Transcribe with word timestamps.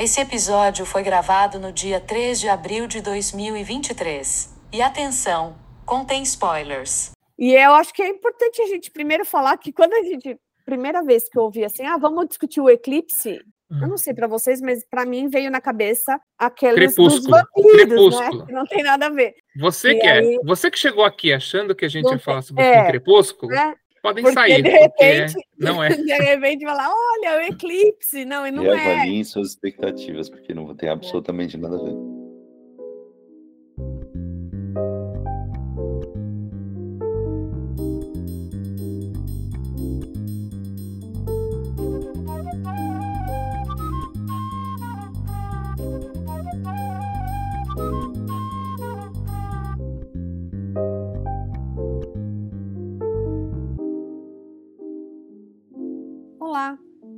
Esse 0.00 0.18
episódio 0.18 0.86
foi 0.86 1.02
gravado 1.02 1.58
no 1.58 1.70
dia 1.70 2.00
3 2.00 2.40
de 2.40 2.48
abril 2.48 2.86
de 2.86 3.02
2023. 3.02 4.48
E 4.72 4.80
atenção, 4.80 5.58
contém 5.84 6.22
spoilers. 6.22 7.10
E 7.38 7.52
eu 7.52 7.74
acho 7.74 7.92
que 7.92 8.00
é 8.00 8.08
importante 8.08 8.62
a 8.62 8.66
gente 8.66 8.90
primeiro 8.90 9.26
falar 9.26 9.58
que 9.58 9.70
quando 9.70 9.92
a 9.92 10.02
gente. 10.02 10.38
Primeira 10.64 11.02
vez 11.02 11.28
que 11.28 11.36
eu 11.36 11.42
ouvi 11.42 11.66
assim, 11.66 11.84
ah, 11.84 11.98
vamos 11.98 12.28
discutir 12.28 12.62
o 12.62 12.70
eclipse. 12.70 13.40
Eu 13.70 13.88
não 13.88 13.98
sei 13.98 14.14
para 14.14 14.26
vocês, 14.26 14.60
mas 14.62 14.84
para 14.88 15.04
mim 15.04 15.28
veio 15.28 15.50
na 15.50 15.60
cabeça 15.60 16.18
aqueles 16.38 16.94
dos 16.94 17.26
vampiros, 17.26 18.18
né? 18.18 18.26
Crepúsculo. 18.28 18.46
né? 18.46 18.52
Não 18.52 18.64
tem 18.64 18.82
nada 18.82 19.06
a 19.06 19.10
ver. 19.10 19.34
Você 19.58 19.90
e 19.90 19.98
que 19.98 20.06
é, 20.06 20.12
aí... 20.12 20.34
é, 20.36 20.38
você 20.44 20.70
que 20.70 20.78
chegou 20.78 21.04
aqui 21.04 21.30
achando 21.30 21.74
que 21.74 21.84
a 21.84 21.88
gente 21.88 22.10
ia 22.10 22.18
falar 22.18 22.40
sobre 22.40 22.64
é, 22.64 22.84
o 22.84 22.86
Crepúsculo, 22.86 23.52
é, 23.52 23.74
podem 24.02 24.22
porque 24.22 24.34
sair. 24.34 24.62
De 24.62 24.70
repente, 24.70 25.34
não 25.58 25.82
é. 25.82 25.88
De 25.96 26.12
repente 26.12 26.64
falar, 26.64 26.88
olha, 26.88 27.38
o 27.38 27.40
eclipse, 27.52 28.24
não, 28.24 28.46
e 28.46 28.50
não 28.50 28.64
e 28.64 28.68
é. 28.68 28.94
avaliem 28.94 29.24
suas 29.24 29.50
expectativas, 29.50 30.28
porque 30.28 30.54
não 30.54 30.74
tem 30.74 30.88
absolutamente 30.88 31.56
nada 31.56 31.76
a 31.76 31.82
ver. 31.82 32.19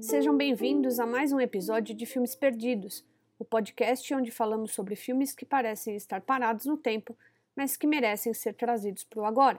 Sejam 0.02 0.36
bem-vindos 0.36 1.00
a 1.00 1.06
mais 1.06 1.32
um 1.32 1.40
episódio 1.40 1.94
de 1.94 2.04
Filmes 2.04 2.34
Perdidos, 2.34 3.02
o 3.38 3.44
podcast 3.46 4.12
onde 4.12 4.30
falamos 4.30 4.74
sobre 4.74 4.94
filmes 4.94 5.34
que 5.34 5.46
parecem 5.46 5.96
estar 5.96 6.20
parados 6.20 6.66
no 6.66 6.76
tempo, 6.76 7.16
mas 7.56 7.74
que 7.74 7.86
merecem 7.86 8.34
ser 8.34 8.52
trazidos 8.52 9.04
para 9.04 9.22
o 9.22 9.24
agora. 9.24 9.58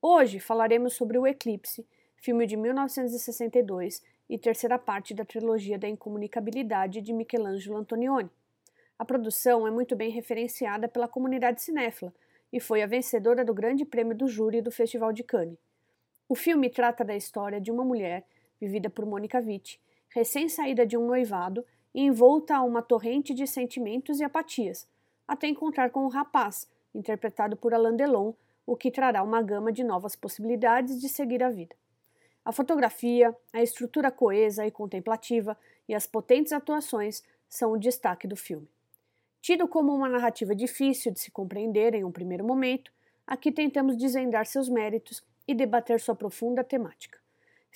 Hoje 0.00 0.40
falaremos 0.40 0.94
sobre 0.94 1.18
O 1.18 1.26
Eclipse, 1.26 1.86
filme 2.16 2.46
de 2.46 2.56
1962 2.56 4.02
e 4.26 4.38
terceira 4.38 4.78
parte 4.78 5.12
da 5.12 5.22
trilogia 5.22 5.78
da 5.78 5.86
incomunicabilidade 5.86 7.02
de 7.02 7.12
Michelangelo 7.12 7.76
Antonioni. 7.76 8.30
A 8.98 9.04
produção 9.04 9.66
é 9.66 9.70
muito 9.70 9.94
bem 9.94 10.10
referenciada 10.10 10.88
pela 10.88 11.06
comunidade 11.06 11.60
cinéfila 11.60 12.10
e 12.50 12.58
foi 12.58 12.82
a 12.82 12.86
vencedora 12.86 13.44
do 13.44 13.52
Grande 13.52 13.84
Prêmio 13.84 14.16
do 14.16 14.26
Júri 14.26 14.62
do 14.62 14.70
Festival 14.70 15.12
de 15.12 15.22
Cannes. 15.22 15.58
O 16.26 16.34
filme 16.34 16.70
trata 16.70 17.04
da 17.04 17.14
história 17.14 17.60
de 17.60 17.70
uma 17.70 17.84
mulher 17.84 18.24
vivida 18.60 18.88
por 18.88 19.06
Mônica 19.06 19.38
Witt, 19.38 19.80
recém-saída 20.08 20.86
de 20.86 20.96
um 20.96 21.06
noivado 21.06 21.64
e 21.94 22.02
envolta 22.02 22.56
a 22.56 22.62
uma 22.62 22.82
torrente 22.82 23.34
de 23.34 23.46
sentimentos 23.46 24.20
e 24.20 24.24
apatias, 24.24 24.86
até 25.26 25.46
encontrar 25.46 25.90
com 25.90 26.04
um 26.04 26.08
rapaz, 26.08 26.68
interpretado 26.94 27.56
por 27.56 27.72
Alain 27.72 27.96
Delon, 27.96 28.32
o 28.66 28.76
que 28.76 28.90
trará 28.90 29.22
uma 29.22 29.42
gama 29.42 29.72
de 29.72 29.84
novas 29.84 30.16
possibilidades 30.16 31.00
de 31.00 31.08
seguir 31.08 31.42
a 31.42 31.50
vida. 31.50 31.76
A 32.44 32.52
fotografia, 32.52 33.34
a 33.52 33.62
estrutura 33.62 34.10
coesa 34.10 34.66
e 34.66 34.70
contemplativa 34.70 35.56
e 35.88 35.94
as 35.94 36.06
potentes 36.06 36.52
atuações 36.52 37.22
são 37.48 37.72
o 37.72 37.78
destaque 37.78 38.26
do 38.26 38.36
filme. 38.36 38.68
Tido 39.40 39.68
como 39.68 39.94
uma 39.94 40.08
narrativa 40.08 40.54
difícil 40.54 41.12
de 41.12 41.20
se 41.20 41.30
compreender 41.30 41.94
em 41.94 42.04
um 42.04 42.12
primeiro 42.12 42.44
momento, 42.44 42.92
aqui 43.26 43.52
tentamos 43.52 43.96
desvendar 43.96 44.46
seus 44.46 44.68
méritos 44.68 45.22
e 45.46 45.54
debater 45.54 46.00
sua 46.00 46.14
profunda 46.14 46.64
temática. 46.64 47.23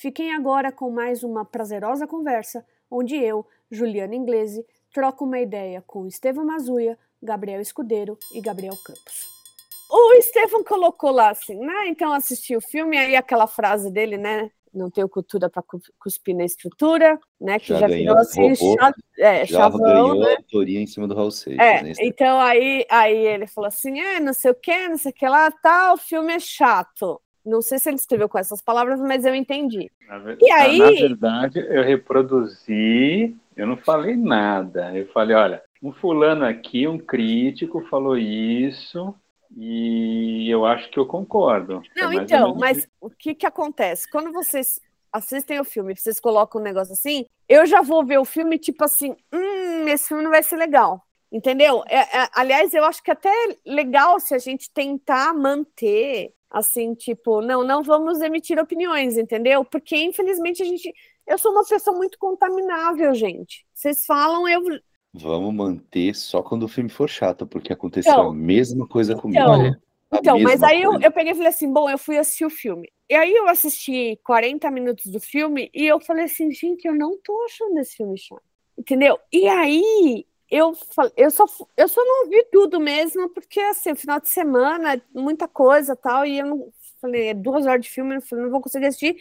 Fiquem 0.01 0.33
agora 0.33 0.71
com 0.71 0.93
mais 0.93 1.25
uma 1.25 1.45
prazerosa 1.45 2.07
conversa, 2.07 2.65
onde 2.89 3.17
eu, 3.17 3.45
Juliana 3.69 4.15
Inglese, 4.15 4.65
troco 4.95 5.25
uma 5.25 5.41
ideia 5.41 5.83
com 5.85 6.07
Estevam 6.07 6.47
Mazuia, 6.47 6.97
Gabriel 7.21 7.61
Escudeiro 7.61 8.17
e 8.33 8.41
Gabriel 8.41 8.77
Campos. 8.77 9.27
O 9.91 10.13
Estevam 10.13 10.63
colocou 10.63 11.11
lá 11.11 11.31
assim, 11.31 11.59
né? 11.59 11.89
Então 11.89 12.13
assisti 12.13 12.57
o 12.57 12.61
filme, 12.61 12.97
aí 12.97 13.17
aquela 13.17 13.49
frase 13.49 13.91
dele, 13.91 14.17
né? 14.17 14.53
Não 14.73 14.89
tenho 14.89 15.09
cultura 15.09 15.51
para 15.51 15.65
cuspir 15.99 16.37
na 16.37 16.45
estrutura, 16.45 17.19
né? 17.41 17.59
Que 17.59 17.67
já, 17.67 17.81
já 17.81 17.87
virou 17.89 18.19
assim, 18.19 18.55
chá, 18.55 18.95
é, 19.19 19.45
já 19.47 19.59
chavão, 19.59 19.81
ganhou 19.81 20.15
né? 20.15 20.35
a 20.35 20.37
autoria 20.37 20.81
em 20.81 20.87
cima 20.87 21.09
do 21.09 21.15
Raul 21.17 21.33
Seixas. 21.33 21.67
É, 21.67 21.83
né? 21.83 21.93
Então 21.99 22.41
aí, 22.41 22.87
aí 22.89 23.17
ele 23.17 23.49
falou 23.49 23.67
assim, 23.67 23.99
é, 23.99 24.21
não 24.21 24.33
sei 24.33 24.53
o 24.53 24.55
que, 24.55 24.89
não 24.89 24.97
sei 24.97 25.11
o 25.11 25.15
que 25.15 25.27
lá, 25.27 25.51
tal, 25.51 25.95
o 25.95 25.99
filme 25.99 26.35
é 26.35 26.39
chato. 26.39 27.21
Não 27.45 27.63
sei 27.63 27.79
se 27.79 27.89
ele 27.89 27.97
escreveu 27.97 28.29
com 28.29 28.39
essas 28.39 28.61
palavras, 28.61 29.01
mas 29.01 29.25
eu 29.25 29.35
entendi. 29.35 29.91
Na, 30.07 30.37
e 30.41 30.51
aí... 30.51 30.79
na 30.79 30.91
verdade, 30.91 31.59
eu 31.61 31.83
reproduzi, 31.83 33.37
eu 33.57 33.67
não 33.67 33.77
falei 33.77 34.17
nada. 34.17 34.97
Eu 34.97 35.07
falei, 35.09 35.37
olha, 35.37 35.63
um 35.83 35.93
fulano 35.93 36.45
aqui, 36.45 36.87
um 36.87 36.99
crítico, 36.99 37.87
falou 37.89 38.17
isso, 38.17 39.15
e 39.57 40.49
eu 40.51 40.67
acho 40.67 40.91
que 40.91 40.99
eu 40.99 41.07
concordo. 41.07 41.83
Não, 41.97 42.13
então, 42.13 42.55
mas 42.55 42.87
o 43.01 43.11
que, 43.11 43.35
que 43.35 43.47
acontece? 43.47 44.11
Quando 44.11 44.33
vocês 44.33 44.81
assistem 45.13 45.59
o 45.59 45.65
filme, 45.65 45.97
vocês 45.97 46.21
colocam 46.21 46.61
um 46.61 46.65
negócio 46.65 46.93
assim, 46.93 47.25
eu 47.49 47.65
já 47.67 47.81
vou 47.81 48.05
ver 48.05 48.19
o 48.19 48.25
filme 48.25 48.59
tipo 48.59 48.85
assim, 48.85 49.17
hum, 49.33 49.89
esse 49.89 50.09
filme 50.09 50.23
não 50.23 50.31
vai 50.31 50.43
ser 50.43 50.57
legal. 50.57 51.03
Entendeu? 51.31 51.83
É, 51.87 52.23
é, 52.23 52.29
aliás, 52.35 52.73
eu 52.73 52.85
acho 52.85 53.03
que 53.03 53.11
é 53.11 53.13
até 53.13 53.33
legal 53.67 54.19
se 54.19 54.35
a 54.35 54.39
gente 54.39 54.71
tentar 54.71 55.35
manter 55.35 56.33
assim, 56.51 56.95
tipo, 56.95 57.43
não, 57.43 57.63
não 57.63 57.83
vamos 57.83 58.21
emitir 58.21 58.59
opiniões, 58.59 59.19
entendeu? 59.19 59.65
Porque 59.65 59.97
infelizmente 59.97 60.63
a 60.63 60.67
gente, 60.67 60.91
eu 61.27 61.37
sou 61.37 61.53
uma 61.53 61.65
pessoa 61.65 61.95
muito 61.95 62.19
contaminável, 62.19 63.15
gente. 63.15 63.67
Vocês 63.75 64.07
falam, 64.07 64.49
eu 64.49 64.63
Vamos 65.13 65.55
manter 65.55 66.15
só 66.15 66.43
quando 66.43 66.65
o 66.65 66.69
filme 66.69 66.91
for 66.91 67.09
chato, 67.09 67.47
porque 67.47 67.73
aconteceu 67.73 68.13
então, 68.13 68.29
a 68.29 68.35
mesma 68.35 68.87
coisa 68.87 69.15
comigo. 69.17 69.43
Então, 69.43 69.77
então 70.13 70.41
mas 70.41 70.63
aí 70.63 70.83
eu, 70.83 71.01
eu, 71.01 71.11
peguei 71.11 71.33
e 71.33 71.35
falei 71.35 71.49
assim: 71.49 71.73
bom, 71.73 71.89
eu 71.89 71.99
fui 71.99 72.19
assistir 72.19 72.45
o 72.45 72.51
filme. 72.51 72.91
E 73.09 73.15
aí 73.15 73.35
eu 73.35 73.49
assisti 73.49 74.19
40 74.23 74.71
minutos 74.71 75.07
do 75.07 75.19
filme 75.19 75.71
e 75.75 75.87
eu 75.87 75.99
falei 75.99 76.25
assim: 76.25 76.51
gente, 76.53 76.87
eu 76.87 76.95
não 76.95 77.19
tô 77.23 77.43
achando 77.45 77.79
esse 77.79 77.97
filme 77.97 78.19
chato. 78.19 78.43
Entendeu? 78.77 79.19
E 79.33 79.49
aí 79.49 80.27
eu, 80.51 80.73
eu, 81.17 81.31
só, 81.31 81.45
eu 81.77 81.89
só 81.89 82.05
não 82.05 82.29
vi 82.29 82.45
tudo 82.51 82.81
mesmo, 82.81 83.29
porque 83.31 83.61
assim, 83.61 83.95
final 83.95 84.21
de 84.21 84.29
semana, 84.29 85.01
muita 85.15 85.47
coisa 85.47 85.95
tal, 85.95 86.25
e 86.25 86.39
eu 86.39 86.47
não 86.47 86.73
falei, 87.01 87.29
é 87.29 87.35
duas 87.35 87.67
horas 87.67 87.83
de 87.83 87.91
filme, 87.91 88.17
eu 88.17 88.23
falei, 88.23 88.45
não 88.45 88.51
vou 88.51 88.61
conseguir 88.61 88.87
assistir. 88.87 89.17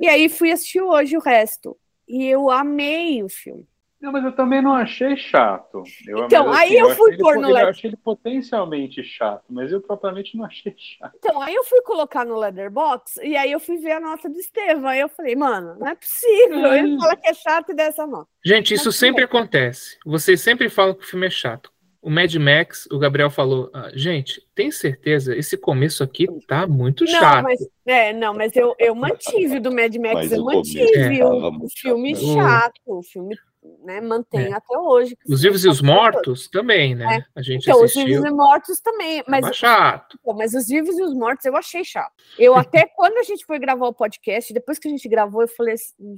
E 0.00 0.06
aí 0.08 0.28
fui 0.28 0.52
assistir 0.52 0.80
hoje 0.80 1.16
o 1.16 1.20
resto. 1.20 1.76
E 2.06 2.24
eu 2.26 2.50
amei 2.50 3.22
o 3.22 3.28
filme. 3.28 3.66
Não, 4.00 4.12
mas 4.12 4.24
eu 4.24 4.32
também 4.32 4.62
não 4.62 4.74
achei 4.74 5.16
chato. 5.16 5.82
Eu, 6.06 6.24
então, 6.24 6.52
aí 6.52 6.76
eu, 6.76 6.90
eu 6.90 6.96
fui 6.96 7.16
pôr 7.16 7.34
no 7.34 7.48
Letterboxd. 7.48 7.62
Eu 7.62 7.68
achei 7.68 7.90
ele 7.90 7.96
potencialmente 7.96 9.02
chato, 9.02 9.44
mas 9.50 9.72
eu 9.72 9.80
propriamente 9.80 10.36
não 10.36 10.44
achei 10.44 10.72
chato. 10.76 11.14
Então, 11.16 11.42
aí 11.42 11.54
eu 11.54 11.64
fui 11.64 11.82
colocar 11.82 12.24
no 12.24 12.38
Letterboxd 12.38 13.26
e 13.26 13.36
aí 13.36 13.50
eu 13.50 13.58
fui 13.58 13.78
ver 13.78 13.92
a 13.92 14.00
nota 14.00 14.28
do 14.28 14.38
Estevam. 14.38 14.88
Aí 14.88 15.00
eu 15.00 15.08
falei, 15.08 15.34
mano, 15.34 15.76
não 15.80 15.88
é 15.88 15.96
possível. 15.96 16.72
Ele 16.72 16.96
fala 16.96 17.16
que 17.16 17.28
é 17.28 17.34
chato 17.34 17.72
e 17.72 17.74
dessa 17.74 18.06
nota. 18.06 18.28
Gente, 18.44 18.72
isso 18.72 18.92
sempre 18.92 19.24
acontece. 19.24 19.98
Vocês 20.06 20.40
sempre 20.40 20.68
falam 20.68 20.94
que 20.94 21.04
o 21.04 21.08
filme 21.08 21.26
é 21.26 21.30
chato. 21.30 21.72
O 22.00 22.08
Mad 22.08 22.32
Max, 22.36 22.86
o 22.92 22.98
Gabriel 22.98 23.28
falou, 23.28 23.68
ah, 23.74 23.90
gente, 23.92 24.40
tem 24.54 24.70
certeza? 24.70 25.36
Esse 25.36 25.56
começo 25.56 26.04
aqui 26.04 26.28
tá 26.46 26.64
muito 26.64 27.04
não, 27.04 27.10
chato. 27.10 27.42
Mas, 27.42 27.58
é, 27.84 28.12
não, 28.12 28.32
mas 28.32 28.54
eu, 28.54 28.76
eu 28.78 28.94
mantive 28.94 29.58
do 29.58 29.72
Mad 29.72 29.94
Max, 29.96 30.14
mas 30.14 30.32
eu 30.32 30.44
mantive 30.44 31.20
é. 31.20 31.24
o, 31.24 31.64
o 31.64 31.68
filme 31.68 32.14
chato, 32.14 32.80
o 32.86 33.02
filme 33.02 33.36
né, 33.84 34.00
mantém 34.00 34.46
é. 34.46 34.52
até 34.52 34.78
hoje. 34.78 35.16
Os 35.28 35.42
vivos 35.42 35.64
e 35.64 35.68
os 35.68 35.80
mortos 35.80 36.48
também, 36.48 36.94
né? 36.94 37.18
É. 37.18 37.38
A 37.38 37.42
gente 37.42 37.62
então, 37.62 37.82
assistiu. 37.82 38.04
os 38.04 38.08
vivos 38.08 38.24
e 38.24 38.30
mortos 38.30 38.80
também, 38.80 39.24
mas 39.26 39.46
é 39.46 39.52
chato. 39.52 40.18
mas 40.36 40.54
os 40.54 40.66
vivos 40.66 40.98
e 40.98 41.02
os 41.02 41.14
mortos 41.14 41.44
eu 41.44 41.56
achei 41.56 41.84
chato. 41.84 42.12
Eu 42.38 42.54
até 42.56 42.86
quando 42.96 43.18
a 43.18 43.22
gente 43.22 43.44
foi 43.44 43.58
gravar 43.58 43.86
o 43.86 43.94
podcast, 43.94 44.52
depois 44.52 44.78
que 44.78 44.88
a 44.88 44.90
gente 44.90 45.08
gravou, 45.08 45.42
eu 45.42 45.48
falei 45.48 45.74
assim, 45.74 46.16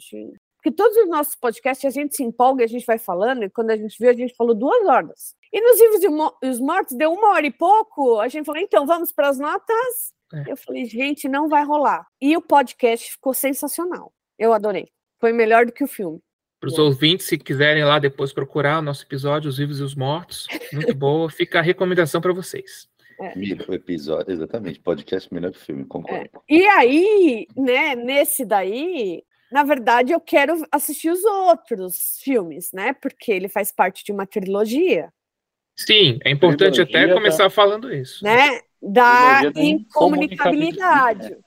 porque 0.56 0.70
todos 0.70 0.96
os 0.98 1.08
nossos 1.08 1.34
podcasts 1.34 1.84
a 1.84 1.90
gente 1.90 2.14
se 2.14 2.22
empolga, 2.22 2.64
a 2.64 2.68
gente 2.68 2.84
vai 2.84 2.98
falando, 2.98 3.44
e 3.44 3.50
quando 3.50 3.70
a 3.70 3.76
gente 3.76 3.96
viu, 3.98 4.10
a 4.10 4.14
gente 4.14 4.34
falou 4.36 4.54
duas 4.54 4.86
horas. 4.86 5.34
E 5.52 5.60
nos 5.60 5.78
vivos 5.78 6.32
e 6.42 6.46
os 6.48 6.60
mortos 6.60 6.96
deu 6.96 7.12
uma 7.12 7.30
hora 7.30 7.46
e 7.46 7.50
pouco, 7.50 8.20
a 8.20 8.28
gente 8.28 8.44
falou, 8.44 8.60
então 8.60 8.86
vamos 8.86 9.10
para 9.10 9.28
as 9.28 9.38
notas. 9.38 10.12
É. 10.32 10.52
Eu 10.52 10.56
falei, 10.56 10.84
gente, 10.84 11.28
não 11.28 11.48
vai 11.48 11.64
rolar. 11.64 12.06
E 12.20 12.36
o 12.36 12.42
podcast 12.42 13.10
ficou 13.10 13.34
sensacional. 13.34 14.12
Eu 14.38 14.52
adorei. 14.52 14.88
Foi 15.18 15.32
melhor 15.32 15.66
do 15.66 15.72
que 15.72 15.82
o 15.82 15.88
filme. 15.88 16.20
Para 16.60 16.68
os 16.68 16.78
ouvintes, 16.78 17.24
se 17.24 17.38
quiserem 17.38 17.82
lá 17.84 17.98
depois 17.98 18.34
procurar 18.34 18.80
o 18.80 18.82
nosso 18.82 19.02
episódio, 19.02 19.48
Os 19.48 19.56
Vivos 19.56 19.80
e 19.80 19.82
os 19.82 19.94
Mortos, 19.94 20.46
muito 20.70 20.92
boa, 20.94 21.30
fica 21.30 21.58
a 21.58 21.62
recomendação 21.62 22.20
para 22.20 22.34
vocês. 22.34 22.86
É. 23.18 23.34
Melhor 23.34 23.72
episódio, 23.72 24.30
exatamente, 24.30 24.78
podcast 24.78 25.32
melhor 25.32 25.52
que 25.52 25.58
filme, 25.58 25.86
concordo. 25.86 26.28
É. 26.34 26.54
E 26.54 26.66
aí, 26.66 27.46
né, 27.56 27.96
nesse 27.96 28.44
daí, 28.44 29.22
na 29.50 29.64
verdade, 29.64 30.12
eu 30.12 30.20
quero 30.20 30.62
assistir 30.70 31.08
os 31.08 31.24
outros 31.24 32.18
filmes, 32.22 32.70
né, 32.74 32.92
porque 32.92 33.32
ele 33.32 33.48
faz 33.48 33.72
parte 33.72 34.04
de 34.04 34.12
uma 34.12 34.26
trilogia. 34.26 35.10
Sim, 35.74 36.18
é 36.22 36.30
importante 36.30 36.74
trilogia 36.74 37.06
até 37.06 37.14
começar 37.14 37.44
da... 37.44 37.50
falando 37.50 37.90
isso. 37.90 38.22
Né, 38.22 38.60
da 38.82 39.50
incomunicabilidade, 39.56 41.38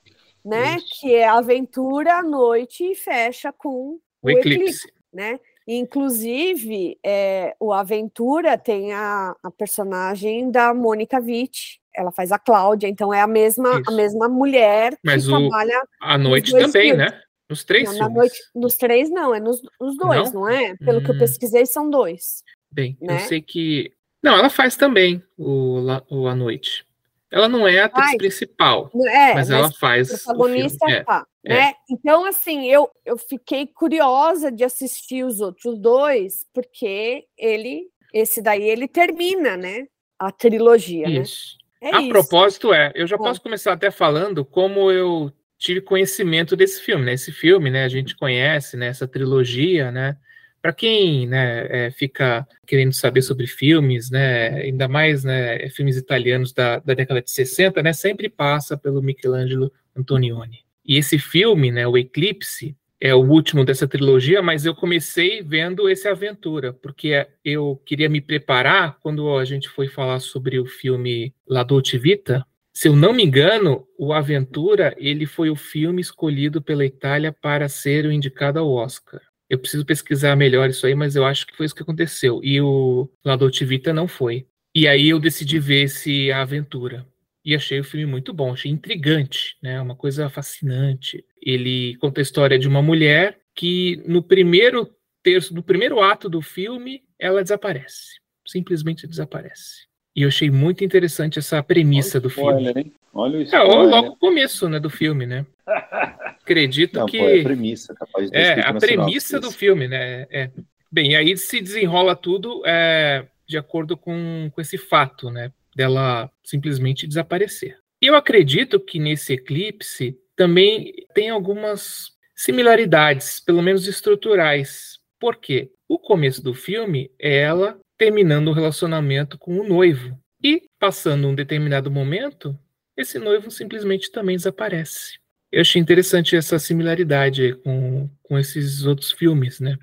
né, 0.44 0.76
Isso. 0.76 1.00
que 1.00 1.14
é 1.14 1.28
aventura 1.28 2.14
à 2.18 2.22
noite 2.22 2.84
e 2.84 2.94
fecha 2.96 3.52
com 3.52 3.68
o, 3.68 4.00
o 4.22 4.30
eclipse. 4.30 4.58
eclipse 4.60 4.94
né? 5.14 5.38
Inclusive, 5.66 6.98
é, 7.02 7.54
o 7.58 7.72
Aventura 7.72 8.58
tem 8.58 8.92
a, 8.92 9.34
a 9.42 9.50
personagem 9.50 10.50
da 10.50 10.74
Mônica 10.74 11.18
Witt, 11.18 11.80
ela 11.94 12.12
faz 12.12 12.32
a 12.32 12.38
Cláudia, 12.38 12.88
então 12.88 13.14
é 13.14 13.20
a 13.20 13.26
mesma, 13.26 13.80
a 13.86 13.90
mesma 13.92 14.28
mulher 14.28 14.98
Mas 15.02 15.26
que 15.26 15.32
o, 15.32 15.48
trabalha. 15.48 15.82
À 16.00 16.18
noite 16.18 16.52
também, 16.52 16.90
filmes. 16.90 16.98
né? 16.98 17.20
Nos 17.48 17.62
três 17.62 17.98
não, 17.98 18.10
noite, 18.10 18.38
nos 18.54 18.76
três 18.76 19.10
não, 19.10 19.34
é 19.34 19.38
nos, 19.38 19.62
nos 19.80 19.96
dois, 19.96 20.32
não, 20.32 20.42
não 20.42 20.48
é? 20.48 20.74
Pelo 20.76 20.98
hum. 20.98 21.04
que 21.04 21.10
eu 21.10 21.14
hum. 21.14 21.18
pesquisei, 21.18 21.64
são 21.66 21.88
dois. 21.88 22.42
Bem, 22.70 22.98
né? 23.00 23.16
eu 23.16 23.20
sei 23.20 23.40
que. 23.40 23.92
Não, 24.22 24.36
ela 24.36 24.50
faz 24.50 24.76
também 24.76 25.22
o, 25.38 25.80
o 26.10 26.26
À 26.26 26.34
Noite. 26.34 26.84
Ela 27.30 27.48
não 27.48 27.66
é 27.66 27.80
a 27.80 27.86
atriz 27.86 28.06
Ai, 28.08 28.16
principal, 28.16 28.90
é, 28.94 29.34
mas, 29.34 29.48
mas 29.48 29.50
ela 29.50 29.70
faz. 29.72 30.10
O 30.10 30.24
protagonista 30.24 30.86
o 30.86 31.04
tá, 31.04 31.26
é, 31.44 31.48
né? 31.48 31.70
É. 31.70 31.74
Então, 31.90 32.24
assim, 32.24 32.66
eu, 32.66 32.90
eu 33.04 33.18
fiquei 33.18 33.66
curiosa 33.66 34.50
de 34.50 34.64
assistir 34.64 35.24
os 35.24 35.40
outros 35.40 35.78
dois, 35.78 36.44
porque 36.52 37.26
ele, 37.36 37.88
esse 38.12 38.40
daí, 38.40 38.62
ele 38.62 38.88
termina, 38.88 39.56
né? 39.56 39.86
A 40.18 40.30
trilogia, 40.30 41.08
né? 41.08 41.20
isso. 41.20 41.56
né? 41.82 41.90
É 41.90 41.96
a 41.96 42.00
isso. 42.00 42.08
propósito 42.08 42.72
é, 42.72 42.92
eu 42.94 43.06
já 43.06 43.18
posso 43.18 43.42
começar 43.42 43.72
até 43.74 43.90
falando 43.90 44.42
como 44.42 44.90
eu 44.90 45.30
tive 45.58 45.82
conhecimento 45.82 46.56
desse 46.56 46.80
filme, 46.80 47.04
né? 47.04 47.12
Esse 47.12 47.30
filme, 47.30 47.70
né? 47.70 47.84
A 47.84 47.88
gente 47.88 48.16
conhece, 48.16 48.76
né? 48.76 48.86
Essa 48.86 49.06
trilogia, 49.06 49.92
né? 49.92 50.16
Para 50.62 50.72
quem 50.72 51.26
né, 51.26 51.66
é, 51.68 51.90
fica 51.90 52.48
querendo 52.66 52.94
saber 52.94 53.20
sobre 53.20 53.46
filmes, 53.46 54.10
né, 54.10 54.48
ainda 54.62 54.88
mais 54.88 55.22
né, 55.22 55.68
filmes 55.68 55.98
italianos 55.98 56.54
da, 56.54 56.78
da 56.78 56.94
década 56.94 57.20
de 57.20 57.30
60, 57.30 57.82
né, 57.82 57.92
sempre 57.92 58.30
passa 58.30 58.74
pelo 58.74 59.02
Michelangelo 59.02 59.70
Antonioni. 59.94 60.63
E 60.84 60.96
esse 60.96 61.18
filme, 61.18 61.70
né, 61.70 61.86
o 61.86 61.96
Eclipse, 61.96 62.76
é 63.00 63.14
o 63.14 63.18
último 63.18 63.64
dessa 63.64 63.86
trilogia, 63.86 64.40
mas 64.40 64.64
eu 64.64 64.74
comecei 64.74 65.42
vendo 65.42 65.88
esse 65.88 66.08
Aventura, 66.08 66.72
porque 66.72 67.26
eu 67.44 67.80
queria 67.84 68.08
me 68.08 68.20
preparar 68.20 68.98
quando 69.00 69.36
a 69.36 69.44
gente 69.44 69.68
foi 69.68 69.88
falar 69.88 70.20
sobre 70.20 70.58
o 70.58 70.66
filme 70.66 71.34
La 71.46 71.62
Dolce 71.62 71.98
Vita. 71.98 72.46
Se 72.72 72.88
eu 72.88 72.96
não 72.96 73.12
me 73.12 73.22
engano, 73.22 73.86
o 73.98 74.12
Aventura 74.12 74.94
ele 74.96 75.26
foi 75.26 75.50
o 75.50 75.56
filme 75.56 76.00
escolhido 76.00 76.62
pela 76.62 76.84
Itália 76.84 77.30
para 77.30 77.68
ser 77.68 78.06
o 78.06 78.12
indicado 78.12 78.58
ao 78.58 78.70
Oscar. 78.70 79.20
Eu 79.50 79.58
preciso 79.58 79.84
pesquisar 79.84 80.34
melhor 80.34 80.70
isso 80.70 80.86
aí, 80.86 80.94
mas 80.94 81.14
eu 81.14 81.24
acho 81.24 81.46
que 81.46 81.54
foi 81.54 81.66
isso 81.66 81.74
que 81.74 81.82
aconteceu. 81.82 82.40
E 82.42 82.60
o 82.60 83.08
La 83.24 83.36
Dolce 83.36 83.64
Vita 83.64 83.92
não 83.92 84.08
foi. 84.08 84.46
E 84.74 84.88
aí 84.88 85.10
eu 85.10 85.20
decidi 85.20 85.58
ver 85.58 85.82
esse 85.82 86.32
A 86.32 86.42
Aventura. 86.42 87.06
E 87.44 87.54
achei 87.54 87.78
o 87.78 87.84
filme 87.84 88.06
muito 88.06 88.32
bom, 88.32 88.52
achei 88.52 88.70
intrigante, 88.70 89.56
né? 89.62 89.80
Uma 89.80 89.94
coisa 89.94 90.30
fascinante. 90.30 91.24
Ele 91.42 91.96
conta 91.96 92.20
a 92.20 92.22
história 92.22 92.58
de 92.58 92.66
uma 92.66 92.80
mulher 92.80 93.38
que 93.54 94.02
no 94.06 94.22
primeiro 94.22 94.90
terço, 95.22 95.54
no 95.54 95.62
primeiro 95.62 96.00
ato 96.00 96.28
do 96.28 96.40
filme, 96.40 97.02
ela 97.18 97.42
desaparece. 97.42 98.20
Simplesmente 98.46 99.06
desaparece. 99.06 99.86
E 100.16 100.22
eu 100.22 100.28
achei 100.28 100.50
muito 100.50 100.84
interessante 100.84 101.38
essa 101.38 101.62
premissa 101.62 102.20
do 102.20 102.30
filme. 102.30 102.72
Hein? 102.74 102.92
Olha 103.12 103.42
isso. 103.42 103.54
É, 103.54 103.62
logo 103.62 104.08
o 104.08 104.16
começo 104.16 104.68
né, 104.68 104.80
do 104.80 104.88
filme, 104.88 105.26
né? 105.26 105.44
Acredito 105.66 106.98
Não, 107.00 107.06
que. 107.06 107.18
Pô, 107.18 107.28
é 107.28 107.40
a 107.40 107.44
premissa, 107.44 107.94
capaz 107.94 108.30
de 108.30 108.36
É, 108.36 108.60
a 108.60 108.74
premissa 108.74 109.40
do 109.40 109.50
filme, 109.50 109.88
né? 109.88 110.26
É. 110.30 110.50
Bem, 110.90 111.16
aí 111.16 111.36
se 111.36 111.60
desenrola 111.60 112.14
tudo 112.14 112.62
é, 112.64 113.26
de 113.46 113.58
acordo 113.58 113.96
com, 113.96 114.50
com 114.54 114.60
esse 114.60 114.78
fato, 114.78 115.30
né? 115.30 115.50
Dela 115.74 116.30
simplesmente 116.42 117.06
desaparecer. 117.06 117.78
Eu 118.00 118.14
acredito 118.14 118.78
que 118.78 118.98
nesse 118.98 119.32
eclipse 119.32 120.16
também 120.36 120.92
tem 121.14 121.30
algumas 121.30 122.10
similaridades, 122.36 123.40
pelo 123.40 123.62
menos 123.62 123.86
estruturais. 123.86 124.98
Por 125.18 125.36
quê? 125.36 125.70
O 125.88 125.98
começo 125.98 126.42
do 126.42 126.54
filme 126.54 127.10
é 127.18 127.38
ela 127.38 127.78
terminando 127.96 128.48
o 128.48 128.50
um 128.50 128.54
relacionamento 128.54 129.38
com 129.38 129.58
o 129.58 129.66
noivo. 129.66 130.18
E, 130.42 130.62
passando 130.78 131.28
um 131.28 131.34
determinado 131.34 131.90
momento, 131.90 132.58
esse 132.96 133.18
noivo 133.18 133.50
simplesmente 133.50 134.10
também 134.10 134.36
desaparece. 134.36 135.18
Eu 135.50 135.60
achei 135.60 135.80
interessante 135.80 136.36
essa 136.36 136.58
similaridade 136.58 137.54
com, 137.64 138.10
com 138.22 138.38
esses 138.38 138.84
outros 138.84 139.12
filmes, 139.12 139.60
né? 139.60 139.78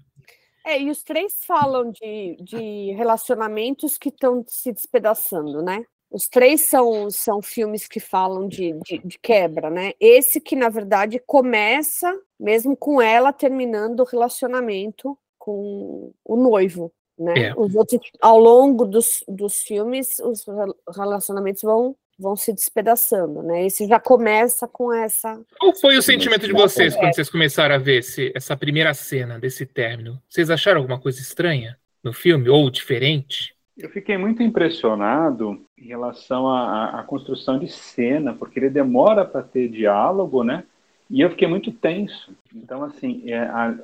É, 0.66 0.80
e 0.80 0.90
os 0.90 1.04
três 1.04 1.44
falam 1.46 1.92
de, 1.92 2.38
de 2.40 2.92
relacionamentos 2.92 3.98
que 3.98 4.10
estão 4.10 4.44
se 4.48 4.72
despedaçando, 4.72 5.62
né? 5.62 5.84
Os 6.12 6.28
três 6.28 6.62
são, 6.62 7.10
são 7.10 7.42
filmes 7.42 7.88
que 7.88 8.00
falam 8.00 8.48
de, 8.48 8.74
de, 8.86 8.98
de, 9.00 9.18
quebra, 9.18 9.70
né? 9.70 9.94
Esse 10.00 10.42
que, 10.42 10.56
na 10.56 10.68
verdade, 10.68 11.22
começa 11.26 12.14
mesmo 12.40 12.76
com 12.76 13.02
ela 13.02 13.32
terminando 13.32 14.02
o 14.02 14.06
relacionamento 14.06 15.18
com 15.40 16.12
o 16.26 16.36
noivo, 16.36 16.92
né? 17.18 17.34
É. 17.38 17.54
Os 17.56 17.74
outros, 17.76 18.00
ao 18.22 18.38
longo 18.38 18.86
dos, 18.86 19.24
dos 19.28 19.62
filmes, 19.62 20.20
os 20.20 20.46
relacionamentos 20.94 21.62
vão 21.62 21.96
vão 22.22 22.36
se 22.36 22.54
despedaçando, 22.54 23.42
né? 23.42 23.66
Esse 23.66 23.88
já 23.88 24.00
começa 24.00 24.68
com 24.68 24.94
essa. 24.94 25.42
Qual 25.60 25.76
foi 25.76 25.98
o 25.98 26.02
sentimento 26.02 26.46
de 26.46 26.54
vocês 26.54 26.96
quando 26.96 27.14
vocês 27.14 27.30
começaram 27.30 27.76
a 27.76 27.80
ver 27.80 28.00
esse, 28.00 28.32
essa 28.36 28.56
primeira 28.56 28.94
cena 28.94 29.40
desse 29.40 29.66
término? 29.66 30.22
Vocês 30.30 30.50
acharam 30.50 30.80
alguma 30.80 31.00
coisa 31.00 31.20
estranha 31.20 31.78
no 32.04 32.14
filme 32.14 32.48
ou 32.48 32.70
diferente? 32.70 33.56
Eu 33.78 33.90
fiquei 33.90 34.18
muito 34.18 34.44
impressionado 34.44 35.66
em 35.78 35.88
relação 35.88 36.48
à, 36.48 37.00
à 37.00 37.04
construção 37.04 37.58
de 37.58 37.68
cena, 37.68 38.34
porque 38.34 38.60
ele 38.60 38.70
demora 38.70 39.26
para 39.26 39.42
ter 39.42 39.68
diálogo, 39.70 40.44
né? 40.44 40.64
E 41.10 41.22
eu 41.22 41.30
fiquei 41.32 41.48
muito 41.48 41.72
tenso. 41.72 42.32
Então, 42.56 42.84
assim, 42.84 43.24
é, 43.26 43.40
a, 43.40 43.76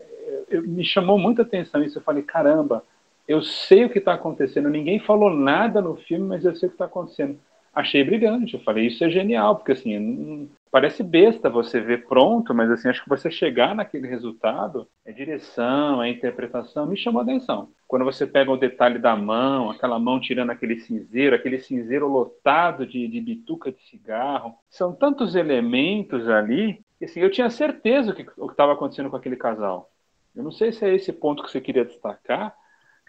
eu, 0.50 0.62
me 0.62 0.84
chamou 0.84 1.18
muita 1.18 1.42
atenção 1.42 1.84
isso. 1.84 1.98
Eu 1.98 2.04
falei, 2.04 2.22
caramba, 2.22 2.84
eu 3.28 3.42
sei 3.42 3.86
o 3.86 3.90
que 3.90 4.00
está 4.00 4.14
acontecendo. 4.14 4.70
Ninguém 4.70 5.00
falou 5.00 5.30
nada 5.30 5.82
no 5.82 5.96
filme, 5.96 6.28
mas 6.28 6.46
eu 6.46 6.56
sei 6.56 6.68
o 6.68 6.70
que 6.70 6.76
está 6.76 6.86
acontecendo 6.86 7.38
achei 7.78 8.04
brilhante. 8.04 8.56
Eu 8.56 8.60
falei, 8.62 8.88
isso 8.88 9.04
é 9.04 9.10
genial, 9.10 9.56
porque 9.56 9.72
assim, 9.72 10.50
parece 10.72 11.04
besta 11.04 11.50
você 11.50 11.80
ver 11.80 12.08
pronto, 12.08 12.54
mas 12.54 12.70
assim, 12.72 12.90
acho 12.90 13.04
que 13.04 13.10
você 13.10 13.30
chegar 13.30 13.76
naquele 13.76 14.08
resultado, 14.08 14.88
a 15.06 15.12
direção, 15.12 16.02
a 16.02 16.10
interpretação, 16.10 16.88
me 16.88 16.98
chamou 16.98 17.22
a 17.22 17.24
atenção. 17.24 17.70
Quando 17.88 18.04
você 18.04 18.26
pega 18.26 18.52
o 18.52 18.58
detalhe 18.58 19.00
da 19.00 19.16
mão, 19.16 19.70
aquela 19.70 20.00
mão 20.00 20.20
tirando 20.20 20.50
aquele 20.50 20.80
cinzeiro, 20.80 21.36
aquele 21.36 21.60
cinzeiro 21.60 22.08
lotado 22.08 22.86
de, 22.86 23.08
de 23.08 23.22
bituca 23.22 23.72
de 23.72 23.82
cigarro, 23.84 24.56
são 24.70 24.94
tantos 24.94 25.36
elementos 25.36 26.28
ali, 26.28 26.82
que 26.98 27.06
assim, 27.06 27.20
eu 27.20 27.30
tinha 27.30 27.50
certeza 27.50 28.14
que, 28.14 28.26
o 28.38 28.48
que 28.48 28.54
estava 28.54 28.74
acontecendo 28.74 29.10
com 29.10 29.16
aquele 29.16 29.36
casal. 29.36 29.90
Eu 30.36 30.44
não 30.44 30.52
sei 30.52 30.72
se 30.72 30.84
é 30.86 30.94
esse 30.94 31.14
ponto 31.14 31.44
que 31.44 31.52
você 31.52 31.62
queria 31.62 31.86
destacar, 31.86 32.56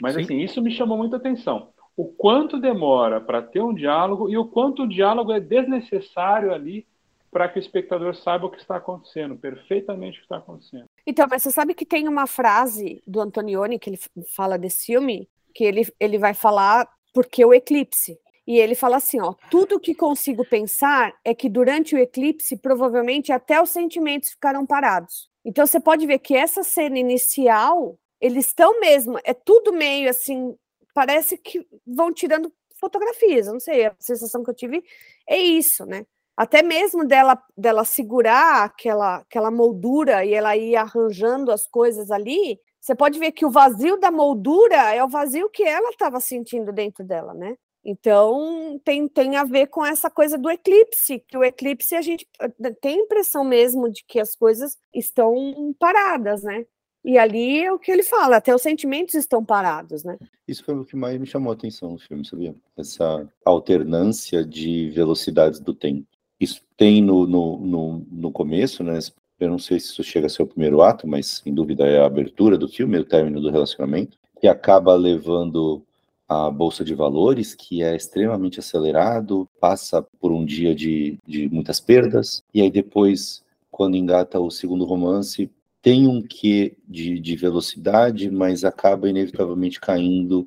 mas 0.00 0.14
Sim. 0.14 0.20
assim, 0.20 0.38
isso 0.38 0.62
me 0.62 0.70
chamou 0.70 0.96
muita 0.96 1.16
atenção 1.16 1.70
o 1.98 2.04
quanto 2.04 2.60
demora 2.60 3.20
para 3.20 3.42
ter 3.42 3.60
um 3.60 3.74
diálogo 3.74 4.30
e 4.30 4.38
o 4.38 4.44
quanto 4.44 4.84
o 4.84 4.88
diálogo 4.88 5.32
é 5.32 5.40
desnecessário 5.40 6.54
ali 6.54 6.86
para 7.28 7.48
que 7.48 7.58
o 7.58 7.60
espectador 7.60 8.14
saiba 8.14 8.46
o 8.46 8.50
que 8.50 8.60
está 8.60 8.76
acontecendo, 8.76 9.36
perfeitamente 9.36 10.16
o 10.16 10.20
que 10.20 10.26
está 10.26 10.36
acontecendo. 10.36 10.84
Então, 11.04 11.26
mas 11.28 11.42
você 11.42 11.50
sabe 11.50 11.74
que 11.74 11.84
tem 11.84 12.06
uma 12.06 12.28
frase 12.28 13.02
do 13.04 13.20
Antonioni 13.20 13.80
que 13.80 13.90
ele 13.90 13.98
fala 14.32 14.56
desse 14.56 14.86
filme, 14.86 15.28
que 15.52 15.64
ele, 15.64 15.92
ele 15.98 16.18
vai 16.18 16.34
falar 16.34 16.88
porque 17.12 17.44
o 17.44 17.52
eclipse. 17.52 18.16
E 18.46 18.58
ele 18.60 18.76
fala 18.76 18.98
assim, 18.98 19.20
ó, 19.20 19.34
tudo 19.50 19.80
que 19.80 19.92
consigo 19.92 20.44
pensar 20.44 21.12
é 21.24 21.34
que 21.34 21.48
durante 21.48 21.96
o 21.96 21.98
eclipse, 21.98 22.56
provavelmente 22.56 23.32
até 23.32 23.60
os 23.60 23.70
sentimentos 23.70 24.30
ficaram 24.30 24.64
parados. 24.64 25.28
Então 25.44 25.66
você 25.66 25.80
pode 25.80 26.06
ver 26.06 26.20
que 26.20 26.36
essa 26.36 26.62
cena 26.62 26.96
inicial, 26.96 27.98
eles 28.20 28.46
estão 28.46 28.78
mesmo, 28.78 29.18
é 29.24 29.34
tudo 29.34 29.72
meio 29.72 30.08
assim 30.08 30.54
parece 30.94 31.38
que 31.38 31.66
vão 31.86 32.12
tirando 32.12 32.52
fotografias, 32.78 33.46
não 33.46 33.60
sei, 33.60 33.86
a 33.86 33.94
sensação 33.98 34.42
que 34.42 34.50
eu 34.50 34.54
tive 34.54 34.82
é 35.28 35.36
isso, 35.38 35.84
né? 35.86 36.06
Até 36.36 36.62
mesmo 36.62 37.04
dela, 37.04 37.36
dela 37.56 37.84
segurar 37.84 38.64
aquela, 38.64 39.16
aquela 39.16 39.50
moldura 39.50 40.24
e 40.24 40.32
ela 40.34 40.56
ir 40.56 40.76
arranjando 40.76 41.50
as 41.50 41.66
coisas 41.66 42.12
ali, 42.12 42.60
você 42.80 42.94
pode 42.94 43.18
ver 43.18 43.32
que 43.32 43.44
o 43.44 43.50
vazio 43.50 43.98
da 43.98 44.10
moldura 44.10 44.94
é 44.94 45.02
o 45.02 45.08
vazio 45.08 45.50
que 45.50 45.64
ela 45.64 45.90
estava 45.90 46.20
sentindo 46.20 46.72
dentro 46.72 47.04
dela, 47.04 47.34
né? 47.34 47.56
Então 47.84 48.80
tem, 48.84 49.08
tem 49.08 49.36
a 49.36 49.44
ver 49.44 49.66
com 49.68 49.84
essa 49.84 50.10
coisa 50.10 50.38
do 50.38 50.50
eclipse, 50.50 51.20
que 51.26 51.36
o 51.36 51.44
eclipse 51.44 51.94
a 51.96 52.02
gente 52.02 52.26
eh, 52.40 52.70
tem 52.80 52.98
a 52.98 53.02
impressão 53.02 53.44
mesmo 53.44 53.90
de 53.90 54.04
que 54.06 54.20
as 54.20 54.36
coisas 54.36 54.76
estão 54.94 55.74
paradas, 55.78 56.42
né? 56.42 56.64
E 57.08 57.16
ali 57.16 57.60
é 57.60 57.72
o 57.72 57.78
que 57.78 57.90
ele 57.90 58.02
fala, 58.02 58.36
até 58.36 58.54
os 58.54 58.60
sentimentos 58.60 59.14
estão 59.14 59.42
parados, 59.42 60.04
né? 60.04 60.18
Isso 60.46 60.62
foi 60.62 60.74
o 60.74 60.84
que 60.84 60.94
mais 60.94 61.18
me 61.18 61.24
chamou 61.24 61.50
a 61.50 61.54
atenção 61.54 61.92
no 61.92 61.98
filme, 61.98 62.22
sabia? 62.22 62.54
Essa 62.76 63.26
alternância 63.46 64.44
de 64.44 64.90
velocidades 64.90 65.58
do 65.58 65.72
tempo. 65.72 66.06
Isso 66.38 66.60
tem 66.76 67.00
no, 67.00 67.26
no, 67.26 67.56
no, 67.60 68.06
no 68.12 68.30
começo, 68.30 68.84
né? 68.84 68.98
Eu 69.40 69.48
não 69.48 69.58
sei 69.58 69.80
se 69.80 69.86
isso 69.86 70.04
chega 70.04 70.26
a 70.26 70.28
ser 70.28 70.42
o 70.42 70.46
primeiro 70.46 70.82
ato, 70.82 71.08
mas 71.08 71.40
sem 71.42 71.54
dúvida 71.54 71.86
é 71.86 71.98
a 71.98 72.04
abertura 72.04 72.58
do 72.58 72.68
filme, 72.68 72.98
o 72.98 73.04
término 73.06 73.40
do 73.40 73.50
relacionamento, 73.50 74.18
que 74.38 74.46
acaba 74.46 74.94
levando 74.94 75.82
a 76.28 76.50
bolsa 76.50 76.84
de 76.84 76.94
valores, 76.94 77.54
que 77.54 77.82
é 77.82 77.96
extremamente 77.96 78.60
acelerado, 78.60 79.48
passa 79.58 80.02
por 80.20 80.30
um 80.30 80.44
dia 80.44 80.74
de, 80.74 81.18
de 81.26 81.48
muitas 81.48 81.80
perdas, 81.80 82.42
e 82.52 82.60
aí 82.60 82.70
depois, 82.70 83.42
quando 83.70 83.96
engata 83.96 84.38
o 84.38 84.50
segundo 84.50 84.84
romance, 84.84 85.50
tem 85.88 86.06
um 86.06 86.20
quê 86.20 86.76
de, 86.86 87.18
de 87.18 87.34
velocidade, 87.34 88.30
mas 88.30 88.62
acaba 88.62 89.08
inevitavelmente 89.08 89.80
caindo 89.80 90.46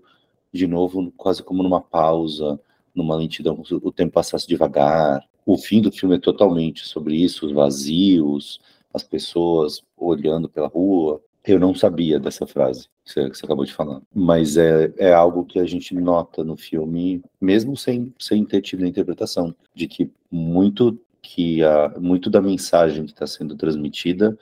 de 0.54 0.68
novo, 0.68 1.12
quase 1.18 1.42
como 1.42 1.64
numa 1.64 1.82
pausa, 1.82 2.60
numa 2.94 3.16
lentidão, 3.16 3.60
o 3.82 3.92
tempo 3.92 4.14
passasse 4.14 4.48
devagar. 4.48 5.28
O 5.44 5.58
fim 5.58 5.82
do 5.82 5.92
filme 5.92 6.18
é 6.18 6.20
totalmente 6.20 6.86
sobre 6.86 7.16
isso, 7.16 7.48
os 7.48 7.54
vazios, 7.54 8.62
as 8.94 9.02
pessoas 9.02 9.82
olhando 9.98 10.48
pela 10.48 10.68
rua. 10.68 11.20
Eu 11.44 11.60
não 11.60 11.74
sabia 11.74 12.20
dessa 12.20 12.46
frase 12.46 12.88
que 13.04 13.12
você, 13.12 13.44
acabou 13.44 13.66
de 13.66 13.74
falar, 13.74 14.00
mas 14.14 14.58
é, 14.58 14.94
é 14.96 15.12
algo 15.12 15.44
que 15.44 15.58
a 15.58 15.66
gente 15.66 15.96
nota 15.96 16.44
no 16.44 16.56
filme, 16.56 17.20
mesmo 17.42 17.76
sem, 17.76 18.14
sem 18.20 18.46
ter 18.46 18.62
tido 18.62 18.86
a 18.86 18.88
interpretação, 18.88 19.56
de 19.74 19.88
que 19.88 20.12
muito 20.30 21.00
que 21.20 21.64
a, 21.64 21.96
muito 22.00 22.30
da 22.30 22.40
mensagem 22.44 23.06
que 23.06 23.12
está 23.12 23.26
sendo 23.26 23.56
transmitida 23.56 24.38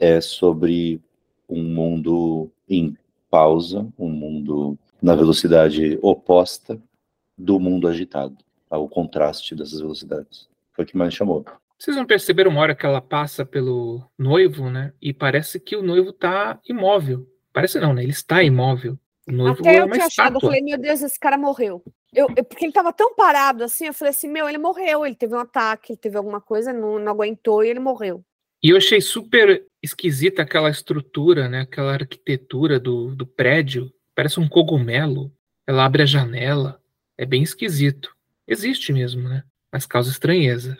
é 0.00 0.20
sobre 0.20 1.00
um 1.48 1.62
mundo 1.62 2.50
em 2.68 2.96
pausa, 3.30 3.86
um 3.98 4.08
mundo 4.08 4.78
na 5.00 5.14
velocidade 5.14 5.98
oposta 6.02 6.80
do 7.36 7.60
mundo 7.60 7.86
agitado, 7.86 8.36
ao 8.68 8.88
contraste 8.88 9.54
dessas 9.54 9.80
velocidades. 9.80 10.48
Foi 10.72 10.84
o 10.84 10.88
que 10.88 10.96
mais 10.96 11.14
chamou. 11.14 11.44
Vocês 11.78 11.96
não 11.96 12.04
perceberam 12.04 12.50
uma 12.50 12.60
hora 12.60 12.74
que 12.74 12.84
ela 12.84 13.00
passa 13.00 13.44
pelo 13.44 14.02
noivo, 14.18 14.68
né? 14.68 14.92
E 15.00 15.12
parece 15.12 15.58
que 15.58 15.76
o 15.76 15.82
noivo 15.82 16.12
tá 16.12 16.58
imóvel. 16.68 17.26
Parece 17.52 17.80
não, 17.80 17.94
né? 17.94 18.02
Ele 18.02 18.12
está 18.12 18.42
imóvel. 18.42 18.98
O 19.26 19.32
noivo 19.32 19.60
Até 19.60 19.76
é 19.76 19.80
eu 19.80 19.90
tinha 19.90 20.06
achado, 20.06 20.36
eu 20.36 20.40
falei, 20.40 20.60
meu 20.60 20.78
Deus, 20.78 21.02
esse 21.02 21.18
cara 21.18 21.38
morreu. 21.38 21.82
Eu, 22.12 22.26
eu- 22.36 22.44
porque 22.44 22.64
ele 22.64 22.72
tava 22.72 22.92
tão 22.92 23.14
parado 23.14 23.64
assim, 23.64 23.86
eu 23.86 23.94
falei 23.94 24.10
assim, 24.10 24.28
meu, 24.28 24.48
ele 24.48 24.58
morreu, 24.58 25.06
ele 25.06 25.14
teve 25.14 25.34
um 25.34 25.38
ataque, 25.38 25.92
ele 25.92 25.98
teve 25.98 26.16
alguma 26.16 26.40
coisa, 26.40 26.72
não, 26.72 26.98
não 26.98 27.12
aguentou 27.12 27.64
e 27.64 27.68
ele 27.68 27.80
morreu. 27.80 28.22
E 28.62 28.70
eu 28.70 28.76
achei 28.76 29.00
super 29.00 29.64
esquisita 29.82 30.42
aquela 30.42 30.70
estrutura, 30.70 31.48
né? 31.48 31.60
Aquela 31.62 31.92
arquitetura 31.92 32.78
do, 32.78 33.14
do 33.14 33.26
prédio. 33.26 33.92
Parece 34.14 34.40
um 34.40 34.48
cogumelo. 34.48 35.32
Ela 35.66 35.84
abre 35.84 36.02
a 36.02 36.06
janela. 36.06 36.80
É 37.16 37.24
bem 37.24 37.42
esquisito. 37.42 38.14
Existe 38.46 38.92
mesmo, 38.92 39.28
né? 39.28 39.44
Mas 39.72 39.86
causa 39.86 40.10
estranheza. 40.10 40.76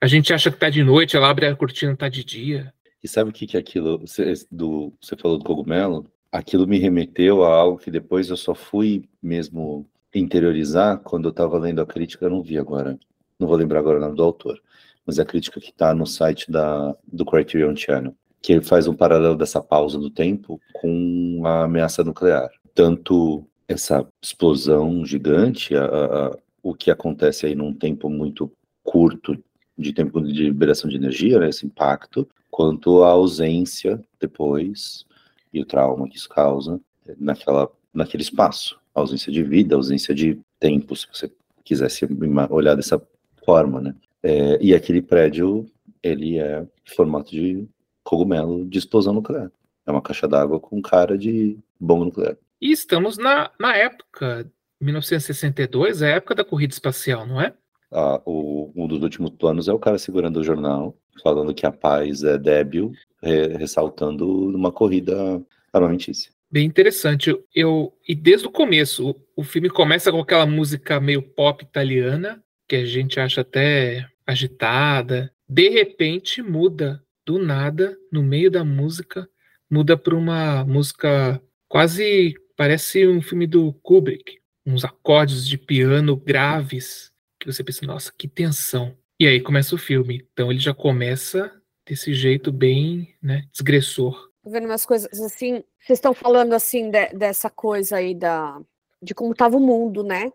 A 0.00 0.06
gente 0.06 0.32
acha 0.32 0.50
que 0.50 0.56
tá 0.56 0.70
de 0.70 0.84
noite, 0.84 1.16
ela 1.16 1.28
abre 1.28 1.46
a 1.46 1.56
cortina, 1.56 1.96
tá 1.96 2.08
de 2.08 2.22
dia. 2.22 2.72
E 3.02 3.08
sabe 3.08 3.30
o 3.30 3.32
que 3.32 3.46
que 3.46 3.56
é 3.56 3.60
aquilo, 3.60 3.98
você, 3.98 4.32
do, 4.50 4.92
você 5.00 5.16
falou 5.16 5.38
do 5.38 5.44
cogumelo? 5.44 6.06
Aquilo 6.30 6.66
me 6.66 6.78
remeteu 6.78 7.42
a 7.42 7.54
algo 7.54 7.78
que 7.78 7.90
depois 7.90 8.28
eu 8.28 8.36
só 8.36 8.54
fui 8.54 9.08
mesmo 9.22 9.88
interiorizar 10.14 10.98
quando 10.98 11.26
eu 11.26 11.30
estava 11.30 11.58
lendo 11.58 11.80
a 11.80 11.86
crítica, 11.86 12.26
eu 12.26 12.30
não 12.30 12.42
vi 12.42 12.58
agora, 12.58 12.98
não 13.38 13.46
vou 13.46 13.56
lembrar 13.56 13.80
agora 13.80 13.98
o 13.98 14.00
nome 14.00 14.16
do 14.16 14.22
autor, 14.22 14.60
mas 15.06 15.18
é 15.18 15.22
a 15.22 15.26
crítica 15.26 15.60
que 15.60 15.70
está 15.70 15.94
no 15.94 16.06
site 16.06 16.50
da, 16.50 16.96
do 17.06 17.24
Criterion 17.24 17.74
Channel, 17.76 18.14
que 18.40 18.52
ele 18.52 18.60
faz 18.62 18.86
um 18.86 18.94
paralelo 18.94 19.36
dessa 19.36 19.60
pausa 19.60 19.98
do 19.98 20.10
tempo 20.10 20.60
com 20.74 21.42
a 21.44 21.64
ameaça 21.64 22.04
nuclear. 22.04 22.48
Tanto 22.74 23.44
essa 23.66 24.06
explosão 24.22 25.04
gigante, 25.04 25.74
a- 25.76 25.84
a- 25.84 26.38
o 26.62 26.74
que 26.74 26.90
acontece 26.90 27.46
aí 27.46 27.54
num 27.54 27.72
tempo 27.74 28.08
muito 28.08 28.50
curto 28.82 29.36
de 29.76 29.92
tempo 29.92 30.20
de 30.20 30.44
liberação 30.44 30.88
de 30.90 30.96
energia, 30.96 31.38
né, 31.38 31.48
esse 31.48 31.66
impacto, 31.66 32.28
quanto 32.50 33.02
a 33.02 33.10
ausência 33.10 34.00
depois 34.20 35.04
e 35.52 35.60
o 35.60 35.64
trauma 35.64 36.08
que 36.08 36.16
isso 36.16 36.28
causa 36.28 36.80
naquela, 37.18 37.70
naquele 37.92 38.22
espaço. 38.22 38.78
A 38.94 39.00
ausência 39.00 39.30
de 39.32 39.42
vida, 39.42 39.76
ausência 39.76 40.14
de 40.14 40.38
tempo, 40.58 40.96
se 40.96 41.06
você 41.12 41.30
quisesse 41.64 42.06
olhar 42.50 42.74
dessa 42.74 43.00
forma, 43.44 43.80
né? 43.80 43.94
É, 44.22 44.58
e 44.60 44.74
aquele 44.74 45.00
prédio, 45.00 45.66
ele 46.02 46.38
é 46.38 46.66
formato 46.84 47.30
de 47.30 47.68
cogumelo 48.08 48.64
de 48.64 48.78
explosão 48.78 49.12
nuclear. 49.12 49.50
É 49.86 49.90
uma 49.90 50.00
caixa 50.00 50.26
d'água 50.26 50.58
com 50.58 50.80
cara 50.80 51.18
de 51.18 51.58
bomba 51.78 52.06
nuclear. 52.06 52.36
E 52.58 52.72
estamos 52.72 53.18
na, 53.18 53.50
na 53.60 53.76
época, 53.76 54.50
1962, 54.80 56.00
é 56.00 56.12
a 56.12 56.16
época 56.16 56.34
da 56.34 56.44
corrida 56.44 56.72
espacial, 56.72 57.26
não 57.26 57.38
é? 57.38 57.52
Ah, 57.92 58.20
o, 58.24 58.72
um 58.74 58.86
dos 58.88 59.02
últimos 59.02 59.30
planos 59.30 59.68
é 59.68 59.72
o 59.74 59.78
cara 59.78 59.98
segurando 59.98 60.38
o 60.38 60.44
jornal, 60.44 60.96
falando 61.22 61.52
que 61.54 61.66
a 61.66 61.72
paz 61.72 62.22
é 62.24 62.38
débil, 62.38 62.92
re- 63.22 63.56
ressaltando 63.58 64.26
uma 64.56 64.72
corrida 64.72 65.42
armamentícia. 65.70 66.32
Bem 66.50 66.64
interessante. 66.66 67.28
Eu, 67.28 67.44
eu- 67.54 67.92
e 68.08 68.14
desde 68.14 68.46
o 68.46 68.50
começo, 68.50 69.10
o, 69.10 69.16
o 69.36 69.44
filme 69.44 69.68
começa 69.68 70.10
com 70.10 70.20
aquela 70.20 70.46
música 70.46 70.98
meio 70.98 71.20
pop 71.22 71.62
italiana, 71.62 72.42
que 72.66 72.76
a 72.76 72.86
gente 72.86 73.20
acha 73.20 73.42
até 73.42 74.06
agitada. 74.26 75.30
De 75.48 75.68
repente 75.68 76.42
muda, 76.42 77.02
do 77.28 77.38
nada, 77.38 77.94
no 78.10 78.22
meio 78.22 78.50
da 78.50 78.64
música, 78.64 79.28
muda 79.70 79.98
para 79.98 80.16
uma 80.16 80.64
música 80.64 81.38
quase 81.68 82.34
parece 82.56 83.06
um 83.06 83.20
filme 83.20 83.46
do 83.46 83.74
Kubrick, 83.82 84.38
uns 84.64 84.82
acordes 84.82 85.46
de 85.46 85.58
piano 85.58 86.16
graves 86.16 87.12
que 87.38 87.52
você 87.52 87.62
pensa, 87.62 87.84
nossa, 87.84 88.10
que 88.16 88.26
tensão. 88.26 88.96
E 89.20 89.26
aí 89.26 89.42
começa 89.42 89.74
o 89.74 89.78
filme. 89.78 90.26
Então 90.32 90.50
ele 90.50 90.58
já 90.58 90.72
começa 90.72 91.52
desse 91.86 92.14
jeito 92.14 92.50
bem, 92.50 93.14
né, 93.22 93.44
desgressor. 93.52 94.30
Tô 94.42 94.48
vendo 94.48 94.64
umas 94.64 94.86
coisas 94.86 95.20
assim, 95.20 95.62
vocês 95.78 95.98
estão 95.98 96.14
falando 96.14 96.54
assim 96.54 96.90
de- 96.90 97.12
dessa 97.12 97.50
coisa 97.50 97.96
aí 97.96 98.14
da 98.14 98.58
de 99.02 99.14
como 99.14 99.32
estava 99.32 99.54
o 99.54 99.60
mundo, 99.60 100.02
né? 100.02 100.32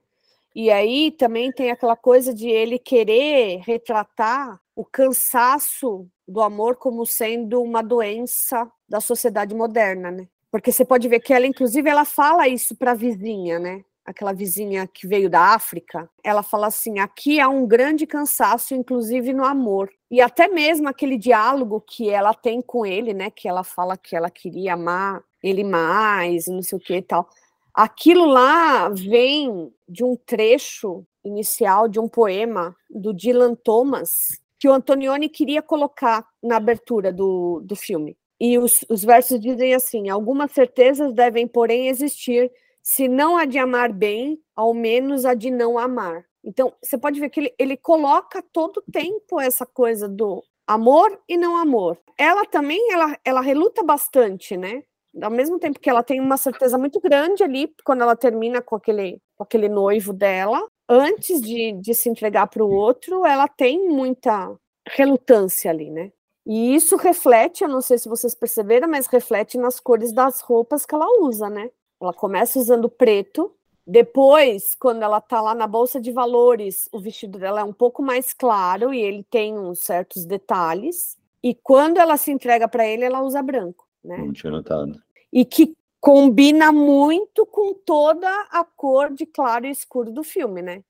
E 0.56 0.70
aí 0.70 1.10
também 1.10 1.52
tem 1.52 1.72
aquela 1.72 1.96
coisa 1.96 2.32
de 2.32 2.48
ele 2.48 2.78
querer 2.78 3.62
retratar 3.66 4.62
o 4.76 4.84
cansaço 4.84 6.08
do 6.28 6.42
amor 6.42 6.78
como 6.78 7.06
sendo 7.06 7.62
uma 7.62 7.82
doença 7.82 8.70
da 8.88 9.00
sociedade 9.00 9.54
moderna, 9.54 10.10
né? 10.10 10.28
Porque 10.52 10.72
você 10.72 10.86
pode 10.86 11.08
ver 11.08 11.20
que 11.20 11.34
ela, 11.34 11.48
inclusive, 11.48 11.90
ela 11.90 12.06
fala 12.06 12.48
isso 12.48 12.76
para 12.76 12.92
a 12.92 12.96
vizinha, 12.96 13.60
né? 13.60 13.84
Aquela 14.06 14.34
vizinha 14.34 14.86
que 14.86 15.08
veio 15.08 15.30
da 15.30 15.54
África, 15.54 16.10
ela 16.24 16.44
fala 16.44 16.68
assim: 16.68 17.00
aqui 17.00 17.40
há 17.40 17.48
um 17.48 17.66
grande 17.66 18.06
cansaço, 18.06 18.76
inclusive 18.76 19.34
no 19.34 19.46
amor. 19.46 19.90
E 20.12 20.22
até 20.22 20.48
mesmo 20.48 20.90
aquele 20.90 21.18
diálogo 21.18 21.82
que 21.82 22.10
ela 22.10 22.34
tem 22.34 22.62
com 22.62 22.86
ele, 22.86 23.14
né? 23.14 23.32
Que 23.32 23.48
ela 23.48 23.64
fala 23.64 23.98
que 23.98 24.16
ela 24.16 24.30
queria 24.30 24.74
amar 24.74 25.24
ele 25.42 25.64
mais, 25.64 26.48
não 26.48 26.62
sei 26.62 26.78
o 26.78 26.82
que 26.82 26.98
e 26.98 27.02
tal. 27.02 27.28
Aquilo 27.74 28.26
lá 28.26 28.90
vem 28.90 29.74
de 29.88 30.04
um 30.04 30.16
trecho 30.16 31.06
inicial 31.24 31.88
de 31.88 32.00
um 32.00 32.08
poema 32.08 32.76
do 32.90 33.14
Dylan 33.14 33.56
Thomas 33.56 34.43
que 34.64 34.70
o 34.70 34.72
Antonioni 34.72 35.28
queria 35.28 35.62
colocar 35.62 36.26
na 36.42 36.56
abertura 36.56 37.12
do, 37.12 37.60
do 37.66 37.76
filme. 37.76 38.18
E 38.40 38.58
os, 38.58 38.80
os 38.90 39.04
versos 39.04 39.38
dizem 39.38 39.76
assim: 39.76 40.08
algumas 40.08 40.54
certezas 40.54 41.14
devem, 41.14 41.46
porém, 41.46 41.90
existir, 41.90 42.50
se 42.82 43.10
não 43.10 43.36
a 43.36 43.44
de 43.44 43.58
amar 43.58 43.92
bem, 43.92 44.40
ao 44.56 44.74
menos 44.74 45.26
a 45.26 45.34
de 45.34 45.52
não 45.52 45.78
amar. 45.78 46.24
Então, 46.42 46.74
você 46.82 46.98
pode 46.98 47.20
ver 47.20 47.30
que 47.30 47.42
ele, 47.42 47.54
ele 47.60 47.76
coloca 47.76 48.42
todo 48.54 48.78
o 48.78 48.90
tempo 48.90 49.38
essa 49.38 49.66
coisa 49.66 50.08
do 50.08 50.42
amor 50.66 51.22
e 51.28 51.36
não 51.36 51.58
amor. 51.58 52.00
Ela 52.18 52.46
também, 52.46 52.90
ela, 52.90 53.18
ela 53.26 53.42
reluta 53.42 53.84
bastante, 53.84 54.56
né? 54.56 54.82
Ao 55.22 55.30
mesmo 55.30 55.60
tempo 55.60 55.78
que 55.78 55.90
ela 55.90 56.04
tem 56.04 56.22
uma 56.22 56.38
certeza 56.38 56.78
muito 56.78 57.02
grande 57.02 57.44
ali, 57.44 57.70
quando 57.84 58.04
ela 58.04 58.16
termina 58.16 58.62
com 58.62 58.78
aquele, 58.78 59.22
com 59.36 59.44
aquele 59.44 59.68
noivo 59.68 60.14
dela, 60.14 60.66
antes 60.94 61.42
de, 61.42 61.74
de 61.74 61.94
se 61.94 62.10
entregar 62.10 62.48
para 62.48 62.64
o 62.64 62.72
outro, 62.72 63.26
ela 63.26 63.48
tem 63.48 63.90
muita 63.90 64.56
relutância 64.88 65.72
ali, 65.72 65.90
né? 65.90 66.12
E 66.46 66.76
isso 66.76 66.98
reflete, 66.98 67.64
eu 67.64 67.70
não 67.70 67.82
sei 67.82 67.98
se 67.98 68.10
vocês 68.10 68.36
perceberam, 68.36 68.88
mas 68.88 69.08
reflete 69.08 69.58
nas 69.58 69.80
cores 69.80 70.12
das 70.12 70.42
roupas 70.42 70.86
que 70.86 70.94
ela 70.94 71.08
usa, 71.22 71.50
né? 71.50 71.70
Ela 72.02 72.14
começa 72.14 72.60
usando 72.60 72.90
preto, 72.90 73.56
depois, 73.86 74.76
quando 74.76 75.04
ela 75.04 75.20
tá 75.20 75.42
lá 75.42 75.54
na 75.54 75.68
bolsa 75.68 76.00
de 76.00 76.12
valores, 76.12 76.88
o 76.92 77.00
vestido 77.00 77.38
dela 77.38 77.62
é 77.62 77.64
um 77.64 77.74
pouco 77.74 78.02
mais 78.02 78.34
claro 78.34 78.94
e 78.94 79.02
ele 79.02 79.24
tem 79.30 79.58
uns 79.58 79.80
certos 79.80 80.26
detalhes. 80.26 81.18
E 81.44 81.54
quando 81.54 81.98
ela 81.98 82.16
se 82.16 82.32
entrega 82.32 82.68
para 82.68 82.88
ele, 82.88 83.04
ela 83.04 83.22
usa 83.22 83.42
branco, 83.42 83.86
né? 84.04 84.18
Não 84.18 84.32
tinha 84.32 84.52
notado. 84.52 85.02
E 85.32 85.44
que 85.44 85.76
combina 86.04 86.70
muito 86.70 87.46
com 87.46 87.74
toda 87.74 88.28
a 88.52 88.66
cor 88.66 89.14
de 89.14 89.26
claro 89.26 89.66
e 89.66 89.70
escuro 89.70 90.12
do 90.12 90.22
filme, 90.22 90.62
né? 90.62 90.84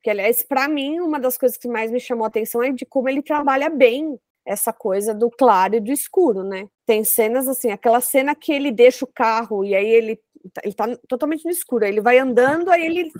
Que, 0.00 0.08
aliás, 0.10 0.44
para 0.44 0.68
mim, 0.68 1.00
uma 1.00 1.18
das 1.18 1.36
coisas 1.36 1.58
que 1.58 1.66
mais 1.66 1.90
me 1.90 1.98
chamou 1.98 2.24
a 2.24 2.28
atenção 2.28 2.62
é 2.62 2.70
de 2.70 2.86
como 2.86 3.08
ele 3.08 3.20
trabalha 3.20 3.68
bem 3.68 4.16
essa 4.46 4.72
coisa 4.72 5.12
do 5.12 5.28
claro 5.28 5.74
e 5.74 5.80
do 5.80 5.90
escuro, 5.90 6.44
né? 6.44 6.68
Tem 6.86 7.02
cenas 7.02 7.48
assim, 7.48 7.72
aquela 7.72 8.00
cena 8.00 8.32
que 8.32 8.52
ele 8.52 8.70
deixa 8.70 9.04
o 9.04 9.12
carro 9.12 9.64
e 9.64 9.74
aí 9.74 9.88
ele, 9.88 10.20
tá- 10.54 10.62
ele 10.62 10.74
tá 10.74 10.96
totalmente 11.08 11.44
no 11.44 11.50
escuro, 11.50 11.84
aí 11.84 11.90
ele 11.90 12.00
vai 12.00 12.18
andando, 12.18 12.70
aí 12.70 12.86
ele, 12.86 13.10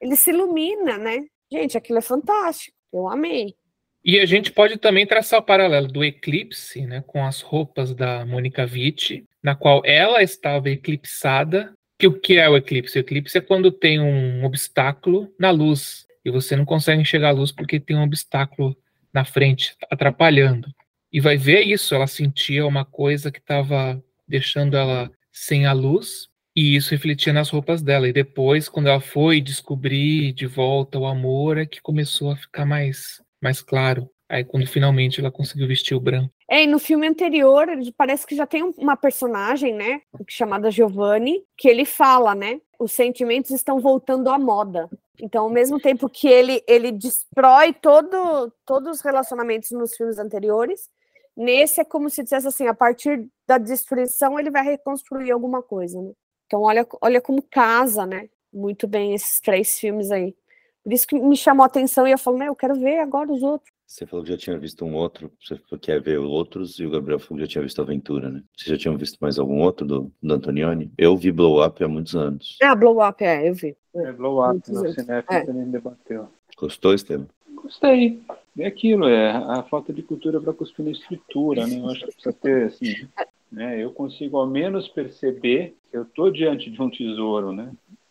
ele 0.00 0.16
se 0.16 0.30
ilumina, 0.30 0.96
né? 0.96 1.26
Gente, 1.52 1.76
aquilo 1.76 1.98
é 1.98 2.02
fantástico, 2.02 2.74
eu 2.90 3.06
amei. 3.10 3.54
E 4.02 4.18
a 4.18 4.24
gente 4.24 4.50
pode 4.50 4.78
também 4.78 5.06
traçar 5.06 5.38
o 5.38 5.44
paralelo 5.44 5.86
do 5.86 6.02
eclipse, 6.02 6.86
né, 6.86 7.04
com 7.06 7.26
as 7.26 7.42
roupas 7.42 7.94
da 7.94 8.24
Mônica 8.24 8.62
Witt, 8.64 9.22
na 9.44 9.54
qual 9.54 9.82
ela 9.84 10.22
estava 10.22 10.70
eclipsada. 10.70 11.74
Que 11.98 12.08
o 12.08 12.18
que 12.18 12.38
é 12.38 12.48
o 12.48 12.56
eclipse? 12.56 12.98
O 12.98 13.00
eclipse 13.00 13.38
é 13.38 13.40
quando 13.40 13.70
tem 13.70 14.00
um 14.00 14.44
obstáculo 14.44 15.32
na 15.38 15.50
luz 15.50 16.06
e 16.24 16.30
você 16.30 16.56
não 16.56 16.64
consegue 16.64 17.02
enxergar 17.02 17.28
a 17.28 17.32
luz 17.32 17.52
porque 17.52 17.78
tem 17.78 17.96
um 17.96 18.02
obstáculo 18.02 18.76
na 19.12 19.24
frente 19.24 19.76
atrapalhando. 19.90 20.68
e 21.12 21.20
vai 21.20 21.36
ver 21.36 21.60
isso. 21.62 21.94
Ela 21.94 22.08
sentia 22.08 22.66
uma 22.66 22.84
coisa 22.84 23.30
que 23.30 23.38
estava 23.38 24.02
deixando 24.26 24.76
ela 24.76 25.12
sem 25.30 25.66
a 25.66 25.72
luz, 25.72 26.28
e 26.56 26.76
isso 26.76 26.90
refletia 26.92 27.32
nas 27.32 27.50
roupas 27.50 27.82
dela. 27.82 28.08
E 28.08 28.12
depois, 28.12 28.68
quando 28.68 28.88
ela 28.88 29.00
foi 29.00 29.40
descobrir 29.40 30.32
de 30.32 30.46
volta 30.46 30.98
o 30.98 31.06
amor, 31.06 31.58
é 31.58 31.66
que 31.66 31.80
começou 31.80 32.30
a 32.30 32.36
ficar 32.36 32.64
mais, 32.64 33.22
mais 33.42 33.60
claro. 33.60 34.08
Aí, 34.34 34.44
quando 34.44 34.66
finalmente 34.66 35.20
ela 35.20 35.30
conseguiu 35.30 35.68
vestir 35.68 35.94
o 35.94 36.00
branco. 36.00 36.28
É, 36.50 36.64
e 36.64 36.66
no 36.66 36.80
filme 36.80 37.06
anterior, 37.06 37.68
parece 37.96 38.26
que 38.26 38.34
já 38.34 38.44
tem 38.44 38.64
uma 38.76 38.96
personagem, 38.96 39.72
né, 39.72 40.02
chamada 40.28 40.72
Giovanni, 40.72 41.44
que 41.56 41.68
ele 41.68 41.84
fala, 41.84 42.34
né, 42.34 42.60
os 42.76 42.90
sentimentos 42.90 43.52
estão 43.52 43.78
voltando 43.78 44.28
à 44.28 44.36
moda. 44.36 44.90
Então, 45.22 45.44
ao 45.44 45.50
mesmo 45.50 45.78
tempo 45.78 46.08
que 46.08 46.26
ele, 46.26 46.64
ele 46.66 46.90
destrói 46.90 47.72
todo, 47.72 48.52
todos 48.66 48.96
os 48.96 49.00
relacionamentos 49.02 49.70
nos 49.70 49.94
filmes 49.94 50.18
anteriores, 50.18 50.90
nesse 51.36 51.80
é 51.80 51.84
como 51.84 52.10
se 52.10 52.24
dissesse 52.24 52.48
assim, 52.48 52.66
a 52.66 52.74
partir 52.74 53.24
da 53.46 53.56
destruição 53.56 54.36
ele 54.36 54.50
vai 54.50 54.64
reconstruir 54.64 55.30
alguma 55.30 55.62
coisa, 55.62 56.02
né? 56.02 56.10
Então, 56.46 56.62
olha, 56.62 56.84
olha 57.00 57.20
como 57.20 57.40
casa, 57.40 58.04
né, 58.04 58.28
muito 58.52 58.88
bem 58.88 59.14
esses 59.14 59.40
três 59.40 59.78
filmes 59.78 60.10
aí. 60.10 60.34
Por 60.82 60.92
isso 60.92 61.06
que 61.06 61.18
me 61.20 61.36
chamou 61.36 61.62
a 61.62 61.66
atenção 61.66 62.06
e 62.06 62.10
eu 62.10 62.18
falo, 62.18 62.42
eu 62.42 62.56
quero 62.56 62.74
ver 62.74 62.98
agora 62.98 63.32
os 63.32 63.44
outros. 63.44 63.73
Você 63.94 64.06
falou 64.06 64.24
que 64.24 64.32
já 64.32 64.36
tinha 64.36 64.58
visto 64.58 64.84
um 64.84 64.92
outro, 64.96 65.30
você 65.40 65.56
quer 65.80 66.02
ver 66.02 66.18
outros, 66.18 66.80
e 66.80 66.84
o 66.84 66.90
Gabriel 66.90 67.20
falou 67.20 67.36
que 67.36 67.44
já 67.44 67.52
tinha 67.52 67.62
visto 67.62 67.80
Aventura, 67.80 68.28
né? 68.28 68.42
Vocês 68.56 68.68
já 68.70 68.76
tinham 68.76 68.98
visto 68.98 69.16
mais 69.20 69.38
algum 69.38 69.60
outro 69.60 69.86
do, 69.86 70.10
do 70.20 70.34
Antonioni? 70.34 70.90
Eu 70.98 71.16
vi 71.16 71.30
Blow 71.30 71.64
Up 71.64 71.84
há 71.84 71.86
muitos 71.86 72.16
anos. 72.16 72.58
Ah, 72.60 72.74
Blow 72.74 73.00
Up, 73.08 73.22
é, 73.22 73.48
eu 73.48 73.54
vi. 73.54 73.76
É, 73.94 74.10
Blow 74.10 74.44
Up, 74.44 74.68
no 74.68 74.92
cinema 74.92 75.24
é. 75.30 75.40
também 75.42 75.70
debateu. 75.70 76.28
Gostou, 76.56 76.92
Estevam? 76.92 77.28
Gostei. 77.54 78.20
É 78.58 78.66
aquilo, 78.66 79.06
é 79.06 79.30
a 79.30 79.62
falta 79.62 79.92
de 79.92 80.02
cultura 80.02 80.40
para 80.40 80.52
cuspir 80.52 80.84
na 80.84 80.90
estrutura, 80.90 81.64
né? 81.64 81.78
Eu 81.78 81.88
acho 81.88 82.00
que 82.00 82.06
precisa 82.06 82.32
ter, 82.32 82.64
assim, 82.64 83.08
né? 83.52 83.80
Eu 83.80 83.92
consigo 83.92 84.38
ao 84.38 84.46
menos 84.48 84.88
perceber 84.88 85.76
que 85.88 85.96
eu 85.96 86.02
estou 86.02 86.32
diante 86.32 86.68
de 86.68 86.82
um 86.82 86.90
tesouro, 86.90 87.52
né? 87.52 87.70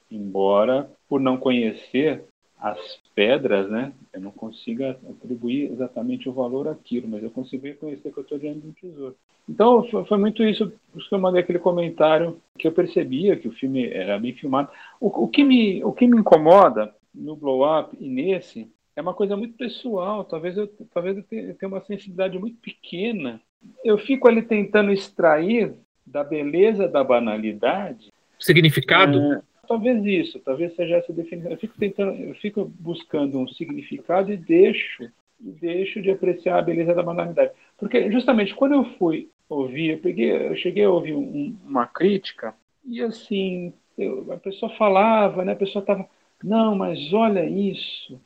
Embora, 0.10 0.90
por 1.10 1.20
não 1.20 1.36
conhecer, 1.36 2.24
as 2.64 2.80
pedras, 3.14 3.70
né? 3.70 3.92
Eu 4.14 4.22
não 4.22 4.32
consigo 4.32 4.86
atribuir 4.86 5.70
exatamente 5.70 6.30
o 6.30 6.34
valor 6.34 6.70
àquilo, 6.70 7.10
mas 7.10 7.22
eu 7.22 7.30
consigo 7.30 7.68
reconhecer 7.68 8.10
que 8.10 8.18
eu 8.18 8.24
estou 8.24 8.40
diante 8.40 8.62
de 8.62 8.68
um 8.68 8.72
tesouro. 8.72 9.18
Então, 9.50 9.86
foi 10.06 10.18
muito 10.18 10.42
isso 10.42 10.72
que 11.10 11.14
eu 11.14 11.20
mandei 11.20 11.42
aquele 11.42 11.60
comentário, 11.60 12.40
que 12.58 12.66
eu 12.66 12.72
percebia 12.72 13.36
que 13.36 13.50
o 13.50 13.52
filme 13.52 13.86
era 13.90 14.18
bem 14.18 14.34
filmado. 14.34 14.70
O, 14.98 15.26
o, 15.26 15.28
que, 15.28 15.44
me, 15.44 15.84
o 15.84 15.92
que 15.92 16.08
me 16.08 16.18
incomoda 16.18 16.96
no 17.14 17.36
Blow 17.36 17.68
Up 17.68 17.98
e 18.00 18.08
nesse 18.08 18.72
é 18.96 19.02
uma 19.02 19.14
coisa 19.14 19.36
muito 19.36 19.58
pessoal. 19.58 20.24
Talvez 20.24 20.56
eu, 20.56 20.66
talvez 20.94 21.18
eu 21.18 21.24
tenha 21.24 21.58
uma 21.64 21.82
sensibilidade 21.82 22.40
muito 22.40 22.56
pequena. 22.62 23.42
Eu 23.84 23.98
fico 23.98 24.26
ali 24.26 24.42
tentando 24.42 24.90
extrair 24.90 25.74
da 26.08 26.24
beleza 26.24 26.88
da 26.88 27.04
banalidade. 27.04 28.08
Significado? 28.40 29.34
É, 29.34 29.42
Talvez 29.68 30.06
isso, 30.06 30.40
talvez 30.40 30.76
seja 30.76 30.98
essa 30.98 31.14
definição. 31.14 31.52
Eu 31.52 31.58
fico 31.58 31.78
tentando, 31.78 32.22
eu 32.22 32.36
fico 32.36 32.66
buscando 32.66 33.40
um 33.40 33.48
significado 33.48 34.32
e 34.32 34.38
deixo, 34.38 35.04
e 35.40 35.52
deixo 35.52 36.02
de 36.02 36.12
apreciar 36.12 36.60
a 36.60 36.62
beleza 36.62 36.94
da 36.94 37.02
banalidade. 37.02 37.54
Porque 37.78 38.12
justamente 38.12 38.54
quando 38.54 38.74
eu 38.74 38.86
fui 38.98 39.30
ouvir, 39.48 39.92
eu 39.92 40.00
peguei, 40.00 40.32
eu 40.50 40.56
cheguei 40.58 40.84
a 40.84 40.90
ouvir 40.90 41.14
um, 41.14 41.58
uma 41.66 41.88
crítica 41.88 42.54
e 42.86 43.02
assim, 43.02 43.74
eu, 43.98 44.32
a 44.34 44.38
pessoa 44.38 44.76
falava, 44.76 45.46
né? 45.46 45.54
A 45.54 45.56
pessoa 45.56 45.82
estava, 45.82 46.08
não, 46.44 46.76
mas 46.76 47.14
olha 47.14 47.46
isso, 47.50 48.20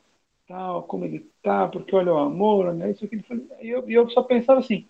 tal, 0.48 0.82
como 0.84 1.04
ele 1.04 1.20
tá, 1.42 1.68
porque 1.68 1.94
olha 1.94 2.12
o 2.12 2.18
amor, 2.18 2.74
né? 2.74 2.90
Isso 2.90 3.06
que 3.08 3.14
ele 3.14 3.22
falou. 3.22 3.46
E 3.60 3.68
eu, 3.68 3.88
eu 3.88 4.10
só 4.10 4.22
pensava 4.22 4.60
assim, 4.60 4.86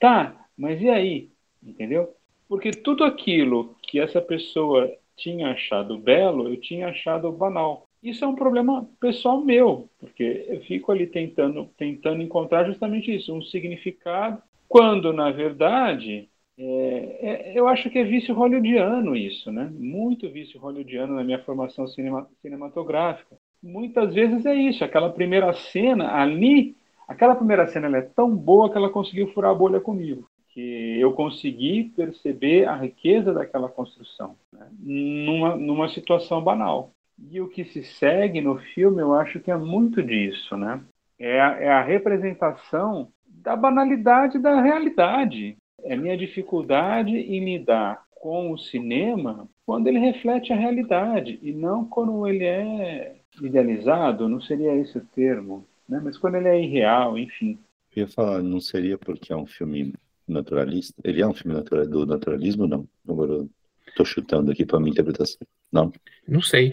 tá, 0.00 0.46
mas 0.56 0.80
e 0.80 0.88
aí, 0.88 1.30
entendeu? 1.62 2.14
Porque 2.48 2.70
tudo 2.70 3.04
aquilo 3.04 3.76
que 3.82 4.00
essa 4.00 4.20
pessoa 4.22 4.90
tinha 5.18 5.50
achado 5.50 5.98
belo, 5.98 6.48
eu 6.48 6.56
tinha 6.60 6.88
achado 6.88 7.30
banal. 7.30 7.86
Isso 8.02 8.24
é 8.24 8.28
um 8.28 8.34
problema 8.34 8.88
pessoal 9.00 9.40
meu, 9.44 9.88
porque 9.98 10.46
eu 10.48 10.60
fico 10.62 10.92
ali 10.92 11.06
tentando, 11.06 11.68
tentando 11.76 12.22
encontrar 12.22 12.64
justamente 12.64 13.14
isso, 13.14 13.34
um 13.34 13.42
significado, 13.42 14.40
quando 14.68 15.12
na 15.12 15.30
verdade 15.30 16.28
é, 16.56 17.52
é, 17.52 17.52
eu 17.58 17.66
acho 17.66 17.90
que 17.90 17.98
é 17.98 18.04
vício 18.04 18.34
hollywoodiano 18.34 19.16
isso, 19.16 19.50
né? 19.50 19.70
Muito 19.72 20.30
vício 20.30 20.60
hollywoodiano 20.60 21.14
na 21.14 21.24
minha 21.24 21.42
formação 21.44 21.86
cinema, 21.88 22.28
cinematográfica. 22.40 23.36
Muitas 23.60 24.14
vezes 24.14 24.46
é 24.46 24.54
isso, 24.54 24.84
aquela 24.84 25.10
primeira 25.10 25.52
cena 25.52 26.14
ali, 26.14 26.76
aquela 27.08 27.34
primeira 27.34 27.66
cena 27.66 27.96
é 27.96 28.02
tão 28.02 28.34
boa 28.34 28.70
que 28.70 28.78
ela 28.78 28.90
conseguiu 28.90 29.32
furar 29.32 29.50
a 29.50 29.54
bolha 29.54 29.80
comigo 29.80 30.27
que 30.58 30.98
eu 30.98 31.12
consegui 31.12 31.92
perceber 31.94 32.66
a 32.66 32.74
riqueza 32.74 33.32
daquela 33.32 33.68
construção 33.68 34.34
né? 34.52 34.66
numa, 34.80 35.56
numa 35.56 35.88
situação 35.88 36.42
banal. 36.42 36.90
E 37.30 37.40
o 37.40 37.48
que 37.48 37.64
se 37.64 37.84
segue 37.84 38.40
no 38.40 38.58
filme, 38.58 39.00
eu 39.00 39.14
acho 39.14 39.38
que 39.38 39.52
é 39.52 39.56
muito 39.56 40.02
disso, 40.02 40.56
né? 40.56 40.80
É 41.16 41.40
a, 41.40 41.60
é 41.60 41.68
a 41.68 41.82
representação 41.82 43.08
da 43.24 43.54
banalidade 43.54 44.40
da 44.40 44.60
realidade. 44.60 45.56
É 45.84 45.94
minha 45.94 46.16
dificuldade 46.16 47.16
em 47.16 47.44
lidar 47.44 48.02
com 48.16 48.50
o 48.50 48.58
cinema 48.58 49.48
quando 49.64 49.86
ele 49.86 50.00
reflete 50.00 50.52
a 50.52 50.56
realidade 50.56 51.38
e 51.40 51.52
não 51.52 51.84
quando 51.84 52.26
ele 52.26 52.44
é 52.44 53.14
idealizado, 53.40 54.28
não 54.28 54.40
seria 54.40 54.74
esse 54.74 54.98
o 54.98 55.06
termo, 55.14 55.64
né? 55.88 56.00
mas 56.02 56.18
quando 56.18 56.34
ele 56.34 56.48
é 56.48 56.60
irreal, 56.60 57.16
enfim. 57.16 57.56
Eu 57.94 58.02
ia 58.02 58.08
falar, 58.08 58.42
não 58.42 58.60
seria 58.60 58.98
porque 58.98 59.32
é 59.32 59.36
um 59.36 59.46
filme 59.46 59.94
naturalista? 60.32 60.94
Ele 61.04 61.20
é 61.20 61.26
um 61.26 61.34
filme 61.34 61.56
natural, 61.56 61.86
do 61.86 62.06
naturalismo 62.06 62.66
não? 62.66 62.88
Agora 63.08 63.46
estou 63.86 64.06
chutando 64.06 64.50
aqui 64.50 64.64
para 64.64 64.78
minha 64.78 64.92
interpretação. 64.92 65.46
Não? 65.72 65.92
Não 66.26 66.40
sei. 66.40 66.72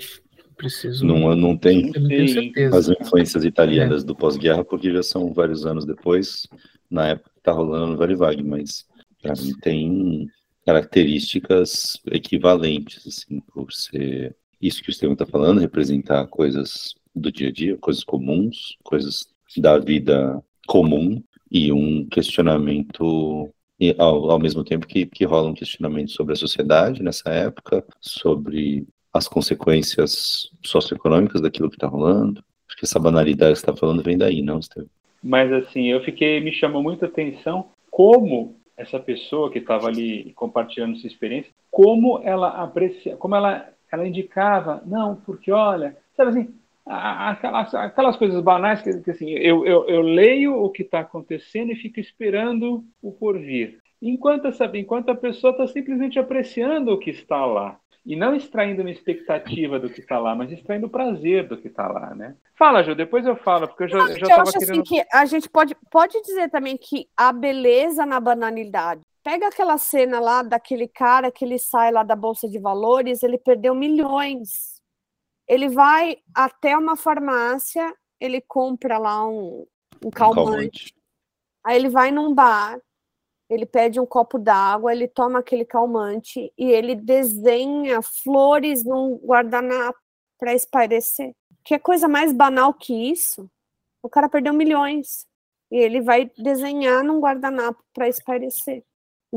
Preciso. 0.55 1.05
Não, 1.05 1.35
não 1.35 1.57
tem 1.57 1.91
não 1.91 2.07
tenho 2.07 2.29
certeza. 2.29 2.77
as 2.77 2.87
influências 2.87 3.43
italianas 3.43 4.03
é. 4.03 4.05
do 4.05 4.15
pós-guerra, 4.15 4.63
porque 4.63 4.91
já 4.91 5.03
são 5.03 5.33
vários 5.33 5.65
anos 5.65 5.85
depois, 5.85 6.47
na 6.89 7.09
época 7.09 7.29
que 7.33 7.39
está 7.39 7.51
rolando 7.51 7.87
no 7.87 7.97
Vale 7.97 8.15
Vague, 8.15 8.43
mas 8.43 8.85
para 9.21 9.33
mim 9.33 9.53
tem 9.61 10.29
características 10.65 11.99
equivalentes, 12.11 13.05
assim, 13.05 13.41
por 13.53 13.71
ser 13.71 14.35
isso 14.61 14.81
que 14.81 14.89
o 14.89 14.91
Estevam 14.91 15.13
está 15.13 15.25
falando, 15.25 15.59
representar 15.59 16.25
coisas 16.27 16.95
do 17.13 17.31
dia 17.31 17.49
a 17.49 17.51
dia, 17.51 17.77
coisas 17.77 18.03
comuns, 18.03 18.77
coisas 18.83 19.27
da 19.57 19.77
vida 19.77 20.41
comum, 20.67 21.21
e 21.55 21.71
um 21.71 22.05
questionamento 22.05 23.49
e 23.79 23.95
ao, 23.97 24.29
ao 24.29 24.37
mesmo 24.37 24.61
tempo 24.61 24.85
que, 24.85 25.05
que 25.05 25.23
rola 25.23 25.49
um 25.49 25.53
questionamento 25.53 26.11
sobre 26.11 26.33
a 26.33 26.35
sociedade 26.35 27.01
nessa 27.01 27.29
época, 27.29 27.81
sobre 28.01 28.85
as 29.13 29.25
consequências 29.29 30.51
socioeconômicas 30.65 31.39
daquilo 31.39 31.69
que 31.69 31.77
está 31.77 31.87
rolando. 31.87 32.43
Acho 32.67 32.77
que 32.77 32.83
essa 32.83 32.99
banalidade 32.99 33.53
que 33.53 33.59
você 33.59 33.65
está 33.69 33.75
falando 33.75 34.03
vem 34.03 34.17
daí, 34.17 34.41
não, 34.41 34.59
Estevam? 34.59 34.89
Mas 35.23 35.51
assim, 35.53 35.85
eu 35.85 36.03
fiquei, 36.03 36.41
me 36.41 36.51
chamou 36.51 36.83
muita 36.83 37.05
atenção 37.05 37.69
como 37.89 38.57
essa 38.75 38.99
pessoa 38.99 39.49
que 39.49 39.59
estava 39.59 39.87
ali 39.87 40.33
compartilhando 40.35 40.97
sua 40.97 41.07
experiência, 41.07 41.51
como 41.71 42.19
ela 42.21 42.49
aprecia, 42.49 43.15
como 43.15 43.33
ela, 43.33 43.69
ela 43.89 44.05
indicava, 44.05 44.83
não, 44.85 45.15
porque 45.25 45.53
olha, 45.53 45.95
sabe 46.17 46.31
assim, 46.31 46.53
aquelas, 46.85 47.73
aquelas 47.73 48.15
coisas 48.15 48.39
banais 48.41 48.81
que, 48.81 49.01
que 49.01 49.11
assim, 49.11 49.29
eu, 49.31 49.65
eu, 49.65 49.87
eu, 49.87 50.01
leio 50.01 50.55
o 50.55 50.69
que 50.69 50.83
está 50.83 50.99
acontecendo 50.99 51.71
e 51.71 51.75
fico 51.75 51.99
esperando 51.99 52.85
o 53.01 53.11
porvir. 53.11 53.79
Enquanto, 54.01 54.51
sabe, 54.53 54.79
enquanto 54.79 55.09
a 55.09 55.15
pessoa 55.15 55.51
está 55.51 55.67
simplesmente 55.67 56.19
apreciando 56.19 56.91
o 56.91 56.99
que 56.99 57.09
está 57.09 57.45
lá. 57.45 57.79
E 58.05 58.15
não 58.15 58.35
extraindo 58.35 58.81
uma 58.81 58.91
expectativa 58.91 59.79
do 59.79 59.89
que 59.89 59.99
está 59.99 60.19
lá, 60.19 60.35
mas 60.35 60.51
extraindo 60.51 60.85
o 60.85 60.89
prazer 60.89 61.47
do 61.47 61.57
que 61.57 61.69
está 61.69 61.87
lá, 61.87 62.13
né? 62.13 62.35
Fala, 62.53 62.83
Ju, 62.83 62.93
depois 62.93 63.25
eu 63.25 63.35
falo, 63.35 63.67
porque 63.67 63.85
eu 63.85 63.87
já, 63.87 63.97
já 64.13 64.41
acho 64.41 64.41
assim, 64.41 64.59
querendo... 64.59 64.81
Assim 64.81 64.83
que 64.83 65.03
a 65.11 65.25
gente 65.25 65.49
pode, 65.49 65.75
pode 65.89 66.21
dizer 66.21 66.51
também 66.51 66.77
que 66.77 67.07
a 67.17 67.33
beleza 67.33 68.05
na 68.05 68.19
banalidade. 68.19 69.01
Pega 69.23 69.47
aquela 69.47 69.79
cena 69.79 70.19
lá 70.19 70.43
daquele 70.43 70.87
cara 70.87 71.31
que 71.31 71.43
ele 71.43 71.57
sai 71.57 71.91
lá 71.91 72.03
da 72.03 72.15
Bolsa 72.15 72.47
de 72.47 72.59
Valores, 72.59 73.23
ele 73.23 73.39
perdeu 73.39 73.73
milhões 73.73 74.74
ele 75.47 75.69
vai 75.69 76.17
até 76.33 76.77
uma 76.77 76.95
farmácia, 76.95 77.93
ele 78.19 78.41
compra 78.41 78.97
lá 78.97 79.27
um, 79.27 79.65
um 80.03 80.09
calmante. 80.09 80.41
Um 80.41 80.51
calmante. 80.51 80.95
Aí 81.63 81.77
ele 81.77 81.89
vai 81.89 82.11
num 82.11 82.33
bar, 82.33 82.79
ele 83.49 83.65
pede 83.65 83.99
um 83.99 84.05
copo 84.05 84.37
d'água, 84.39 84.91
ele 84.91 85.07
toma 85.07 85.39
aquele 85.39 85.65
calmante 85.65 86.51
e 86.57 86.65
ele 86.71 86.95
desenha 86.95 88.01
flores 88.01 88.83
num 88.83 89.17
guardanapo 89.17 89.99
para 90.37 90.53
espairecer. 90.53 91.33
Que 91.63 91.75
é 91.75 91.79
coisa 91.79 92.07
mais 92.07 92.31
banal 92.31 92.73
que 92.73 92.93
isso? 92.93 93.49
O 94.01 94.09
cara 94.09 94.29
perdeu 94.29 94.53
milhões 94.53 95.27
e 95.71 95.77
ele 95.77 96.01
vai 96.01 96.29
desenhar 96.37 97.03
num 97.03 97.19
guardanapo 97.19 97.83
para 97.93 98.07
espairecer. 98.07 98.83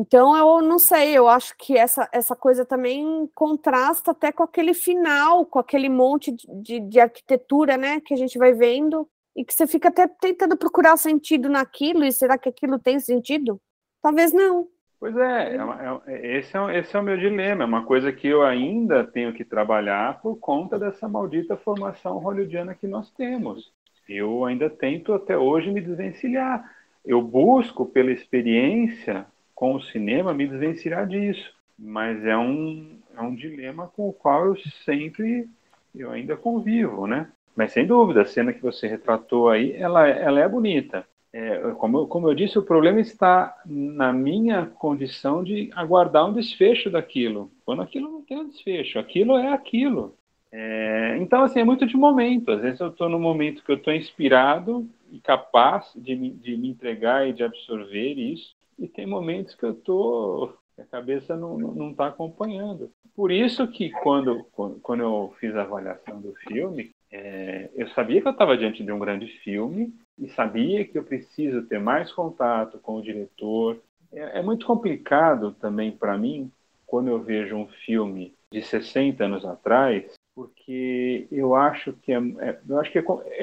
Então, 0.00 0.37
eu 0.37 0.62
não 0.62 0.78
sei, 0.78 1.18
eu 1.18 1.28
acho 1.28 1.56
que 1.58 1.76
essa, 1.76 2.08
essa 2.12 2.37
coisa 2.37 2.64
também 2.64 3.28
contrasta 3.34 4.12
até 4.12 4.30
com 4.30 4.44
aquele 4.44 4.72
final, 4.72 5.44
com 5.44 5.58
aquele 5.58 5.88
monte 5.88 6.30
de, 6.30 6.46
de, 6.62 6.78
de 6.78 7.00
arquitetura, 7.00 7.76
né, 7.76 7.98
que 7.98 8.14
a 8.14 8.16
gente 8.16 8.38
vai 8.38 8.52
vendo, 8.52 9.08
e 9.34 9.44
que 9.44 9.52
você 9.52 9.66
fica 9.66 9.88
até 9.88 10.06
tentando 10.06 10.56
procurar 10.56 10.96
sentido 10.96 11.48
naquilo, 11.48 12.04
e 12.04 12.12
será 12.12 12.38
que 12.38 12.48
aquilo 12.48 12.78
tem 12.78 13.00
sentido? 13.00 13.61
Talvez 14.00 14.32
não. 14.32 14.68
Pois 15.00 15.16
é, 15.16 15.56
é, 15.56 15.64
uma, 15.64 16.02
é 16.06 16.38
esse, 16.38 16.56
é, 16.56 16.78
esse 16.78 16.94
é 16.94 17.00
o 17.00 17.02
meu 17.02 17.18
dilema, 17.18 17.64
é 17.64 17.66
uma 17.66 17.84
coisa 17.84 18.12
que 18.12 18.28
eu 18.28 18.44
ainda 18.44 19.02
tenho 19.02 19.32
que 19.32 19.44
trabalhar 19.44 20.20
por 20.20 20.37
conta 20.37 20.78
dessa 20.78 21.08
maldita 21.08 21.56
formação 21.56 22.18
hollywoodiana 22.18 22.72
que 22.72 22.87
nós 22.87 23.11
temos. 23.11 23.72
Eu 24.08 24.44
ainda 24.44 24.70
tento 24.70 25.12
até 25.12 25.37
hoje 25.37 25.72
me 25.72 25.80
desvencilhar. 25.80 26.72
Eu 27.04 27.20
busco, 27.20 27.84
pela 27.84 28.12
experiência 28.12 29.26
com 29.58 29.74
o 29.74 29.82
cinema, 29.82 30.32
me 30.32 30.46
desvencilhar 30.46 31.04
disso. 31.04 31.52
Mas 31.76 32.24
é 32.24 32.36
um, 32.36 32.96
é 33.16 33.20
um 33.20 33.34
dilema 33.34 33.88
com 33.88 34.08
o 34.08 34.12
qual 34.12 34.46
eu 34.46 34.56
sempre, 34.84 35.48
eu 35.92 36.12
ainda 36.12 36.36
convivo, 36.36 37.08
né? 37.08 37.28
Mas 37.56 37.72
sem 37.72 37.84
dúvida, 37.84 38.22
a 38.22 38.24
cena 38.24 38.52
que 38.52 38.62
você 38.62 38.86
retratou 38.86 39.48
aí, 39.48 39.72
ela, 39.72 40.06
ela 40.06 40.38
é 40.38 40.48
bonita. 40.48 41.04
É, 41.32 41.72
como, 41.72 42.06
como 42.06 42.28
eu 42.28 42.34
disse, 42.36 42.56
o 42.56 42.62
problema 42.62 43.00
está 43.00 43.52
na 43.66 44.12
minha 44.12 44.66
condição 44.78 45.42
de 45.42 45.70
aguardar 45.74 46.26
um 46.26 46.32
desfecho 46.32 46.88
daquilo. 46.88 47.50
Quando 47.64 47.82
aquilo 47.82 48.08
não 48.12 48.22
tem 48.22 48.38
um 48.38 48.48
desfecho, 48.48 49.00
aquilo 49.00 49.36
é 49.36 49.52
aquilo. 49.52 50.14
É, 50.52 51.16
então, 51.20 51.42
assim, 51.42 51.58
é 51.58 51.64
muito 51.64 51.84
de 51.84 51.96
momento. 51.96 52.52
Às 52.52 52.60
vezes 52.60 52.78
eu 52.78 52.90
estou 52.90 53.08
no 53.08 53.18
momento 53.18 53.64
que 53.64 53.72
eu 53.72 53.76
estou 53.76 53.92
inspirado 53.92 54.88
e 55.10 55.18
capaz 55.18 55.90
de 55.96 56.14
de 56.14 56.56
me 56.56 56.68
entregar 56.68 57.28
e 57.28 57.32
de 57.32 57.42
absorver 57.42 58.12
isso. 58.14 58.56
E 58.78 58.88
tem 58.88 59.06
momentos 59.06 59.54
que 59.54 59.64
eu 59.64 59.72
estou 59.72 60.58
a 60.80 60.84
cabeça 60.84 61.36
não 61.36 61.90
está 61.90 62.06
acompanhando. 62.06 62.90
Por 63.14 63.32
isso 63.32 63.66
que 63.66 63.90
quando, 63.90 64.44
quando 64.82 65.02
eu 65.02 65.34
fiz 65.40 65.54
a 65.56 65.62
avaliação 65.62 66.20
do 66.20 66.34
filme, 66.34 66.90
é, 67.10 67.68
eu 67.74 67.88
sabia 67.90 68.20
que 68.20 68.28
eu 68.28 68.32
estava 68.32 68.56
diante 68.56 68.84
de 68.84 68.92
um 68.92 68.98
grande 68.98 69.26
filme 69.40 69.92
e 70.18 70.28
sabia 70.30 70.84
que 70.84 70.96
eu 70.96 71.02
preciso 71.02 71.62
ter 71.62 71.80
mais 71.80 72.12
contato 72.12 72.78
com 72.78 72.96
o 72.96 73.02
diretor. 73.02 73.80
É, 74.12 74.38
é 74.38 74.42
muito 74.42 74.66
complicado 74.66 75.52
também 75.52 75.90
para 75.90 76.16
mim 76.16 76.50
quando 76.86 77.08
eu 77.08 77.20
vejo 77.20 77.56
um 77.56 77.66
filme 77.84 78.34
de 78.52 78.62
60 78.62 79.24
anos 79.24 79.44
atrás, 79.44 80.12
porque 80.38 81.27
eu 81.33 81.57
acho 81.57 81.92
que 81.94 82.12
é, 82.12 82.16
é 82.16 82.61
eu 82.68 82.79
acho 82.79 82.92
que 82.92 82.98
é, 83.01 83.03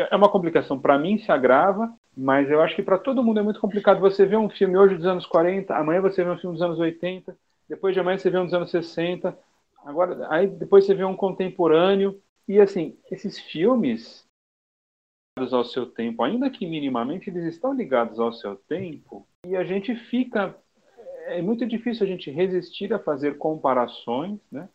é 0.09 0.15
uma 0.15 0.31
complicação 0.31 0.79
para 0.79 0.97
mim 0.97 1.17
se 1.17 1.29
agrava, 1.29 1.93
mas 2.15 2.49
eu 2.49 2.61
acho 2.61 2.73
que 2.73 2.81
para 2.81 2.97
todo 2.97 3.21
mundo 3.21 3.37
é 3.37 3.43
muito 3.43 3.59
complicado. 3.59 3.99
Você 3.99 4.25
vê 4.25 4.37
um 4.37 4.49
filme 4.49 4.77
hoje 4.77 4.95
dos 4.95 5.05
anos 5.05 5.25
40, 5.25 5.75
amanhã 5.75 5.99
você 5.99 6.23
vê 6.23 6.29
um 6.29 6.37
filme 6.37 6.55
dos 6.55 6.63
anos 6.63 6.79
80, 6.79 7.37
depois 7.67 7.93
de 7.93 7.99
amanhã 7.99 8.17
você 8.17 8.29
vê 8.29 8.37
um 8.37 8.45
dos 8.45 8.53
anos 8.53 8.71
60, 8.71 9.37
agora 9.83 10.25
aí 10.29 10.47
depois 10.47 10.85
você 10.85 10.93
vê 10.93 11.03
um 11.03 11.17
contemporâneo 11.17 12.17
e 12.47 12.61
assim 12.61 12.97
esses 13.11 13.37
filmes 13.39 14.23
ao 15.37 15.65
seu 15.65 15.85
tempo, 15.85 16.23
ainda 16.23 16.49
que 16.49 16.65
minimamente, 16.65 17.29
eles 17.29 17.43
estão 17.43 17.73
ligados 17.73 18.21
ao 18.21 18.31
seu 18.31 18.55
tempo, 18.55 19.27
e 19.45 19.53
a 19.57 19.65
gente 19.65 19.93
fica. 19.93 20.55
É 21.27 21.41
muito 21.41 21.65
difícil 21.65 22.05
a 22.05 22.07
gente 22.07 22.31
resistir 22.31 22.93
a 22.93 22.99
fazer 22.99 23.37
comparações, 23.37 24.39
né? 24.49 24.69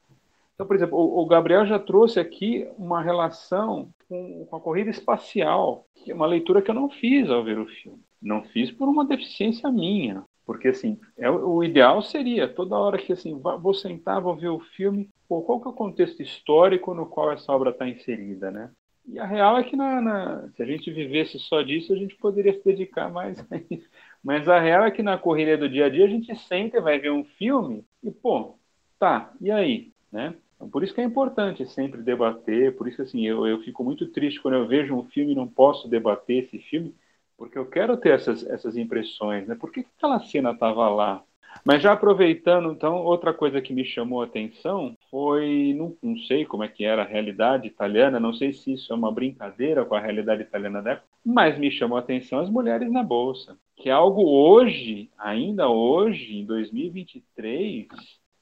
Então, 0.60 0.68
por 0.68 0.76
exemplo, 0.76 0.98
o, 0.98 1.24
Gabriel 1.24 1.64
já 1.64 1.78
trouxe 1.78 2.20
aqui 2.20 2.68
uma 2.76 3.00
relação 3.00 3.88
com, 4.06 4.44
com, 4.44 4.56
a 4.56 4.60
corrida 4.60 4.90
espacial, 4.90 5.86
que 5.94 6.10
é 6.10 6.14
uma 6.14 6.26
leitura 6.26 6.60
que 6.60 6.70
eu 6.70 6.74
não 6.74 6.90
fiz 6.90 7.30
ao 7.30 7.42
ver 7.42 7.58
o 7.58 7.64
filme. 7.64 7.98
Não 8.20 8.44
fiz 8.44 8.70
por 8.70 8.86
uma 8.86 9.06
deficiência 9.06 9.72
minha, 9.72 10.22
porque 10.44 10.68
assim, 10.68 11.00
é, 11.16 11.30
o 11.30 11.64
ideal 11.64 12.02
seria 12.02 12.46
toda 12.46 12.76
hora 12.76 12.98
que 12.98 13.10
assim, 13.10 13.40
vou 13.40 13.72
sentar, 13.72 14.20
vou 14.20 14.36
ver 14.36 14.50
o 14.50 14.60
filme, 14.60 15.08
pô, 15.26 15.40
qual 15.40 15.62
que 15.62 15.66
é 15.66 15.70
o 15.70 15.74
contexto 15.74 16.20
histórico 16.20 16.92
no 16.92 17.06
qual 17.06 17.32
essa 17.32 17.50
obra 17.50 17.70
está 17.70 17.88
inserida, 17.88 18.50
né? 18.50 18.70
E 19.08 19.18
a 19.18 19.24
real 19.24 19.56
é 19.56 19.64
que 19.64 19.74
na, 19.74 19.98
na, 20.02 20.48
se 20.50 20.62
a 20.62 20.66
gente 20.66 20.92
vivesse 20.92 21.38
só 21.38 21.62
disso, 21.62 21.90
a 21.94 21.96
gente 21.96 22.14
poderia 22.16 22.52
se 22.52 22.62
dedicar 22.62 23.10
mais 23.10 23.40
a 23.50 23.56
isso. 23.70 23.88
Mas 24.22 24.46
a 24.46 24.60
real 24.60 24.84
é 24.84 24.90
que 24.90 25.02
na 25.02 25.16
correria 25.16 25.56
do 25.56 25.70
dia 25.70 25.86
a 25.86 25.88
dia 25.88 26.04
a 26.04 26.10
gente 26.10 26.36
senta 26.36 26.76
e 26.76 26.82
vai 26.82 26.98
ver 26.98 27.12
um 27.12 27.24
filme 27.24 27.82
e, 28.04 28.10
pô, 28.10 28.58
tá, 28.98 29.32
e 29.40 29.50
aí? 29.50 29.90
Né? 30.12 30.34
Então, 30.60 30.68
por 30.68 30.84
isso 30.84 30.94
que 30.94 31.00
é 31.00 31.04
importante 31.04 31.64
sempre 31.64 32.02
debater, 32.02 32.76
por 32.76 32.86
isso 32.86 33.00
assim, 33.00 33.26
eu, 33.26 33.46
eu 33.46 33.62
fico 33.62 33.82
muito 33.82 34.06
triste 34.08 34.38
quando 34.42 34.58
eu 34.58 34.68
vejo 34.68 34.94
um 34.94 35.04
filme 35.04 35.32
e 35.32 35.34
não 35.34 35.48
posso 35.48 35.88
debater 35.88 36.44
esse 36.44 36.58
filme, 36.58 36.94
porque 37.34 37.56
eu 37.56 37.64
quero 37.64 37.96
ter 37.96 38.10
essas, 38.10 38.44
essas 38.44 38.76
impressões, 38.76 39.48
né? 39.48 39.54
Por 39.54 39.72
que 39.72 39.86
aquela 39.96 40.20
cena 40.20 40.50
estava 40.50 40.86
lá? 40.90 41.24
Mas 41.64 41.82
já 41.82 41.92
aproveitando, 41.92 42.70
então, 42.72 42.96
outra 42.96 43.32
coisa 43.32 43.60
que 43.62 43.72
me 43.72 43.86
chamou 43.86 44.20
a 44.20 44.26
atenção 44.26 44.94
foi, 45.10 45.74
não, 45.74 45.96
não, 46.02 46.16
sei 46.18 46.44
como 46.44 46.62
é 46.62 46.68
que 46.68 46.84
era 46.84 47.02
a 47.02 47.06
realidade 47.06 47.66
italiana, 47.66 48.20
não 48.20 48.34
sei 48.34 48.52
se 48.52 48.74
isso 48.74 48.92
é 48.92 48.96
uma 48.96 49.10
brincadeira 49.10 49.84
com 49.86 49.94
a 49.94 50.00
realidade 50.00 50.42
italiana 50.42 50.82
da 50.82 50.90
época, 50.92 51.08
mas 51.24 51.58
me 51.58 51.70
chamou 51.70 51.96
a 51.96 52.00
atenção 52.00 52.38
as 52.38 52.50
mulheres 52.50 52.92
na 52.92 53.02
bolsa, 53.02 53.56
que 53.76 53.88
é 53.88 53.92
algo 53.92 54.28
hoje, 54.28 55.10
ainda 55.18 55.70
hoje, 55.70 56.36
em 56.36 56.44
2023, 56.44 57.88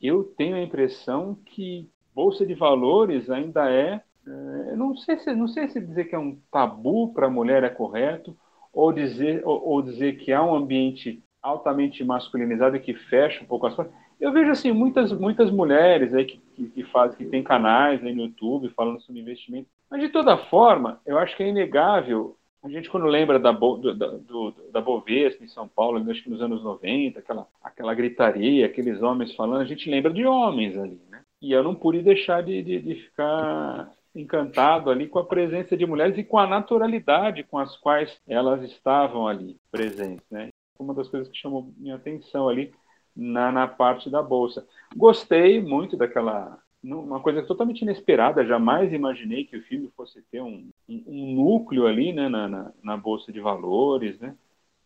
eu 0.00 0.24
tenho 0.24 0.56
a 0.56 0.62
impressão 0.62 1.36
que 1.46 1.88
bolsa 2.18 2.44
de 2.44 2.52
valores 2.52 3.30
ainda 3.30 3.70
é, 3.70 4.02
é 4.26 4.74
não 4.74 4.96
sei 4.96 5.18
se 5.18 5.32
não 5.36 5.46
sei 5.46 5.68
se 5.68 5.80
dizer 5.80 6.06
que 6.06 6.16
é 6.16 6.18
um 6.18 6.36
tabu 6.50 7.12
para 7.14 7.28
a 7.28 7.30
mulher 7.30 7.62
é 7.62 7.68
correto 7.68 8.36
ou 8.72 8.92
dizer 8.92 9.40
ou, 9.44 9.68
ou 9.68 9.80
dizer 9.80 10.18
que 10.18 10.32
há 10.32 10.42
um 10.42 10.52
ambiente 10.52 11.22
altamente 11.40 12.02
masculinizado 12.02 12.80
que 12.80 12.92
fecha 12.92 13.44
um 13.44 13.46
pouco 13.46 13.68
as 13.68 13.74
portas. 13.76 13.94
Eu 14.20 14.32
vejo 14.32 14.50
assim 14.50 14.72
muitas 14.72 15.12
muitas 15.12 15.48
mulheres 15.48 16.12
aí 16.12 16.24
que, 16.24 16.38
que, 16.56 16.68
que 16.70 16.84
que 17.16 17.26
tem 17.26 17.40
canais 17.40 18.04
aí 18.04 18.12
no 18.12 18.22
YouTube 18.22 18.68
falando 18.70 19.00
sobre 19.00 19.20
investimento. 19.20 19.68
Mas 19.88 20.00
de 20.00 20.08
toda 20.08 20.36
forma, 20.36 21.00
eu 21.06 21.20
acho 21.20 21.36
que 21.36 21.44
é 21.44 21.48
inegável. 21.48 22.36
A 22.64 22.68
gente 22.68 22.90
quando 22.90 23.06
lembra 23.06 23.38
da, 23.38 23.52
Bo, 23.52 23.76
do, 23.76 23.94
do, 23.94 24.54
da 24.72 24.80
Bovespa 24.80 25.44
em 25.44 25.48
São 25.48 25.68
Paulo, 25.68 26.04
acho 26.10 26.24
que 26.24 26.30
nos 26.30 26.42
anos 26.42 26.64
90, 26.64 27.20
aquela 27.20 27.46
aquela 27.62 27.94
gritaria, 27.94 28.66
aqueles 28.66 29.00
homens 29.00 29.32
falando, 29.36 29.60
a 29.60 29.64
gente 29.72 29.88
lembra 29.88 30.12
de 30.12 30.26
homens 30.26 30.76
ali? 30.76 31.00
E 31.40 31.52
eu 31.52 31.62
não 31.62 31.74
pude 31.74 32.02
deixar 32.02 32.42
de, 32.42 32.62
de, 32.62 32.80
de 32.80 32.94
ficar 32.96 33.92
encantado 34.14 34.90
ali 34.90 35.06
com 35.06 35.18
a 35.18 35.24
presença 35.24 35.76
de 35.76 35.86
mulheres 35.86 36.18
e 36.18 36.24
com 36.24 36.38
a 36.38 36.46
naturalidade 36.46 37.44
com 37.44 37.58
as 37.58 37.76
quais 37.76 38.20
elas 38.26 38.62
estavam 38.62 39.28
ali 39.28 39.56
presentes, 39.70 40.24
né? 40.30 40.48
uma 40.78 40.94
das 40.94 41.08
coisas 41.08 41.28
que 41.28 41.36
chamou 41.36 41.72
minha 41.76 41.96
atenção 41.96 42.48
ali 42.48 42.72
na, 43.14 43.50
na 43.50 43.66
parte 43.66 44.08
da 44.08 44.22
bolsa. 44.22 44.66
Gostei 44.96 45.60
muito 45.60 45.96
daquela 45.96 46.58
uma 46.80 47.18
coisa 47.18 47.42
totalmente 47.42 47.82
inesperada, 47.82 48.46
jamais 48.46 48.92
imaginei 48.92 49.44
que 49.44 49.56
o 49.56 49.62
filme 49.62 49.90
fosse 49.96 50.22
ter 50.30 50.40
um, 50.40 50.70
um, 50.88 51.04
um 51.08 51.34
núcleo 51.34 51.88
ali, 51.88 52.12
né, 52.12 52.28
na, 52.28 52.46
na, 52.46 52.72
na, 52.82 52.96
bolsa 52.96 53.32
de 53.32 53.40
valores, 53.40 54.16
né, 54.20 54.36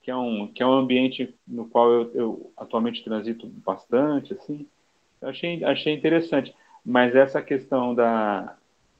que 0.01 0.11
é 0.11 0.17
um 0.17 0.49
que 0.49 0.63
é 0.63 0.67
um 0.67 0.73
ambiente 0.73 1.35
no 1.47 1.69
qual 1.69 1.93
eu, 1.93 2.11
eu 2.15 2.53
atualmente 2.57 3.05
transito 3.05 3.47
bastante, 3.47 4.33
assim, 4.33 4.67
eu 5.23 5.29
achei 5.29 5.65
achei 5.65 5.95
interessante, 5.95 6.55
mas 6.85 7.15
essa 7.15 7.41
questão 7.41 7.95
da 7.95 8.57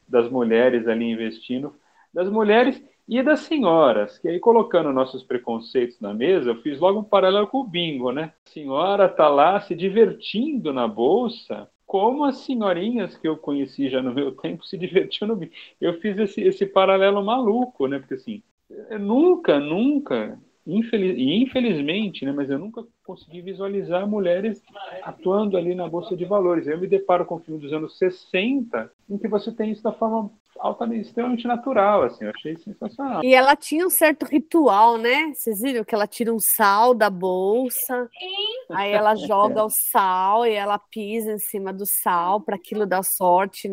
das 0.09 0.29
mulheres 0.31 0.87
ali 0.87 1.11
investindo, 1.11 1.75
das 2.13 2.29
mulheres 2.29 2.83
e 3.09 3.23
das 3.23 3.41
senhoras, 3.41 4.19
que 4.19 4.29
aí 4.29 4.39
colocando 4.39 4.93
nossos 4.93 5.23
preconceitos 5.23 5.99
na 6.01 6.15
mesa, 6.15 6.51
eu 6.51 6.63
fiz 6.63 6.79
logo 6.79 7.01
um 7.01 7.05
paralelo 7.05 7.47
com 7.47 7.59
o 7.59 7.67
bingo, 7.67 8.13
né? 8.13 8.33
A 8.47 8.51
senhora 8.51 9.09
tá 9.09 9.29
lá 9.29 9.61
se 9.61 9.75
divertindo 9.75 10.73
na 10.73 10.87
bolsa, 10.87 11.69
como 11.87 12.25
as 12.25 12.39
senhorinhas 12.39 13.17
que 13.17 13.27
eu 13.27 13.37
conheci 13.37 13.89
já 13.89 14.01
no 14.01 14.15
meu 14.15 14.33
tempo 14.37 14.65
se 14.65 14.79
divertiam 14.79 15.29
no 15.29 15.37
bingo. 15.37 15.53
Eu 15.81 15.99
fiz 16.01 16.17
esse, 16.19 16.41
esse 16.43 16.67
paralelo 16.67 17.25
maluco, 17.25 17.87
né? 17.87 17.99
Porque 17.99 18.15
assim, 18.15 18.43
nunca, 19.01 19.59
nunca, 19.59 20.39
infeliz, 20.67 21.17
e 21.17 21.43
infelizmente, 21.43 22.25
né? 22.25 22.33
Mas 22.33 22.49
eu 22.51 22.59
nunca 22.59 22.85
consegui 23.05 23.43
visualizar 23.43 24.07
mulheres 24.07 24.63
atuando 25.03 25.57
ali 25.57 25.75
na 25.75 25.89
bolsa 25.89 26.17
de 26.17 26.25
valores. 26.25 26.67
Eu 26.67 26.79
me 26.79 26.87
deparo 26.87 27.27
com 27.27 27.37
o 27.37 27.41
filme 27.41 27.61
dos 27.61 27.73
anos 27.73 27.99
60, 27.99 28.91
em 29.11 29.19
que 29.19 29.29
você 29.29 29.51
tem 29.53 29.73
isso 29.73 29.83
da 29.83 29.93
forma 29.93 30.31
altamente, 30.59 31.09
extremamente 31.09 31.47
natural, 31.47 32.03
assim, 32.03 32.25
eu 32.25 32.31
achei 32.31 32.57
sensacional. 32.57 33.25
E 33.25 33.35
ela 33.35 33.57
tinha 33.57 33.87
um 33.87 33.91
certo 33.91 34.25
ritual, 34.25 34.97
né? 34.97 35.33
Vocês 35.35 35.61
viram 35.61 35.85
que 35.85 35.95
ela 35.95 36.07
tira 36.07 36.33
um 36.33 36.39
sal 36.39 36.95
da 36.95 37.11
bolsa, 37.11 38.09
aí 38.71 38.93
ela 38.93 39.17
joga 39.17 39.65
o 39.65 39.71
sal 39.71 40.47
e 40.47 40.53
ela 40.53 40.79
pisa 40.79 41.33
em 41.33 41.39
cima 41.39 41.73
do 41.73 41.85
sal 41.85 42.41
para 42.41 42.57
aquilo 42.57 42.87
dar 42.87 43.03
sorte 43.03 43.69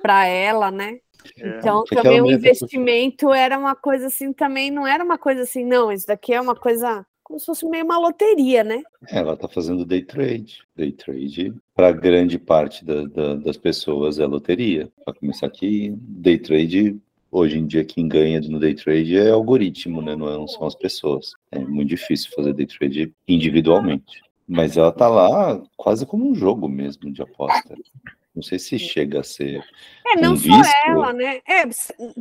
para 0.00 0.26
ela, 0.26 0.70
né? 0.70 0.98
É. 1.38 1.58
Então, 1.58 1.84
também 1.84 2.20
o 2.20 2.30
investimento 2.30 3.32
era 3.32 3.58
uma 3.58 3.74
coisa 3.74 4.06
assim, 4.06 4.32
também 4.32 4.70
não 4.70 4.86
era 4.86 5.04
uma 5.04 5.18
coisa 5.18 5.42
assim, 5.42 5.64
não, 5.64 5.90
isso 5.90 6.06
daqui 6.06 6.32
é 6.32 6.40
uma 6.40 6.54
coisa 6.54 7.04
como 7.24 7.40
se 7.40 7.46
fosse 7.46 7.66
meio 7.66 7.84
uma 7.84 7.98
loteria, 7.98 8.62
né? 8.62 8.82
É, 9.08 9.18
ela 9.18 9.32
está 9.32 9.48
fazendo 9.48 9.84
day 9.84 10.02
trade. 10.02 10.58
Day 10.76 10.92
trade, 10.92 11.54
para 11.74 11.90
grande 11.90 12.38
parte 12.38 12.84
da, 12.84 13.04
da, 13.06 13.34
das 13.36 13.56
pessoas, 13.56 14.18
é 14.18 14.26
loteria. 14.26 14.92
Para 15.04 15.14
começar 15.14 15.46
aqui, 15.46 15.94
day 15.98 16.38
trade, 16.38 17.00
hoje 17.32 17.58
em 17.58 17.66
dia, 17.66 17.82
quem 17.82 18.06
ganha 18.06 18.40
no 18.42 18.60
day 18.60 18.74
trade 18.74 19.16
é 19.16 19.30
algoritmo, 19.30 20.02
né? 20.02 20.14
Não 20.14 20.46
são 20.46 20.66
as 20.66 20.74
pessoas. 20.74 21.32
É 21.50 21.58
muito 21.58 21.88
difícil 21.88 22.30
fazer 22.36 22.52
day 22.52 22.66
trade 22.66 23.12
individualmente. 23.26 24.22
Mas 24.46 24.76
ela 24.76 24.92
tá 24.92 25.08
lá 25.08 25.62
quase 25.76 26.04
como 26.04 26.30
um 26.30 26.34
jogo 26.34 26.68
mesmo 26.68 27.10
de 27.10 27.22
aposta. 27.22 27.74
Não 28.34 28.42
sei 28.42 28.58
se 28.58 28.78
chega 28.78 29.20
a 29.20 29.24
ser. 29.24 29.64
É, 30.06 30.20
não 30.20 30.32
um 30.32 30.36
só 30.36 30.50
ela, 30.86 31.12
né? 31.12 31.40
É, 31.46 31.62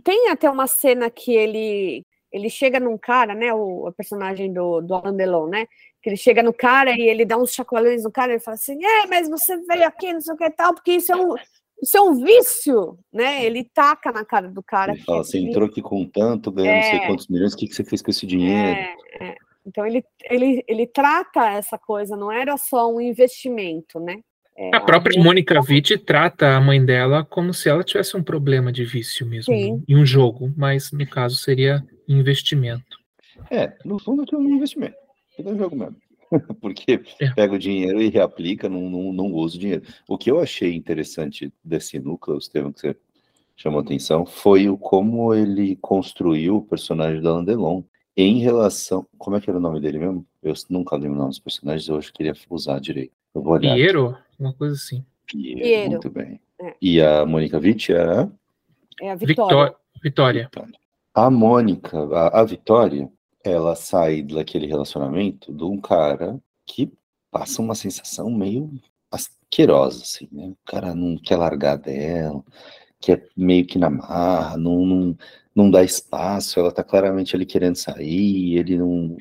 tem 0.04 0.30
até 0.30 0.50
uma 0.50 0.68
cena 0.68 1.10
que 1.10 1.34
ele 1.34 2.06
ele 2.32 2.50
chega 2.50 2.80
num 2.80 2.98
cara, 2.98 3.36
né, 3.36 3.54
o, 3.54 3.88
o 3.88 3.94
personagem 3.94 4.52
do, 4.52 4.82
do 4.82 4.96
Alan 4.96 5.16
Delon, 5.16 5.48
né, 5.48 5.68
que 6.02 6.10
ele 6.10 6.18
chega 6.18 6.42
no 6.42 6.52
cara 6.52 6.92
e 6.92 7.02
ele 7.04 7.26
dá 7.26 7.38
uns 7.38 7.54
chacoalhões 7.54 8.04
no 8.04 8.12
cara 8.12 8.32
e 8.32 8.36
ele 8.36 8.44
fala 8.44 8.56
assim, 8.56 8.84
é, 8.84 9.06
mas 9.06 9.30
você 9.30 9.56
veio 9.58 9.86
aqui, 9.86 10.12
não 10.12 10.20
sei 10.20 10.34
o 10.34 10.38
que 10.38 10.50
tal, 10.50 10.74
porque 10.74 10.94
isso 10.94 11.12
é 11.12 11.16
um, 11.16 11.36
isso 11.82 11.96
é 11.96 12.02
um 12.02 12.16
vício, 12.16 12.98
né? 13.12 13.46
Ele 13.46 13.64
taca 13.64 14.12
na 14.12 14.26
cara 14.26 14.50
do 14.50 14.64
cara. 14.64 14.94
Ele 14.94 15.04
fala, 15.04 15.24
você 15.24 15.38
entrou 15.38 15.68
aqui 15.68 15.82
com 15.82 16.06
tanto, 16.06 16.52
ganhou 16.52 16.74
é, 16.74 16.76
não 16.76 16.90
sei 16.90 17.08
quantos 17.08 17.28
milhões, 17.28 17.54
o 17.54 17.58
que, 17.58 17.68
que 17.68 17.76
você 17.76 17.84
fez 17.84 18.02
com 18.02 18.10
esse 18.10 18.26
dinheiro? 18.26 18.80
É, 18.80 18.96
é. 19.22 19.36
Então 19.66 19.86
ele, 19.86 20.04
ele, 20.30 20.64
ele 20.68 20.88
trata 20.88 21.50
essa 21.50 21.78
coisa, 21.78 22.18
não 22.18 22.32
era 22.32 22.58
só 22.58 22.92
um 22.92 23.00
investimento, 23.00 24.00
né? 24.00 24.20
É, 24.56 24.76
a 24.76 24.80
própria 24.80 25.20
a 25.20 25.24
Mônica 25.24 25.60
Witt 25.68 25.98
trata 26.00 26.56
a 26.56 26.62
mãe 26.62 26.84
dela 26.84 27.26
como 27.26 27.54
se 27.54 27.70
ela 27.70 27.84
tivesse 27.84 28.16
um 28.16 28.24
problema 28.24 28.72
de 28.72 28.84
vício 28.84 29.26
mesmo 29.26 29.54
Sim. 29.54 29.84
em 29.88 29.96
um 29.96 30.06
jogo, 30.06 30.54
mas 30.56 30.92
no 30.92 31.08
caso 31.08 31.36
seria 31.36 31.84
investimento. 32.08 32.98
É, 33.50 33.74
no 33.84 34.00
fundo 34.00 34.24
é 34.32 34.36
um 34.36 34.50
investimento. 34.50 34.96
É 35.38 35.50
um 35.50 35.58
jogo 35.58 35.76
mesmo. 35.76 35.96
Porque 36.62 37.02
é. 37.20 37.30
pega 37.32 37.54
o 37.54 37.60
dinheiro 37.60 38.02
e 38.02 38.10
reaplica, 38.10 38.70
não, 38.70 38.90
não, 38.90 39.14
não 39.14 39.32
usa 39.34 39.58
o 39.58 39.60
dinheiro. 39.60 39.84
O 40.08 40.18
que 40.18 40.30
eu 40.30 40.40
achei 40.40 40.74
interessante 40.74 41.52
desse 41.64 42.00
núcleo, 42.00 42.38
Estevam, 42.38 42.72
que 42.72 42.82
você 42.82 42.96
chamou 43.56 43.80
atenção, 43.80 44.26
foi 44.26 44.70
o 44.70 44.78
como 44.78 45.34
ele 45.34 45.76
construiu 45.78 46.58
o 46.58 46.62
personagem 46.62 47.22
da 47.22 47.34
Landelon 47.34 47.84
em 48.16 48.40
relação. 48.40 49.06
Como 49.18 49.36
é 49.36 49.42
que 49.42 49.50
era 49.50 49.60
o 49.60 49.62
nome 49.62 49.80
dele 49.80 50.00
mesmo? 50.00 50.26
Eu 50.42 50.54
nunca 50.70 50.96
lembro 50.96 51.16
o 51.16 51.20
nome 51.20 51.30
dos 51.30 51.40
personagens, 51.40 51.88
eu 51.88 51.98
acho 51.98 52.12
que 52.12 52.18
queria 52.18 52.34
usar 52.50 52.80
direito. 52.80 53.14
Eu 53.34 53.42
vou 53.42 53.54
olhar. 53.54 53.76
Piero? 53.76 54.18
Uma 54.44 54.54
coisa 54.54 54.76
assim. 54.76 55.06
Piero, 55.26 55.62
Piero. 55.62 55.92
muito 55.92 56.10
bem. 56.10 56.42
É. 56.60 56.76
E 56.82 57.02
a 57.02 57.26
Mônica 57.26 57.58
Witt 57.58 57.94
era? 57.94 58.30
É 59.02 59.12
a 59.12 59.16
Vitória. 59.16 59.74
Vitória. 60.04 60.44
Vitória. 60.44 60.80
A 61.14 61.30
Mônica, 61.32 61.98
a, 61.98 62.42
a 62.42 62.44
Vitória, 62.44 63.10
ela 63.42 63.74
sai 63.74 64.22
daquele 64.22 64.68
relacionamento 64.68 65.54
de 65.54 65.64
um 65.64 65.80
cara 65.80 66.38
que 66.66 66.92
passa 67.32 67.62
uma 67.62 67.74
sensação 67.74 68.30
meio 68.30 68.70
asquerosa, 69.10 70.04
assim, 70.04 70.28
né? 70.30 70.48
O 70.48 70.58
cara 70.66 70.94
não 70.94 71.18
quer 71.18 71.38
largar 71.38 71.78
dela, 71.78 72.44
quer 73.00 73.30
meio 73.38 73.66
que 73.66 73.80
na 73.80 73.90
marra, 73.90 74.58
não, 74.58 74.86
não, 74.86 75.18
não 75.56 75.72
dá 75.72 75.84
espaço, 75.84 76.60
ela 76.60 76.72
tá 76.72 76.84
claramente 76.84 77.34
ali 77.34 77.46
querendo 77.46 77.78
sair, 77.78 78.58
ele 78.58 78.78
não, 78.78 79.16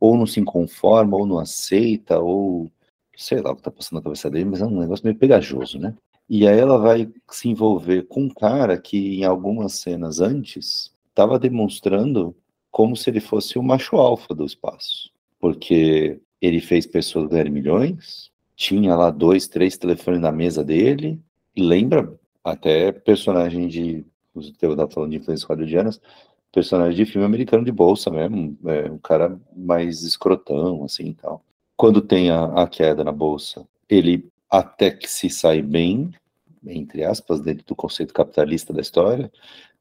ou 0.00 0.16
não 0.16 0.26
se 0.26 0.42
conforma, 0.42 1.16
ou 1.16 1.26
não 1.26 1.38
aceita, 1.38 2.18
ou 2.18 2.70
sei 3.16 3.40
lá 3.40 3.52
o 3.52 3.56
que 3.56 3.62
tá 3.62 3.70
passando 3.70 3.98
na 3.98 4.02
cabeça 4.02 4.30
dele, 4.30 4.46
mas 4.46 4.60
é 4.60 4.66
um 4.66 4.80
negócio 4.80 5.04
meio 5.04 5.16
pegajoso, 5.16 5.78
né? 5.78 5.94
E 6.28 6.46
aí 6.46 6.58
ela 6.58 6.78
vai 6.78 7.10
se 7.30 7.48
envolver 7.48 8.06
com 8.06 8.22
um 8.22 8.28
cara 8.28 8.78
que 8.78 9.20
em 9.20 9.24
algumas 9.24 9.74
cenas 9.74 10.20
antes 10.20 10.92
estava 11.08 11.38
demonstrando 11.38 12.34
como 12.70 12.96
se 12.96 13.10
ele 13.10 13.20
fosse 13.20 13.58
o 13.58 13.62
macho 13.62 13.96
alfa 13.96 14.34
do 14.34 14.46
espaço, 14.46 15.10
porque 15.38 16.18
ele 16.40 16.60
fez 16.60 16.86
pessoas 16.86 17.28
ganhar 17.28 17.50
milhões, 17.50 18.30
tinha 18.56 18.96
lá 18.96 19.10
dois, 19.10 19.46
três 19.46 19.76
telefones 19.76 20.20
na 20.20 20.32
mesa 20.32 20.64
dele, 20.64 21.20
lembra 21.56 22.18
até 22.42 22.90
personagem 22.92 23.68
de, 23.68 24.04
o 24.34 24.40
estava 24.40 24.90
falando 24.90 25.10
de 25.10 25.18
influências 25.18 25.48
hollywoodianas, 25.48 26.00
personagem 26.50 26.96
de 26.96 27.10
filme 27.10 27.26
americano 27.26 27.64
de 27.64 27.72
bolsa 27.72 28.10
mesmo, 28.10 28.56
é, 28.66 28.90
um 28.90 28.98
cara 28.98 29.38
mais 29.56 30.02
escrotão, 30.02 30.84
assim 30.84 31.08
e 31.08 31.14
tal. 31.14 31.44
Quando 31.76 32.00
tem 32.00 32.30
a, 32.30 32.44
a 32.62 32.66
queda 32.66 33.02
na 33.02 33.12
bolsa, 33.12 33.66
ele 33.88 34.28
até 34.50 34.90
que 34.90 35.10
se 35.10 35.30
sai 35.30 35.62
bem, 35.62 36.12
entre 36.66 37.04
aspas, 37.04 37.40
dentro 37.40 37.64
do 37.66 37.74
conceito 37.74 38.14
capitalista 38.14 38.72
da 38.72 38.80
história, 38.80 39.30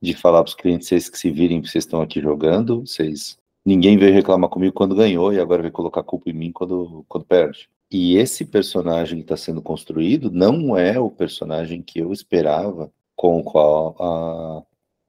de 0.01 0.15
falar 0.15 0.43
para 0.43 0.49
os 0.49 0.55
clientes, 0.55 0.87
vocês 0.87 1.09
que 1.09 1.19
se 1.19 1.29
virem, 1.29 1.61
vocês 1.61 1.83
estão 1.83 2.01
aqui 2.01 2.19
jogando, 2.19 2.81
vocês 2.81 3.37
ninguém 3.65 3.97
veio 3.97 4.13
reclamar 4.13 4.49
comigo 4.49 4.73
quando 4.73 4.95
ganhou 4.95 5.31
e 5.31 5.39
agora 5.39 5.61
vai 5.61 5.71
colocar 5.71 6.03
culpa 6.03 6.29
em 6.29 6.33
mim 6.33 6.51
quando, 6.51 7.05
quando 7.07 7.25
perde. 7.25 7.69
E 7.91 8.15
esse 8.15 8.45
personagem 8.45 9.17
que 9.17 9.23
está 9.25 9.37
sendo 9.37 9.61
construído 9.61 10.31
não 10.31 10.77
é 10.77 10.99
o 10.99 11.11
personagem 11.11 11.81
que 11.81 11.99
eu 11.99 12.13
esperava 12.13 12.91
com 13.15 13.39
o 13.39 13.43
qual 13.43 13.95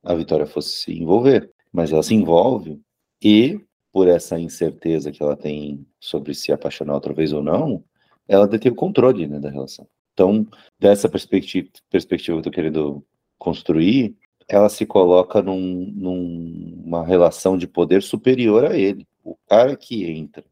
a, 0.05 0.11
a 0.13 0.15
Vitória 0.15 0.47
fosse 0.47 0.71
se 0.71 0.93
envolver. 0.93 1.49
Mas 1.73 1.93
ela 1.93 2.03
se 2.03 2.15
envolve 2.15 2.81
e, 3.23 3.61
por 3.93 4.09
essa 4.09 4.41
incerteza 4.41 5.13
que 5.13 5.23
ela 5.23 5.37
tem 5.37 5.87
sobre 6.01 6.35
se 6.35 6.51
apaixonar 6.51 6.95
outra 6.95 7.13
vez 7.13 7.33
ou 7.33 7.43
não, 7.43 7.85
ela 8.27 8.49
detém 8.49 8.73
o 8.73 8.75
controle 8.75 9.27
né, 9.27 9.39
da 9.39 9.51
relação. 9.51 9.87
Então, 10.15 10.47
dessa 10.79 11.09
perspectiva, 11.09 11.69
perspectiva 11.91 12.37
que 12.37 12.39
eu 12.39 12.39
estou 12.39 12.53
querendo 12.53 13.05
construir, 13.39 14.17
ela 14.49 14.69
se 14.69 14.87
coloca 14.87 15.43
num, 15.43 15.93
numa 15.95 17.05
relação 17.05 17.57
de 17.57 17.67
poder 17.67 18.03
superior 18.03 18.65
a 18.65 18.77
ele. 18.77 19.07
O 19.23 19.37
cara 19.49 19.77
que 19.77 20.05
entra 20.11 20.45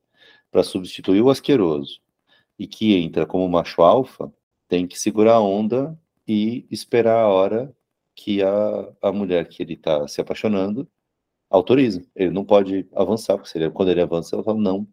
para 0.51 0.63
substituir 0.63 1.23
o 1.23 1.31
asqueroso 1.31 2.01
e 2.59 2.67
que 2.67 2.95
entra 2.97 3.27
como 3.27 3.49
macho 3.49 3.83
alfa 3.83 4.33
tem 4.69 4.87
que 4.87 4.99
segurar 4.99 5.35
a 5.35 5.41
onda 5.41 5.99
e 6.27 6.67
esperar 6.71 7.21
a 7.21 7.29
hora 7.29 7.75
que 8.15 8.43
a, 8.43 8.93
a 9.03 9.13
mulher 9.13 9.49
que 9.49 9.63
ele 9.63 9.75
está 9.75 10.07
se 10.07 10.21
apaixonando 10.21 10.89
autoriza. 11.51 12.03
Ele 12.15 12.31
não 12.31 12.45
pode 12.45 12.87
avançar, 12.95 13.37
porque 13.37 13.59
ele, 13.59 13.71
quando 13.71 13.91
ele 13.91 14.01
avança, 14.01 14.37
ela 14.37 14.45
fala: 14.45 14.59
não, 14.59 14.87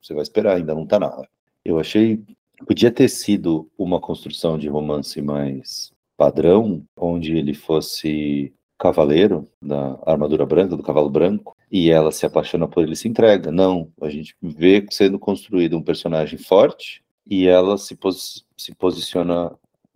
você 0.00 0.14
vai 0.14 0.22
esperar, 0.22 0.56
ainda 0.56 0.74
não 0.74 0.84
está 0.84 1.00
na 1.00 1.08
hora. 1.08 1.28
Eu 1.64 1.78
achei. 1.78 2.22
Podia 2.66 2.92
ter 2.92 3.08
sido 3.08 3.68
uma 3.76 4.00
construção 4.00 4.56
de 4.56 4.68
romance 4.68 5.20
mais 5.20 5.92
padrão, 6.16 6.84
onde 6.96 7.36
ele 7.36 7.54
fosse 7.54 8.52
cavaleiro 8.78 9.48
da 9.60 9.98
armadura 10.06 10.46
branca, 10.46 10.76
do 10.76 10.82
cavalo 10.82 11.10
branco, 11.10 11.56
e 11.70 11.90
ela 11.90 12.12
se 12.12 12.26
apaixona 12.26 12.68
por 12.68 12.82
ele 12.82 12.92
e 12.92 12.96
se 12.96 13.08
entrega. 13.08 13.50
Não, 13.50 13.90
a 14.00 14.08
gente 14.08 14.36
vê 14.40 14.86
sendo 14.90 15.18
construído 15.18 15.76
um 15.76 15.82
personagem 15.82 16.38
forte 16.38 17.02
e 17.26 17.46
ela 17.46 17.78
se, 17.78 17.96
pos 17.96 18.44
se 18.56 18.74
posiciona 18.74 19.52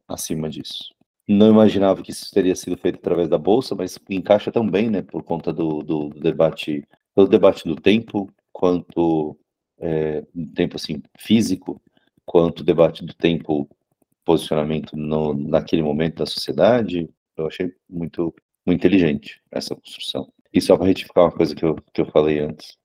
acima 0.08 0.48
disso. 0.48 0.95
Não 1.28 1.50
imaginava 1.50 2.02
que 2.02 2.12
isso 2.12 2.30
teria 2.32 2.54
sido 2.54 2.76
feito 2.76 2.98
através 2.98 3.28
da 3.28 3.36
bolsa, 3.38 3.74
mas 3.74 3.98
encaixa 4.08 4.52
também, 4.52 4.88
né, 4.88 5.02
por 5.02 5.22
conta 5.24 5.52
do, 5.52 5.82
do, 5.82 6.08
do 6.08 6.20
debate, 6.20 6.86
do 7.16 7.26
debate 7.26 7.64
do 7.64 7.74
tempo, 7.74 8.30
quanto 8.52 9.36
é, 9.78 10.24
tempo 10.54 10.76
assim 10.76 11.02
físico, 11.18 11.82
quanto 12.24 12.64
debate 12.64 13.04
do 13.04 13.14
tempo 13.14 13.68
posicionamento 14.24 14.96
no, 14.96 15.34
naquele 15.34 15.82
momento 15.82 16.16
da 16.16 16.26
sociedade. 16.26 17.08
Eu 17.36 17.46
achei 17.46 17.72
muito, 17.88 18.34
muito 18.66 18.80
inteligente 18.80 19.40
essa 19.50 19.74
construção. 19.74 20.32
E 20.52 20.60
só 20.60 20.76
para 20.76 20.86
retificar 20.86 21.24
uma 21.24 21.32
coisa 21.32 21.54
que 21.54 21.64
eu, 21.64 21.76
que 21.92 22.00
eu 22.00 22.06
falei 22.06 22.40
antes. 22.40 22.76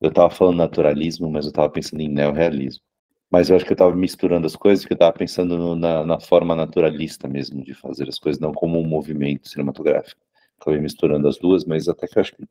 Eu 0.00 0.10
estava 0.10 0.30
falando 0.30 0.58
naturalismo, 0.58 1.30
mas 1.30 1.44
eu 1.46 1.50
estava 1.50 1.70
pensando 1.70 2.00
em 2.00 2.08
neorrealismo. 2.08 2.82
Mas 3.30 3.50
eu 3.50 3.56
acho 3.56 3.64
que 3.64 3.72
eu 3.72 3.74
estava 3.74 3.94
misturando 3.94 4.46
as 4.46 4.54
coisas, 4.54 4.84
que 4.84 4.92
eu 4.92 4.96
estava 4.96 5.12
pensando 5.12 5.58
no, 5.58 5.74
na, 5.74 6.04
na, 6.04 6.20
forma 6.20 6.54
naturalista 6.54 7.26
mesmo 7.26 7.62
de 7.62 7.74
fazer 7.74 8.08
as 8.08 8.18
coisas, 8.18 8.40
não 8.40 8.52
como 8.52 8.78
um 8.78 8.86
movimento 8.86 9.48
cinematográfico. 9.48 10.20
Acabei 10.60 10.80
misturando 10.80 11.26
as 11.28 11.36
duas, 11.36 11.64
mas 11.64 11.88
até 11.88 12.06
que 12.06 12.18
eu 12.18 12.20
acho 12.20 12.34
que 12.34 12.44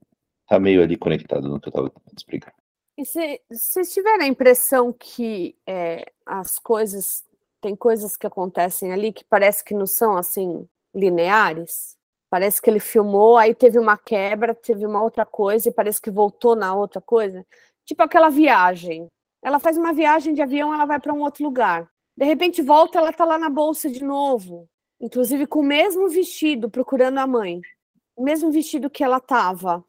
está 0.43 0.59
meio 0.59 0.83
ali 0.83 0.97
conectado 0.97 1.47
no 1.47 1.59
que 1.59 1.67
eu 1.67 1.71
estava 1.71 1.89
tentando 1.89 2.17
explicar. 2.17 2.53
E 2.97 3.05
se 3.05 3.41
vocês 3.49 3.93
tiverem 3.93 4.25
a 4.25 4.29
impressão 4.29 4.93
que 4.93 5.55
é, 5.67 6.11
as 6.25 6.59
coisas 6.59 7.25
tem 7.65 7.75
coisas 7.75 8.15
que 8.15 8.27
acontecem 8.27 8.93
ali 8.93 9.11
que 9.11 9.23
parece 9.23 9.63
que 9.63 9.73
não 9.73 9.87
são 9.87 10.15
assim 10.15 10.67
lineares. 10.93 11.97
Parece 12.29 12.61
que 12.61 12.69
ele 12.69 12.79
filmou, 12.79 13.37
aí 13.37 13.55
teve 13.55 13.79
uma 13.79 13.97
quebra, 13.97 14.53
teve 14.53 14.85
uma 14.85 15.01
outra 15.01 15.25
coisa 15.25 15.69
e 15.69 15.73
parece 15.73 15.99
que 15.99 16.11
voltou 16.11 16.55
na 16.55 16.75
outra 16.75 17.01
coisa. 17.01 17.43
Tipo 17.83 18.03
aquela 18.03 18.29
viagem. 18.29 19.07
Ela 19.45 19.59
faz 19.59 19.77
uma 19.77 19.93
viagem 19.93 20.33
de 20.33 20.41
avião, 20.41 20.73
ela 20.73 20.85
vai 20.85 20.99
para 20.99 21.13
um 21.13 21.21
outro 21.21 21.43
lugar. 21.43 21.87
De 22.17 22.25
repente 22.25 22.63
volta, 22.63 22.97
ela 22.97 23.13
tá 23.13 23.23
lá 23.23 23.37
na 23.37 23.47
bolsa 23.47 23.87
de 23.87 24.03
novo, 24.03 24.67
inclusive 24.99 25.45
com 25.45 25.59
o 25.59 25.63
mesmo 25.63 26.09
vestido, 26.09 26.67
procurando 26.67 27.19
a 27.19 27.27
mãe. 27.27 27.61
O 28.15 28.23
mesmo 28.23 28.51
vestido 28.51 28.89
que 28.89 29.03
ela 29.03 29.19
tava. 29.19 29.85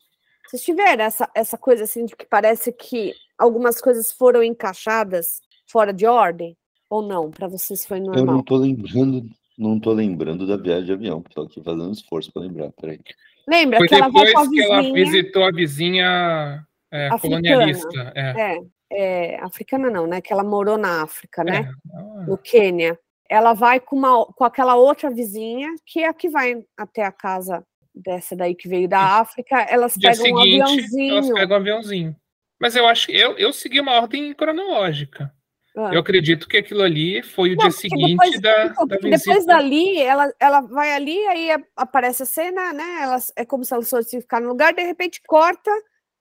Vocês 0.47 0.62
tiveram 0.62 1.03
essa, 1.03 1.27
essa 1.35 1.57
coisa 1.57 1.85
assim 1.85 2.05
de 2.05 2.14
que 2.14 2.27
parece 2.27 2.71
que 2.71 3.14
algumas 3.38 3.81
coisas 3.81 4.12
foram 4.12 4.42
encaixadas 4.42 5.40
fora 5.66 5.90
de 5.90 6.05
ordem? 6.05 6.55
Ou 6.90 7.01
não? 7.01 7.31
Para 7.31 7.49
vocês 7.49 7.87
foi 7.87 7.99
normal? 7.99 8.19
Eu 8.19 8.27
não 8.27 8.42
tô 8.42 8.57
lembrando, 8.57 9.27
não 9.57 9.81
tô 9.81 9.90
lembrando 9.95 10.47
da 10.47 10.59
viagem 10.59 10.85
de 10.85 10.92
avião, 10.92 11.23
tô 11.35 11.40
aqui 11.42 11.62
fazendo 11.62 11.88
um 11.88 11.92
esforço 11.92 12.31
para 12.31 12.42
lembrar, 12.42 12.73
peraí. 12.73 13.01
Lembra 13.49 13.79
foi 13.79 13.88
que 13.88 13.95
ela 13.95 14.09
vai 14.11 14.33
com 14.33 14.38
a 14.38 14.42
vizinha... 14.42 14.66
que 14.66 14.71
ela 14.71 14.92
visitou 14.92 15.45
a 15.45 15.51
vizinha 15.51 16.66
é, 16.90 17.19
colonialista. 17.19 18.12
É. 18.14 18.57
é. 18.57 18.75
É, 18.90 19.38
africana 19.40 19.90
não, 19.90 20.07
né? 20.07 20.20
Que 20.20 20.33
ela 20.33 20.44
morou 20.44 20.79
na 20.79 21.03
África, 21.03 21.42
né? 21.42 21.70
É. 21.92 22.27
No 22.27 22.38
Quênia. 22.38 22.99
Ela 23.29 23.55
vai 23.55 23.81
com, 23.81 23.96
uma, 23.96 24.25
com 24.27 24.44
aquela 24.44 24.77
outra 24.77 25.11
vizinha, 25.11 25.75
que 25.85 26.01
é 26.01 26.09
a 26.09 26.14
que 26.14 26.29
vai 26.29 26.64
até 26.77 27.05
a 27.05 27.11
casa 27.11 27.66
dessa 27.92 28.37
daí 28.37 28.55
que 28.55 28.68
veio 28.68 28.88
da 28.88 29.18
África. 29.18 29.62
Elas 29.62 29.94
Dia 29.94 30.11
pegam 30.11 30.25
seguinte, 30.25 30.61
um 30.61 30.62
aviãozinho. 30.62 31.12
Elas 31.12 31.33
pegam 31.33 31.57
um 31.57 31.61
aviãozinho. 31.61 32.16
Mas 32.61 32.77
eu 32.77 32.87
acho 32.87 33.07
que 33.07 33.12
eu, 33.12 33.37
eu 33.37 33.53
segui 33.53 33.81
uma 33.81 33.92
ordem 33.92 34.33
cronológica. 34.33 35.33
Ah. 35.77 35.90
Eu 35.92 36.01
acredito 36.01 36.49
que 36.49 36.57
aquilo 36.57 36.83
ali 36.83 37.22
foi 37.22 37.53
o 37.53 37.57
não, 37.57 37.68
dia 37.68 37.70
seguinte 37.70 38.16
depois, 38.16 38.40
da, 38.40 38.66
então, 38.66 38.87
da 38.88 38.96
visita. 38.96 39.18
Depois 39.18 39.46
dali, 39.46 40.01
ela, 40.01 40.33
ela 40.40 40.61
vai 40.62 40.92
ali, 40.92 41.18
aí 41.27 41.49
aparece 41.77 42.22
a 42.22 42.27
cena, 42.27 42.72
né? 42.72 43.03
Ela, 43.03 43.18
é 43.37 43.44
como 43.44 43.62
se 43.62 43.75
ela 43.75 43.83
fosse 43.83 44.18
ficar 44.20 44.40
no 44.40 44.49
lugar, 44.49 44.72
de 44.72 44.83
repente 44.83 45.20
corta, 45.27 45.70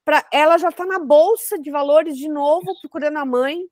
Pra, 0.05 0.23
ela 0.31 0.59
já 0.59 0.71
tá 0.71 0.85
na 0.85 0.99
bolsa 0.99 1.59
de 1.59 1.71
valores 1.71 2.15
de 2.15 2.29
novo, 2.29 2.79
procurando 2.79 3.17
a 3.17 3.25
mãe. 3.25 3.63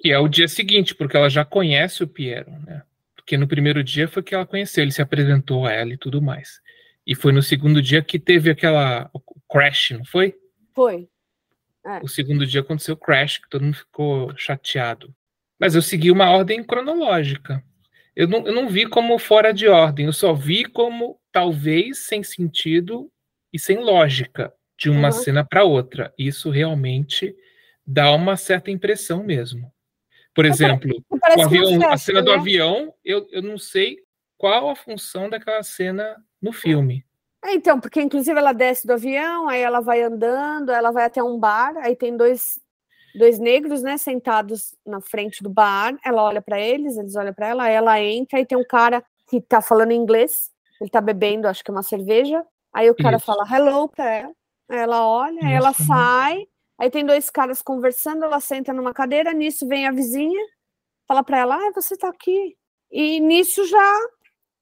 Que 0.00 0.10
é 0.10 0.18
o 0.18 0.26
dia 0.26 0.48
seguinte, 0.48 0.96
porque 0.96 1.16
ela 1.16 1.30
já 1.30 1.44
conhece 1.44 2.02
o 2.02 2.08
Piero, 2.08 2.50
né? 2.66 2.82
Porque 3.14 3.38
no 3.38 3.46
primeiro 3.46 3.84
dia 3.84 4.08
foi 4.08 4.20
que 4.20 4.34
ela 4.34 4.44
conheceu, 4.44 4.82
ele 4.82 4.90
se 4.90 5.00
apresentou 5.00 5.64
a 5.64 5.72
ela 5.72 5.92
e 5.92 5.96
tudo 5.96 6.20
mais. 6.20 6.60
E 7.06 7.14
foi 7.14 7.32
no 7.32 7.40
segundo 7.40 7.80
dia 7.80 8.02
que 8.02 8.18
teve 8.18 8.50
aquela 8.50 9.08
crash, 9.48 9.92
não 9.92 10.04
foi? 10.04 10.34
Foi. 10.74 11.08
O 12.02 12.08
segundo 12.08 12.44
dia 12.44 12.62
aconteceu 12.62 12.94
o 12.94 12.98
crash, 12.98 13.38
que 13.38 13.48
todo 13.48 13.62
mundo 13.62 13.76
ficou 13.76 14.36
chateado. 14.36 15.14
Mas 15.58 15.76
eu 15.76 15.82
segui 15.82 16.10
uma 16.10 16.30
ordem 16.30 16.64
cronológica. 16.64 17.62
Eu 18.16 18.26
não, 18.26 18.44
eu 18.44 18.52
não 18.52 18.68
vi 18.68 18.88
como 18.88 19.16
fora 19.18 19.54
de 19.54 19.68
ordem, 19.68 20.06
eu 20.06 20.12
só 20.12 20.34
vi 20.34 20.64
como 20.64 21.20
talvez 21.30 22.06
sem 22.06 22.24
sentido 22.24 23.10
e 23.52 23.58
sem 23.58 23.78
lógica 23.78 24.52
de 24.80 24.88
uma 24.88 25.08
Uhum. 25.08 25.12
cena 25.12 25.44
para 25.44 25.62
outra. 25.62 26.12
Isso 26.18 26.48
realmente 26.48 27.36
dá 27.86 28.10
uma 28.12 28.36
certa 28.36 28.70
impressão 28.70 29.22
mesmo. 29.22 29.70
Por 30.34 30.46
exemplo, 30.46 30.90
Parece 31.20 31.44
o 31.44 31.50
que 31.50 31.58
não 31.58 31.66
avião, 31.66 31.92
a 31.92 31.98
cena 31.98 32.22
do 32.22 32.30
né? 32.30 32.36
avião, 32.38 32.94
eu, 33.04 33.28
eu 33.30 33.42
não 33.42 33.58
sei 33.58 33.98
qual 34.38 34.70
a 34.70 34.76
função 34.76 35.28
daquela 35.28 35.62
cena 35.62 36.16
no 36.40 36.50
filme. 36.50 37.04
É, 37.44 37.52
então, 37.52 37.78
porque 37.78 38.00
inclusive 38.00 38.38
ela 38.38 38.54
desce 38.54 38.86
do 38.86 38.94
avião, 38.94 39.48
aí 39.48 39.60
ela 39.60 39.80
vai 39.80 40.02
andando, 40.02 40.70
ela 40.72 40.90
vai 40.90 41.04
até 41.04 41.22
um 41.22 41.38
bar, 41.38 41.76
aí 41.78 41.94
tem 41.94 42.16
dois, 42.16 42.58
dois 43.14 43.38
negros, 43.38 43.82
né, 43.82 43.98
sentados 43.98 44.74
na 44.86 45.00
frente 45.00 45.42
do 45.42 45.50
bar, 45.50 45.94
ela 46.04 46.22
olha 46.22 46.40
para 46.40 46.58
eles, 46.58 46.96
eles 46.96 47.16
olham 47.16 47.34
para 47.34 47.48
ela, 47.48 47.64
aí 47.64 47.74
ela 47.74 48.00
entra 48.00 48.40
e 48.40 48.46
tem 48.46 48.56
um 48.56 48.64
cara 48.64 49.04
que 49.28 49.40
tá 49.40 49.60
falando 49.60 49.92
inglês, 49.92 50.50
ele 50.80 50.90
tá 50.90 51.00
bebendo, 51.00 51.48
acho 51.48 51.62
que 51.62 51.70
é 51.70 51.74
uma 51.74 51.82
cerveja, 51.82 52.42
aí 52.72 52.88
o 52.88 52.94
cara 52.94 53.16
Isso. 53.16 53.26
fala 53.26 53.44
hello 53.50 53.88
pra 53.88 54.10
ela, 54.10 54.32
ela 54.70 55.06
olha, 55.06 55.40
aí 55.44 55.52
ela 55.54 55.68
Nossa, 55.68 55.84
sai, 55.84 56.46
aí 56.78 56.90
tem 56.90 57.04
dois 57.04 57.28
caras 57.30 57.60
conversando, 57.62 58.24
ela 58.24 58.40
senta 58.40 58.72
numa 58.72 58.94
cadeira, 58.94 59.32
nisso 59.32 59.66
vem 59.68 59.86
a 59.86 59.92
vizinha, 59.92 60.40
fala 61.08 61.22
pra 61.24 61.38
ela, 61.38 61.56
ah, 61.56 61.72
você 61.74 61.96
tá 61.96 62.08
aqui, 62.08 62.56
e 62.90 63.20
nisso 63.20 63.66
já 63.66 63.98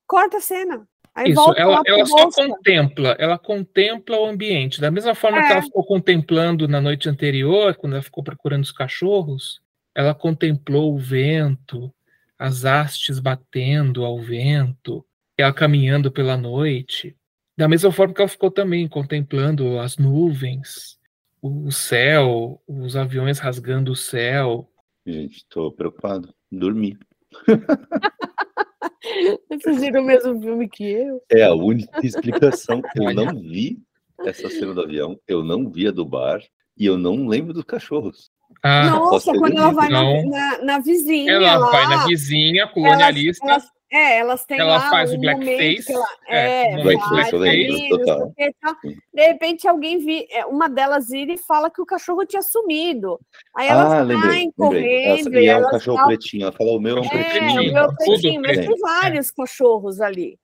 corta 0.07 0.39
a 0.39 0.41
cena. 0.41 0.89
Aí 1.15 1.31
Isso, 1.33 1.35
volta 1.43 1.61
ela, 1.61 1.83
ela 1.85 2.07
só 2.07 2.17
bolsa. 2.23 2.47
contempla, 2.47 3.17
ela 3.19 3.37
contempla 3.39 4.19
o 4.21 4.27
ambiente. 4.27 4.81
Da 4.81 4.89
mesma 4.91 5.17
forma 5.17 5.39
que 5.41 5.49
É. 5.49 5.53
ela 5.53 5.63
ficou 5.63 5.85
contemplando 5.85 6.69
na 6.69 6.81
noite 6.81 7.09
anterior, 7.09 7.75
quando 7.75 7.95
ela 7.95 8.03
ficou 8.03 8.23
procurando 8.23 8.63
os 8.63 8.71
cachorros, 8.71 9.61
ela 9.97 10.15
contemplou 10.15 10.95
o 10.95 10.99
vento, 10.99 11.93
as 12.39 12.65
hastes 12.65 13.19
batendo 13.19 14.05
ao 14.05 14.21
vento, 14.21 15.05
ela 15.37 15.53
caminhando 15.53 16.13
pela 16.13 16.37
noite. 16.37 17.17
Da 17.59 17.67
mesma 17.67 17.91
forma 17.91 18.15
que 18.15 18.21
ela 18.21 18.29
ficou 18.29 18.53
também 18.53 18.87
contemplando 18.87 19.81
as 19.81 19.99
nuvens, 19.99 20.97
o 21.43 21.73
céu, 21.73 22.63
os 22.69 22.95
aviões 22.95 23.41
rasgando 23.41 23.91
o 23.91 23.97
céu. 23.97 24.71
Gente, 25.05 25.45
tô 25.49 25.73
preocupado. 25.73 26.33
Dormi. 26.53 26.97
Vocês 29.51 29.81
viram 29.81 30.03
o 30.03 30.05
mesmo 30.05 30.41
filme 30.41 30.69
que 30.69 30.85
eu? 30.85 31.21
É 31.29 31.43
a 31.43 31.53
única 31.53 32.07
explicação. 32.07 32.81
Eu 32.95 33.07
Olha. 33.07 33.25
não 33.25 33.41
vi 33.41 33.83
essa 34.21 34.49
cena 34.49 34.73
do 34.73 34.83
avião, 34.83 35.19
eu 35.27 35.43
não 35.43 35.69
vi 35.69 35.89
a 35.89 35.91
do 35.91 36.05
bar 36.05 36.41
e 36.77 36.87
eu 36.87 36.97
não 36.97 37.27
lembro 37.27 37.53
dos 37.53 37.65
cachorros. 37.65 38.31
Ah, 38.63 38.91
Nossa, 38.91 39.33
quando 39.33 39.59
ela 39.59 39.73
vai 39.73 39.89
na, 39.89 40.01
Não. 40.01 40.31
na, 40.31 40.65
na 40.65 40.79
vizinha 40.79 41.33
ela 41.33 41.59
lá, 41.59 41.71
vai 41.71 41.89
na 41.89 42.07
vizinha 42.07 42.69
colonialista. 42.69 43.45
elas, 43.45 43.65
elas, 43.65 43.73
é, 43.91 44.19
elas 44.19 44.45
têm 44.45 44.59
Ela 44.61 44.79
lá 44.79 44.91
faz 44.91 45.13
o 45.13 45.17
um 45.17 45.21
blackface, 45.21 45.57
momento 45.59 45.85
que 45.87 45.93
ela, 45.93 46.07
é, 46.29 46.73
é, 46.73 46.79
o 46.79 46.83
blackface, 46.83 47.15
faz 47.15 47.33
eu 47.33 47.39
lembro, 47.39 47.59
ali, 47.59 47.69
não 47.69 47.79
sei 47.79 47.89
total. 47.89 48.27
o 48.29 48.35
tal. 48.61 48.77
De 49.15 49.27
repente 49.27 49.69
alguém 49.69 49.99
vi, 49.99 50.27
é, 50.31 50.45
uma 50.47 50.69
delas 50.69 51.09
vira 51.09 51.33
e 51.33 51.39
fala 51.39 51.71
que 51.71 51.81
o 51.81 51.87
cachorro 51.87 52.25
tinha 52.27 52.43
sumido. 52.43 53.19
Aí 53.57 53.69
elas 53.69 53.87
ah, 53.87 53.91
saem 53.97 54.07
lembrei, 54.07 54.31
lembrei. 54.31 54.53
correndo 54.57 55.29
Ela- 55.29 55.41
e 55.41 55.45
e 55.45 55.49
é 55.49 55.57
um 55.57 55.71
cachorro 55.71 55.97
falam, 55.97 56.09
pretinho. 56.09 56.43
Ela 56.43 56.53
fala, 56.53 56.71
o 56.71 56.81
meu 56.81 56.97
é 56.97 57.01
um 57.01 57.05
é, 57.05 57.09
pretinho. 57.09 57.71
o 57.71 57.75
meu 57.75 57.87
Tudo 57.89 57.97
pretinho, 57.97 58.41
mas 58.43 58.57
preto. 58.57 58.69
tem 58.73 58.81
vários 58.81 59.31
cachorros 59.31 60.01
ali. 60.01 60.39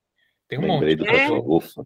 Tem 0.47 0.59
um 0.59 0.61
Lembrei 0.63 0.95
monte. 0.95 1.05
do 1.07 1.11
né? 1.11 1.19
cachorro. 1.19 1.57
Ufa. 1.57 1.85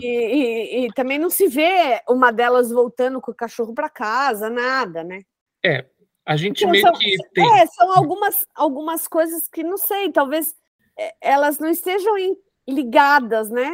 E, 0.00 0.06
e- 0.06 0.86
e 0.86 0.92
também 0.94 1.18
não 1.18 1.28
se 1.28 1.46
vê 1.48 2.00
uma 2.08 2.30
delas 2.32 2.70
voltando 2.70 3.20
com 3.20 3.30
o 3.30 3.34
cachorro 3.34 3.74
para 3.74 3.90
casa, 3.90 4.48
nada, 4.48 5.04
né? 5.04 5.20
A 6.24 6.34
gente 6.36 6.60
Então, 6.60 6.70
meio 6.70 6.82
são- 6.82 6.92
que 6.94 7.16
tem. 7.34 7.58
É, 7.60 7.66
são 7.66 7.92
algumas, 7.92 8.46
algumas 8.54 9.06
coisas 9.06 9.46
que 9.46 9.62
não 9.62 9.76
sei, 9.76 10.10
talvez 10.10 10.48
é, 10.48 10.56
elas 11.20 11.58
não 11.58 11.68
estejam 11.68 12.16
em- 12.18 12.36
ligadas, 12.68 13.50
né? 13.50 13.70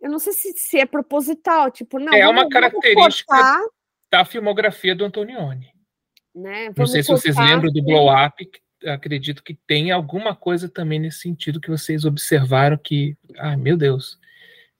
Eu 0.00 0.10
não 0.10 0.18
sei 0.18 0.32
se, 0.32 0.52
se 0.56 0.78
é 0.78 0.84
proposital, 0.86 1.70
tipo, 1.70 1.98
não. 1.98 2.12
É 2.12 2.28
uma 2.28 2.48
característica 2.48 3.34
cortar, 3.34 3.60
da 4.10 4.24
filmografia 4.24 4.94
do 4.94 5.04
Antonioni. 5.04 5.72
né? 6.34 6.70
Não 6.76 6.86
sei 6.86 7.02
se 7.02 7.08
vocês 7.10 7.36
lembram 7.36 7.72
do. 7.72 7.82
Blow 7.82 8.08
Up, 8.12 8.44
que 8.44 8.88
acredito 8.88 9.42
que 9.42 9.54
tem 9.66 9.90
alguma 9.90 10.34
coisa 10.36 10.68
também 10.68 10.98
nesse 10.98 11.20
sentido 11.20 11.60
que 11.60 11.70
vocês 11.70 12.04
observaram 12.04 12.76
que, 12.76 13.16
ai 13.38 13.56
meu 13.56 13.76
Deus, 13.78 14.14
o 14.14 14.18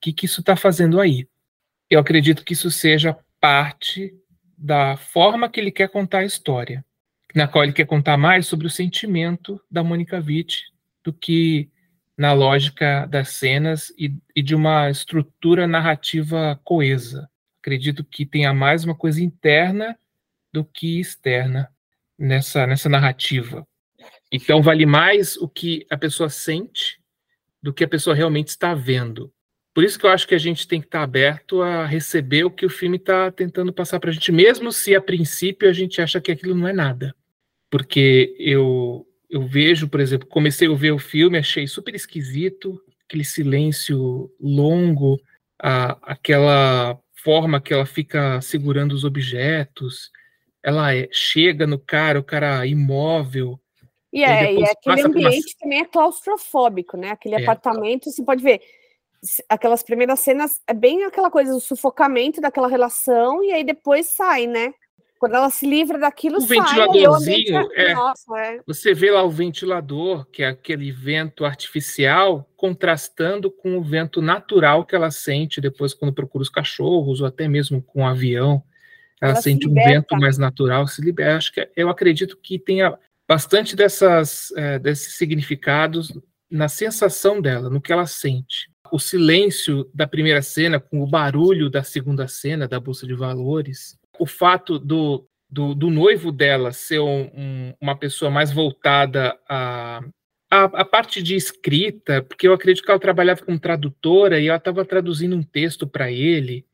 que, 0.01 0.13
que 0.13 0.27
isso 0.27 0.41
está 0.41 0.57
fazendo 0.57 1.01
aí? 1.01 1.27
Eu 1.89 2.01
acredito 2.01 2.45
que 2.45 2.53
isso 2.53 2.71
seja 2.71 3.17
parte 3.41 4.15
da 4.59 4.97
forma 4.97 5.49
que 5.49 5.59
ele 5.59 5.71
quer 5.71 5.89
contar 5.89 6.19
a 6.19 6.25
história, 6.25 6.85
na 7.35 7.49
qual 7.49 7.65
ele 7.65 7.73
quer 7.73 7.87
contar 7.87 8.17
mais 8.19 8.47
sobre 8.47 8.67
o 8.67 8.71
sentimento 8.71 9.59
da 9.71 9.83
Mônica 9.83 10.19
Witt 10.19 10.65
do 11.03 11.13
que 11.13 11.71
na 12.16 12.33
lógica 12.33 13.07
das 13.07 13.31
cenas 13.31 13.92
e, 13.98 14.14
e 14.35 14.42
de 14.42 14.55
uma 14.55 14.88
estrutura 14.90 15.66
narrativa 15.66 16.61
coesa. 16.64 17.29
Acredito 17.61 18.05
que 18.05 18.24
tenha 18.24 18.53
mais 18.53 18.85
uma 18.85 18.94
coisa 18.94 19.22
interna 19.22 19.98
do 20.53 20.64
que 20.64 21.00
externa 21.00 21.68
nessa, 22.18 22.66
nessa 22.66 22.88
narrativa. 22.88 23.66
Então, 24.31 24.62
vale 24.62 24.87
mais 24.87 25.37
o 25.37 25.48
que 25.48 25.87
a 25.90 25.96
pessoa 25.96 26.29
sente 26.29 27.00
do 27.62 27.72
que 27.72 27.85
a 27.85 27.88
pessoa 27.88 28.14
realmente 28.14 28.48
está 28.48 28.74
vendo. 28.74 29.33
Por 29.72 29.83
isso 29.83 29.98
que 29.98 30.07
eu 30.07 30.11
acho 30.11 30.29
que 30.29 30.35
a 30.35 30.38
gente 30.38 30.68
tem 30.68 30.81
que 30.81 30.87
estar 30.87 31.03
aberto 31.03 31.62
a 31.62 31.85
receber 31.85 32.44
o 32.44 32.50
que 32.50 32.64
o 32.64 32.70
filme 32.70 32.96
está 32.96 33.33
tentando 33.33 33.72
passar 33.72 33.98
para 33.98 34.11
a 34.11 34.12
gente, 34.12 34.31
mesmo 34.31 34.70
se 34.70 34.94
a 34.94 35.00
princípio 35.00 35.68
a 35.68 35.72
gente 35.72 36.00
acha 36.00 36.20
que 36.20 36.31
aquilo 36.31 36.55
não 36.55 36.68
é 36.68 36.72
nada. 36.72 37.14
Porque 37.68 38.37
eu, 38.38 39.05
eu 39.31 39.43
vejo, 39.47 39.89
por 39.89 40.01
exemplo, 40.01 40.29
comecei 40.29 40.69
a 40.71 40.75
ver 40.77 40.93
o 40.93 40.99
filme, 40.99 41.39
achei 41.39 41.67
super 41.67 41.95
esquisito, 41.95 42.81
aquele 43.07 43.25
silêncio 43.25 44.31
longo, 44.41 45.21
a, 45.61 45.99
aquela 46.13 46.99
forma 47.23 47.61
que 47.61 47.73
ela 47.73 47.87
fica 47.87 48.41
segurando 48.41 48.93
os 48.93 49.05
objetos, 49.05 50.11
ela 50.63 50.95
é- 50.95 51.09
chega 51.13 51.67
no 51.67 51.79
cara, 51.79 52.19
o 52.19 52.25
cara 52.25 52.67
imóvel. 52.67 53.59
E, 54.13 54.23
é, 54.23 54.45
e 54.45 54.49
depois 54.55 54.71
aquele 54.71 55.03
por 55.03 55.17
uma- 55.19 55.29
ambiente 55.29 55.57
também 55.59 55.81
é 55.81 55.85
claustrofóbico, 55.85 56.97
né? 56.97 57.11
Aquele 57.11 57.35
É. 57.35 57.43
apartamento, 57.43 58.11
você 58.11 58.25
pode 58.25 58.43
ver, 58.43 58.61
aquelas 59.49 59.83
primeiras 59.83 60.21
cenas 60.21 60.61
é 60.69 60.75
bem 60.75 61.05
aquela 61.05 61.31
coisa, 61.31 61.55
o 61.55 61.61
sufocamento 61.61 62.41
daquela 62.41 62.69
relação, 62.69 63.43
e 63.43 63.53
aí 63.53 63.65
depois 63.65 64.07
sai, 64.09 64.47
né? 64.47 64.73
Quando 65.25 65.37
ela 65.37 65.49
se 65.49 65.67
livra 65.67 65.99
daquilo, 65.99 66.37
O 66.37 66.41
sai. 66.43 66.59
ventiladorzinho, 66.59 67.57
ambiente 67.57 67.81
é. 67.81 67.95
Nossa, 67.95 68.39
é. 68.39 68.61
Você 68.67 68.93
vê 68.93 69.11
lá 69.11 69.23
o 69.23 69.31
ventilador, 69.31 70.27
que 70.27 70.43
é 70.43 70.49
aquele 70.49 70.93
vento 70.93 71.47
artificial, 71.47 72.47
contrastando 72.59 73.51
com 73.51 73.79
o 73.79 73.83
vento 73.83 74.21
natural 74.21 74.85
que 74.85 74.95
ela 74.95 75.11
sente 75.11 75.63
depois 75.63 75.95
quando 75.95 76.13
procura 76.13 76.43
os 76.43 76.51
cachorros, 76.51 77.23
ou 77.23 77.27
até 77.27 77.49
mesmo 77.49 77.81
com 77.81 78.03
o 78.03 78.07
avião. 78.07 78.63
Ela, 79.19 79.31
Ela 79.31 79.37
se 79.37 79.45
sente 79.45 79.67
um 79.67 79.73
vento 79.73 80.15
mais 80.15 80.37
natural, 80.37 80.87
se 80.87 81.01
libera. 81.01 81.39
Acho 81.39 81.55
que 81.55 81.71
eu 81.75 81.89
acredito 81.89 82.37
que 82.37 82.59
tenha 82.59 82.95
bastante 83.27 83.75
dessas, 83.75 84.53
eh, 84.59 84.79
desses 84.79 85.15
significados 85.15 86.13
na 86.51 86.69
sensação 86.69 87.41
dela, 87.41 87.71
no 87.71 87.81
que 87.81 87.95
ela 87.95 88.07
sente. 88.07 88.71
O 88.93 88.99
silêncio 88.99 89.89
da 89.95 90.07
primeira 90.07 90.43
cena, 90.43 90.79
com 90.79 91.01
o 91.01 91.07
barulho 91.07 91.71
da 91.71 91.83
segunda 91.83 92.29
cena 92.29 92.69
da 92.69 92.79
Bolsa 92.79 93.07
de 93.07 93.15
Valores, 93.15 93.99
o 94.18 94.27
fato 94.27 94.79
do, 94.79 95.27
do, 95.50 95.74
do 95.74 95.90
noivo 95.90 96.31
dela 96.33 96.72
ser 96.72 97.00
um- 97.00 97.31
um- 97.35 97.74
uma 97.81 97.96
pessoa 97.96 98.31
mais 98.31 98.52
voltada 98.52 99.38
a, 99.48 100.00
a, 100.50 100.65
a 100.65 100.85
parte 100.85 101.23
de 101.23 101.35
escrita, 101.35 102.23
porque 102.23 102.46
eu 102.46 102.52
acredito 102.52 102.85
que 102.85 102.90
ela 102.90 103.00
trabalhava 103.00 103.44
como 103.44 103.58
tradutora 103.58 104.40
e 104.40 104.48
ela 104.48 104.56
estava 104.58 104.85
traduzindo 104.85 105.37
um 105.37 105.42
texto 105.42 105.87
para 105.87 106.10
ele, 106.10 106.65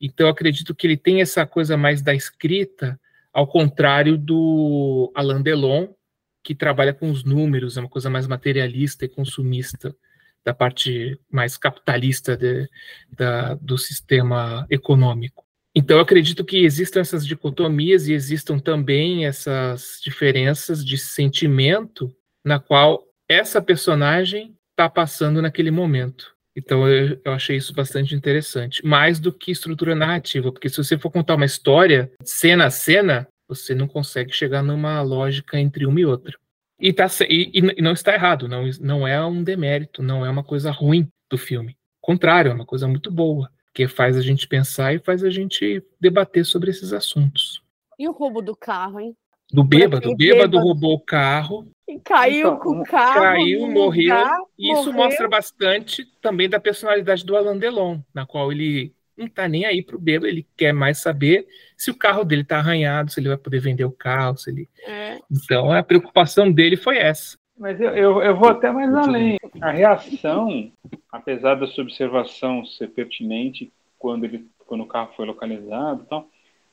então 0.00 0.26
eu 0.26 0.30
acredito 0.32 0.74
que 0.74 0.86
ele 0.86 0.96
tem 0.96 1.20
essa 1.20 1.46
coisa 1.46 1.76
mais 1.76 2.02
da 2.02 2.14
escrita, 2.14 2.98
ao 3.32 3.46
contrário 3.46 4.16
do 4.18 5.12
Alain 5.14 5.42
Delon, 5.42 5.88
que 6.42 6.54
trabalha 6.54 6.94
com 6.94 7.10
os 7.10 7.22
números, 7.22 7.76
é 7.76 7.80
uma 7.80 7.88
coisa 7.88 8.08
mais 8.08 8.26
materialista 8.26 9.04
e 9.04 9.08
consumista, 9.08 9.94
da 10.42 10.54
parte 10.54 11.20
mais 11.30 11.58
capitalista 11.58 12.34
de- 12.34 12.66
da- 13.12 13.54
do 13.56 13.76
sistema 13.76 14.66
econômico. 14.70 15.44
Então, 15.74 15.98
eu 15.98 16.02
acredito 16.02 16.44
que 16.44 16.64
existam 16.64 17.00
essas 17.00 17.26
dicotomias 17.26 18.08
e 18.08 18.12
existam 18.12 18.58
também 18.58 19.26
essas 19.26 20.00
diferenças 20.02 20.84
de 20.84 20.98
sentimento 20.98 22.12
na 22.44 22.58
qual 22.58 23.04
essa 23.28 23.62
personagem 23.62 24.56
está 24.72 24.88
passando 24.88 25.40
naquele 25.40 25.70
momento. 25.70 26.34
Então 26.56 26.88
eu, 26.88 27.20
eu, 27.24 27.32
achei 27.32 27.56
isso 27.56 27.72
bastante 27.72 28.14
interessante, 28.14 28.84
mais 28.84 29.20
do 29.20 29.32
que 29.32 29.52
estrutura 29.52 29.94
narrativa, 29.94 30.50
porque 30.50 30.68
se 30.68 30.76
você 30.76 30.98
for 30.98 31.10
contar 31.10 31.36
uma 31.36 31.44
história 31.44 32.10
cena 32.24 32.66
a 32.66 32.70
cena, 32.70 33.28
você 33.48 33.74
não 33.74 33.86
consegue 33.86 34.32
chegar 34.32 34.62
numa 34.62 35.00
lógica 35.00 35.58
entre 35.58 35.86
uma 35.86 36.00
e 36.00 36.04
outra. 36.04 36.36
E, 36.78 36.92
tá, 36.92 37.06
e, 37.28 37.50
e 37.54 37.82
não 37.82 37.92
está 37.92 38.14
errado, 38.14 38.48
não, 38.48 38.68
não 38.80 39.06
é 39.06 39.24
um 39.24 39.44
demérito, 39.44 40.02
não 40.02 40.24
é 40.24 40.30
uma 40.30 40.42
coisa 40.42 40.70
ruim 40.70 41.08
do 41.30 41.38
filme. 41.38 41.76
Contrário, 42.00 42.50
é 42.50 42.54
uma 42.54 42.66
coisa 42.66 42.88
muito 42.88 43.10
boa, 43.10 43.50
que 43.72 43.86
faz 43.88 44.16
a 44.16 44.22
gente 44.22 44.46
pensar 44.48 44.94
e 44.94 44.98
faz 44.98 45.22
a 45.24 45.30
gente 45.30 45.82
debater 46.00 46.44
sobre 46.44 46.70
esses 46.70 46.92
assuntos. 46.92 47.62
E 47.98 48.08
o 48.08 48.12
roubo 48.12 48.40
do 48.40 48.56
carro, 48.56 49.00
hein? 49.00 49.14
Do 49.52 49.64
bêbado, 49.64 50.10
o 50.10 50.16
bêbado, 50.16 50.58
roubou 50.58 50.94
o 50.94 51.00
carro. 51.00 51.68
E 51.88 51.98
caiu 51.98 52.48
então, 52.48 52.58
com 52.58 52.80
o 52.80 52.84
carro. 52.84 53.20
Caiu, 53.20 53.66
morreu. 53.68 54.16
E 54.56 54.72
isso 54.72 54.92
mostra 54.92 55.28
bastante 55.28 56.04
também 56.20 56.48
da 56.48 56.60
personalidade 56.60 57.24
do 57.24 57.36
Alain 57.36 57.58
Delon, 57.58 58.00
na 58.14 58.24
qual 58.24 58.52
ele 58.52 58.94
não 59.16 59.28
tá 59.28 59.46
nem 59.46 59.66
aí 59.66 59.82
pro 59.82 59.98
bêbado, 59.98 60.28
ele 60.28 60.46
quer 60.56 60.72
mais 60.72 60.98
saber 60.98 61.46
se 61.76 61.90
o 61.90 61.94
carro 61.94 62.24
dele 62.24 62.44
tá 62.44 62.58
arranhado, 62.58 63.10
se 63.10 63.20
ele 63.20 63.28
vai 63.28 63.36
poder 63.36 63.60
vender 63.60 63.84
o 63.84 63.92
carro, 63.92 64.36
se 64.38 64.50
ele. 64.50 64.68
É. 64.86 65.18
Então 65.30 65.72
a 65.72 65.82
preocupação 65.82 66.50
dele 66.50 66.76
foi 66.76 66.96
essa. 66.96 67.36
Mas 67.60 67.78
eu, 67.78 67.90
eu, 67.90 68.22
eu, 68.22 68.34
vou 68.34 68.48
até 68.48 68.72
mais 68.72 68.92
além. 68.94 69.38
A 69.60 69.70
reação, 69.70 70.72
apesar 71.12 71.56
da 71.56 71.66
sua 71.66 71.84
observação 71.84 72.64
ser 72.64 72.88
pertinente 72.88 73.70
quando, 73.98 74.24
ele, 74.24 74.46
quando 74.66 74.80
o 74.80 74.86
carro 74.86 75.12
foi 75.14 75.26
localizado, 75.26 76.02
então, 76.06 76.24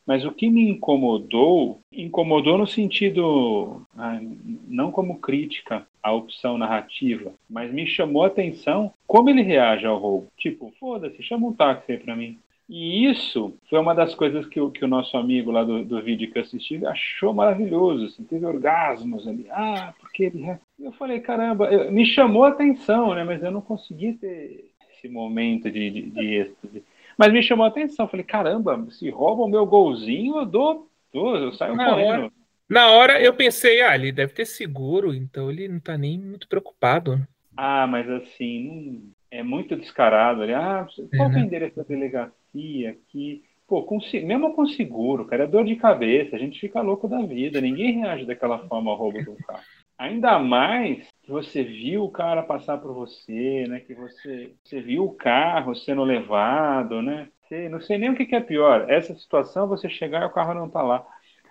mas 0.05 0.23
o 0.23 0.31
que 0.31 0.49
me 0.49 0.69
incomodou, 0.69 1.81
incomodou 1.91 2.57
no 2.57 2.65
sentido, 2.65 3.85
ah, 3.97 4.17
não 4.65 4.89
como 4.89 5.19
crítica 5.19 5.85
à 6.01 6.13
opção 6.13 6.57
narrativa, 6.57 7.33
mas 7.49 7.69
me 7.73 7.85
chamou 7.85 8.23
a 8.23 8.27
atenção 8.27 8.93
como 9.05 9.29
ele 9.29 9.41
reage 9.41 9.85
ao 9.85 9.97
roubo. 9.97 10.27
Tipo, 10.37 10.73
foda-se, 10.79 11.21
chama 11.21 11.47
um 11.47 11.53
táxi 11.53 11.91
aí 11.91 11.97
pra 11.97 12.15
mim. 12.15 12.39
E 12.69 13.09
isso 13.09 13.57
foi 13.69 13.79
uma 13.79 13.95
das 13.95 14.13
coisas 14.13 14.45
que 14.45 14.59
o, 14.59 14.69
que 14.69 14.83
o 14.83 14.87
nosso 14.87 15.15
amigo 15.15 15.51
lá 15.51 15.63
do, 15.63 15.85
do 15.85 16.01
vídeo 16.01 16.29
que 16.29 16.37
eu 16.37 16.41
assisti 16.43 16.85
achou 16.85 17.33
maravilhoso, 17.33 18.05
assim, 18.05 18.25
teve 18.25 18.45
orgasmos 18.45 19.25
ali. 19.25 19.47
Ah, 19.49 19.93
porque 19.99 20.23
ele. 20.25 20.57
Eu 20.77 20.91
falei, 20.93 21.21
caramba, 21.21 21.71
eu, 21.71 21.89
me 21.91 22.05
chamou 22.05 22.43
a 22.43 22.49
atenção, 22.49 23.15
né? 23.15 23.23
Mas 23.23 23.41
eu 23.41 23.51
não 23.51 23.61
consegui 23.61 24.13
ter 24.13 24.69
esse 24.93 25.07
momento 25.07 25.71
de, 25.71 25.89
de, 25.89 26.09
de 26.09 26.25
êxtase. 26.35 26.83
Mas 27.17 27.31
me 27.31 27.41
chamou 27.41 27.65
a 27.65 27.69
atenção. 27.69 28.07
Falei, 28.07 28.25
caramba, 28.25 28.85
se 28.91 29.09
rouba 29.09 29.43
o 29.43 29.49
meu 29.49 29.65
golzinho, 29.65 30.37
eu 30.37 30.45
dou, 30.45 30.89
dou 31.13 31.37
eu 31.37 31.53
saio 31.53 31.73
na 31.73 31.89
correndo. 31.89 32.09
Hora, 32.09 32.31
na 32.69 32.91
hora 32.91 33.21
eu 33.21 33.33
pensei, 33.33 33.81
ah, 33.81 33.95
ele 33.95 34.11
deve 34.11 34.33
ter 34.33 34.45
seguro, 34.45 35.13
então 35.13 35.49
ele 35.49 35.69
não 35.69 35.79
tá 35.79 35.97
nem 35.97 36.19
muito 36.19 36.49
preocupado. 36.49 37.25
Ah, 37.55 37.87
mas 37.87 38.09
assim, 38.09 39.09
é 39.31 39.41
muito 39.41 39.73
descarado. 39.77 40.41
Ali. 40.41 40.53
Ah, 40.53 40.85
qual 41.15 41.29
é, 41.29 41.33
né? 41.33 41.41
o 41.41 41.45
endereço 41.45 41.77
da 41.77 41.83
delegacia 41.83 42.36
aqui? 42.87 43.43
Pô, 43.67 43.83
com, 43.83 43.99
mesmo 44.23 44.53
com 44.53 44.65
seguro, 44.65 45.25
cara, 45.25 45.43
é 45.43 45.47
dor 45.47 45.65
de 45.65 45.75
cabeça, 45.75 46.35
a 46.35 46.39
gente 46.39 46.59
fica 46.59 46.81
louco 46.81 47.07
da 47.07 47.21
vida, 47.21 47.59
ninguém 47.59 47.99
reage 47.99 48.25
daquela 48.25 48.65
forma 48.67 48.91
ao 48.91 48.97
roubo 48.97 49.21
do 49.23 49.35
carro. 49.45 49.61
Ainda 49.97 50.37
mais 50.37 51.07
que 51.23 51.31
você 51.31 51.63
viu 51.63 52.03
o 52.03 52.11
cara 52.11 52.43
passar 52.43 52.77
por 52.77 52.93
você, 52.93 53.65
né? 53.67 53.79
Que 53.79 53.95
você, 53.95 54.53
você 54.63 54.79
viu 54.79 55.05
o 55.05 55.13
carro 55.13 55.75
sendo 55.75 56.03
levado, 56.03 57.01
né? 57.01 57.29
Você, 57.41 57.67
não 57.67 57.81
sei 57.81 57.97
nem 57.97 58.11
o 58.11 58.15
que, 58.15 58.25
que, 58.25 58.35
é 58.35 58.39
pior. 58.39 58.89
Essa 58.89 59.15
situação, 59.15 59.67
você 59.67 59.89
chegar 59.89 60.21
e 60.21 60.25
o 60.25 60.33
carro 60.33 60.53
não 60.53 60.69
tá 60.69 60.83
lá. 60.83 61.05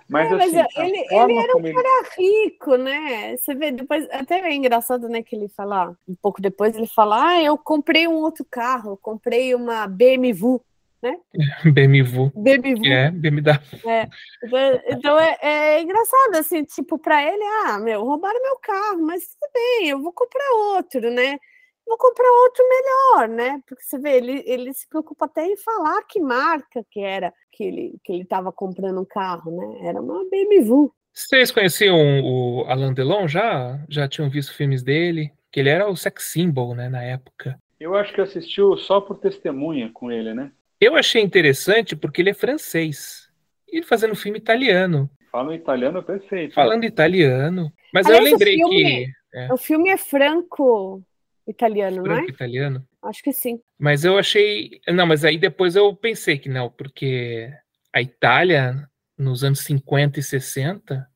Mas, 0.09 0.30
é, 0.30 0.34
assim, 0.34 0.57
mas 0.57 0.76
ele, 0.76 0.99
ele 1.11 1.38
era 1.38 1.57
um 1.57 1.66
ele... 1.66 1.74
cara 1.74 2.09
rico, 2.16 2.76
né? 2.76 3.36
Você 3.36 3.53
vê, 3.55 3.72
depois, 3.72 4.09
até 4.12 4.38
é 4.38 4.55
engraçado, 4.55 5.09
né, 5.09 5.22
que 5.22 5.34
ele 5.34 5.49
fala, 5.49 5.97
um 6.09 6.14
pouco 6.14 6.40
depois 6.40 6.76
ele 6.76 6.86
fala, 6.86 7.30
ah, 7.30 7.42
eu 7.42 7.59
comprei 7.59 8.07
um 8.07 8.14
outro 8.14 8.47
carro, 8.49 8.92
eu 8.92 8.97
comprei 8.97 9.55
uma 9.57 9.88
BMW 9.88 10.61
né? 11.03 11.16
BMW. 11.64 12.30
BMW. 12.34 12.92
É, 12.92 13.11
BMW. 13.11 13.61
É. 13.86 14.09
Então, 14.42 14.80
então 14.88 15.20
é, 15.20 15.38
é, 15.42 15.82
engraçado, 15.82 16.36
assim, 16.36 16.64
tipo, 16.64 16.99
para 16.99 17.22
ele, 17.22 17.42
ah, 17.64 17.78
meu, 17.78 18.05
roubaram 18.05 18.40
meu 18.42 18.57
carro, 18.59 19.03
mas 19.03 19.22
tudo 19.26 19.51
bem, 19.53 19.88
eu 19.88 20.01
vou 20.03 20.12
comprar 20.12 20.51
outro, 20.74 21.11
né? 21.11 21.38
Vou 21.86 21.97
comprar 21.97 22.28
outro 22.28 22.64
melhor, 22.68 23.28
né? 23.28 23.61
Porque 23.66 23.84
você 23.84 23.97
vê, 23.97 24.16
ele, 24.16 24.42
ele 24.44 24.74
se 24.74 24.88
preocupa 24.88 25.26
até 25.26 25.47
em 25.47 25.57
falar 25.57 26.03
que 26.03 26.20
marca 26.20 26.84
que 26.90 27.01
era 27.01 27.32
que 27.53 27.62
ele 27.62 27.94
que 28.03 28.12
ele 28.12 28.22
estava 28.22 28.51
comprando 28.51 29.01
um 29.01 29.05
carro, 29.05 29.53
né? 29.57 29.88
Era 29.88 30.01
uma 30.01 30.28
BMW. 30.28 30.90
Vocês 31.12 31.51
conheciam 31.51 31.97
o 32.24 32.64
Alain 32.66 32.92
Delon 32.92 33.28
já? 33.28 33.80
Já 33.88 34.09
tinham 34.09 34.28
visto 34.28 34.53
filmes 34.53 34.82
dele? 34.82 35.32
Que 35.51 35.61
ele 35.61 35.70
era 35.70 35.88
o 35.88 35.97
sex 35.97 36.24
symbol, 36.24 36.74
né, 36.74 36.88
na 36.88 37.03
época. 37.03 37.59
Eu 37.78 37.94
acho 37.94 38.12
que 38.12 38.20
assistiu 38.20 38.76
só 38.76 39.01
por 39.01 39.18
testemunha 39.18 39.90
com 39.94 40.11
ele, 40.11 40.34
né? 40.34 40.51
Eu 40.80 40.96
achei 40.96 41.22
interessante 41.22 41.96
porque 41.96 42.22
ele 42.22 42.30
é 42.30 42.34
francês. 42.34 43.28
E 43.68 43.82
fazendo 43.82 44.14
filme 44.14 44.38
italiano. 44.38 45.10
Fala 45.30 45.54
italiano 45.54 46.02
perfeito. 46.02 46.54
Falando 46.54 46.84
italiano. 46.84 47.70
Mas 47.92 48.06
Aliás, 48.06 48.24
eu 48.24 48.30
lembrei 48.30 48.54
o 48.54 48.68
filme, 48.68 48.82
que. 48.82 49.06
É. 49.34 49.52
O 49.52 49.56
filme 49.56 49.90
é 49.90 49.96
franco-italiano, 49.96 52.02
não 52.02 52.12
é? 52.12 52.16
Franco-italiano? 52.16 52.86
Acho 53.02 53.22
que 53.22 53.32
sim. 53.32 53.60
Mas 53.78 54.04
eu 54.04 54.18
achei. 54.18 54.80
Não, 54.88 55.06
mas 55.06 55.24
aí 55.24 55.38
depois 55.38 55.76
eu 55.76 55.94
pensei 55.94 56.38
que 56.38 56.48
não, 56.48 56.70
porque 56.70 57.50
a 57.92 58.00
Itália, 58.00 58.88
nos 59.18 59.44
anos 59.44 59.60
50 59.60 60.20
e 60.20 60.22
60, 60.22 61.06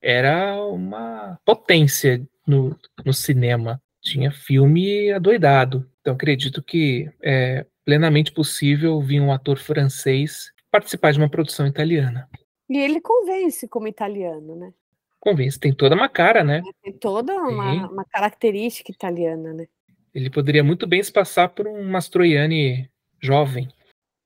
era 0.00 0.62
uma 0.64 1.38
potência 1.44 2.26
no, 2.46 2.76
no 3.04 3.12
cinema. 3.12 3.80
Tinha 4.00 4.30
filme 4.30 5.12
adoidado. 5.12 5.88
Então 6.00 6.14
acredito 6.14 6.62
que 6.62 7.10
é, 7.22 7.66
plenamente 7.88 8.30
possível 8.30 9.00
vir 9.00 9.18
um 9.18 9.32
ator 9.32 9.56
francês 9.56 10.52
participar 10.70 11.10
de 11.10 11.18
uma 11.18 11.30
produção 11.30 11.66
italiana. 11.66 12.28
E 12.68 12.76
ele 12.76 13.00
convence 13.00 13.66
como 13.66 13.88
italiano, 13.88 14.54
né? 14.54 14.74
Convence, 15.18 15.58
tem 15.58 15.72
toda 15.72 15.94
uma 15.94 16.06
cara, 16.06 16.44
né? 16.44 16.60
Tem 16.82 16.92
toda 16.92 17.32
uma, 17.34 17.88
uma 17.90 18.04
característica 18.04 18.92
italiana, 18.92 19.54
né? 19.54 19.66
Ele 20.14 20.28
poderia 20.28 20.62
muito 20.62 20.86
bem 20.86 21.02
se 21.02 21.10
passar 21.10 21.48
por 21.48 21.66
um 21.66 21.82
Mastroianni 21.82 22.90
jovem. 23.22 23.66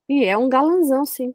E 0.09 0.25
é 0.25 0.37
um 0.37 0.49
galanzão, 0.49 1.07
sim. 1.07 1.33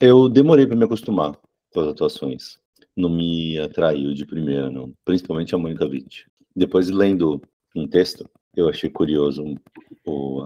Eu 0.00 0.28
demorei 0.28 0.68
para 0.68 0.76
me 0.76 0.84
acostumar 0.84 1.36
com 1.72 1.80
as 1.80 1.88
atuações. 1.88 2.56
Não 2.96 3.10
me 3.10 3.58
atraiu 3.58 4.14
de 4.14 4.24
primeira, 4.24 4.70
não. 4.70 4.92
Principalmente 5.04 5.52
a 5.56 5.58
Mônica 5.58 5.84
Witt. 5.86 6.24
Depois, 6.54 6.88
lendo 6.88 7.42
um 7.74 7.88
texto, 7.88 8.30
eu 8.54 8.68
achei 8.68 8.88
curioso 8.88 9.42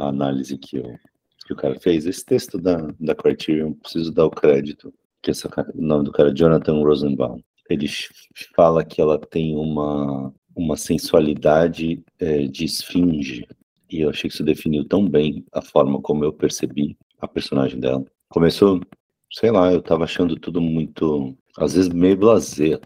a 0.00 0.08
análise 0.08 0.56
que 0.56 0.78
eu 0.78 0.98
que 1.48 1.52
o 1.54 1.56
cara 1.56 1.80
fez. 1.80 2.06
Esse 2.06 2.24
texto 2.24 2.58
da, 2.58 2.76
da 3.00 3.14
Criterion, 3.14 3.72
preciso 3.72 4.12
dar 4.12 4.26
o 4.26 4.30
crédito, 4.30 4.92
que 5.22 5.30
essa, 5.30 5.48
o 5.74 5.82
nome 5.82 6.04
do 6.04 6.12
cara 6.12 6.30
é 6.30 6.34
Jonathan 6.34 6.82
Rosenbaum. 6.82 7.40
Ele 7.70 7.86
fala 8.54 8.84
que 8.84 9.00
ela 9.00 9.18
tem 9.18 9.56
uma, 9.56 10.32
uma 10.54 10.76
sensualidade 10.76 12.04
é, 12.18 12.46
de 12.46 12.64
esfinge, 12.64 13.46
e 13.90 14.02
eu 14.02 14.10
achei 14.10 14.28
que 14.28 14.34
isso 14.34 14.44
definiu 14.44 14.84
tão 14.84 15.08
bem 15.08 15.44
a 15.52 15.62
forma 15.62 16.00
como 16.02 16.22
eu 16.22 16.32
percebi 16.32 16.96
a 17.18 17.26
personagem 17.26 17.80
dela. 17.80 18.04
Começou, 18.28 18.80
sei 19.32 19.50
lá, 19.50 19.72
eu 19.72 19.80
tava 19.80 20.04
achando 20.04 20.36
tudo 20.36 20.60
muito, 20.60 21.34
às 21.56 21.74
vezes 21.74 21.88
meio 21.88 22.16
blasé, 22.16 22.78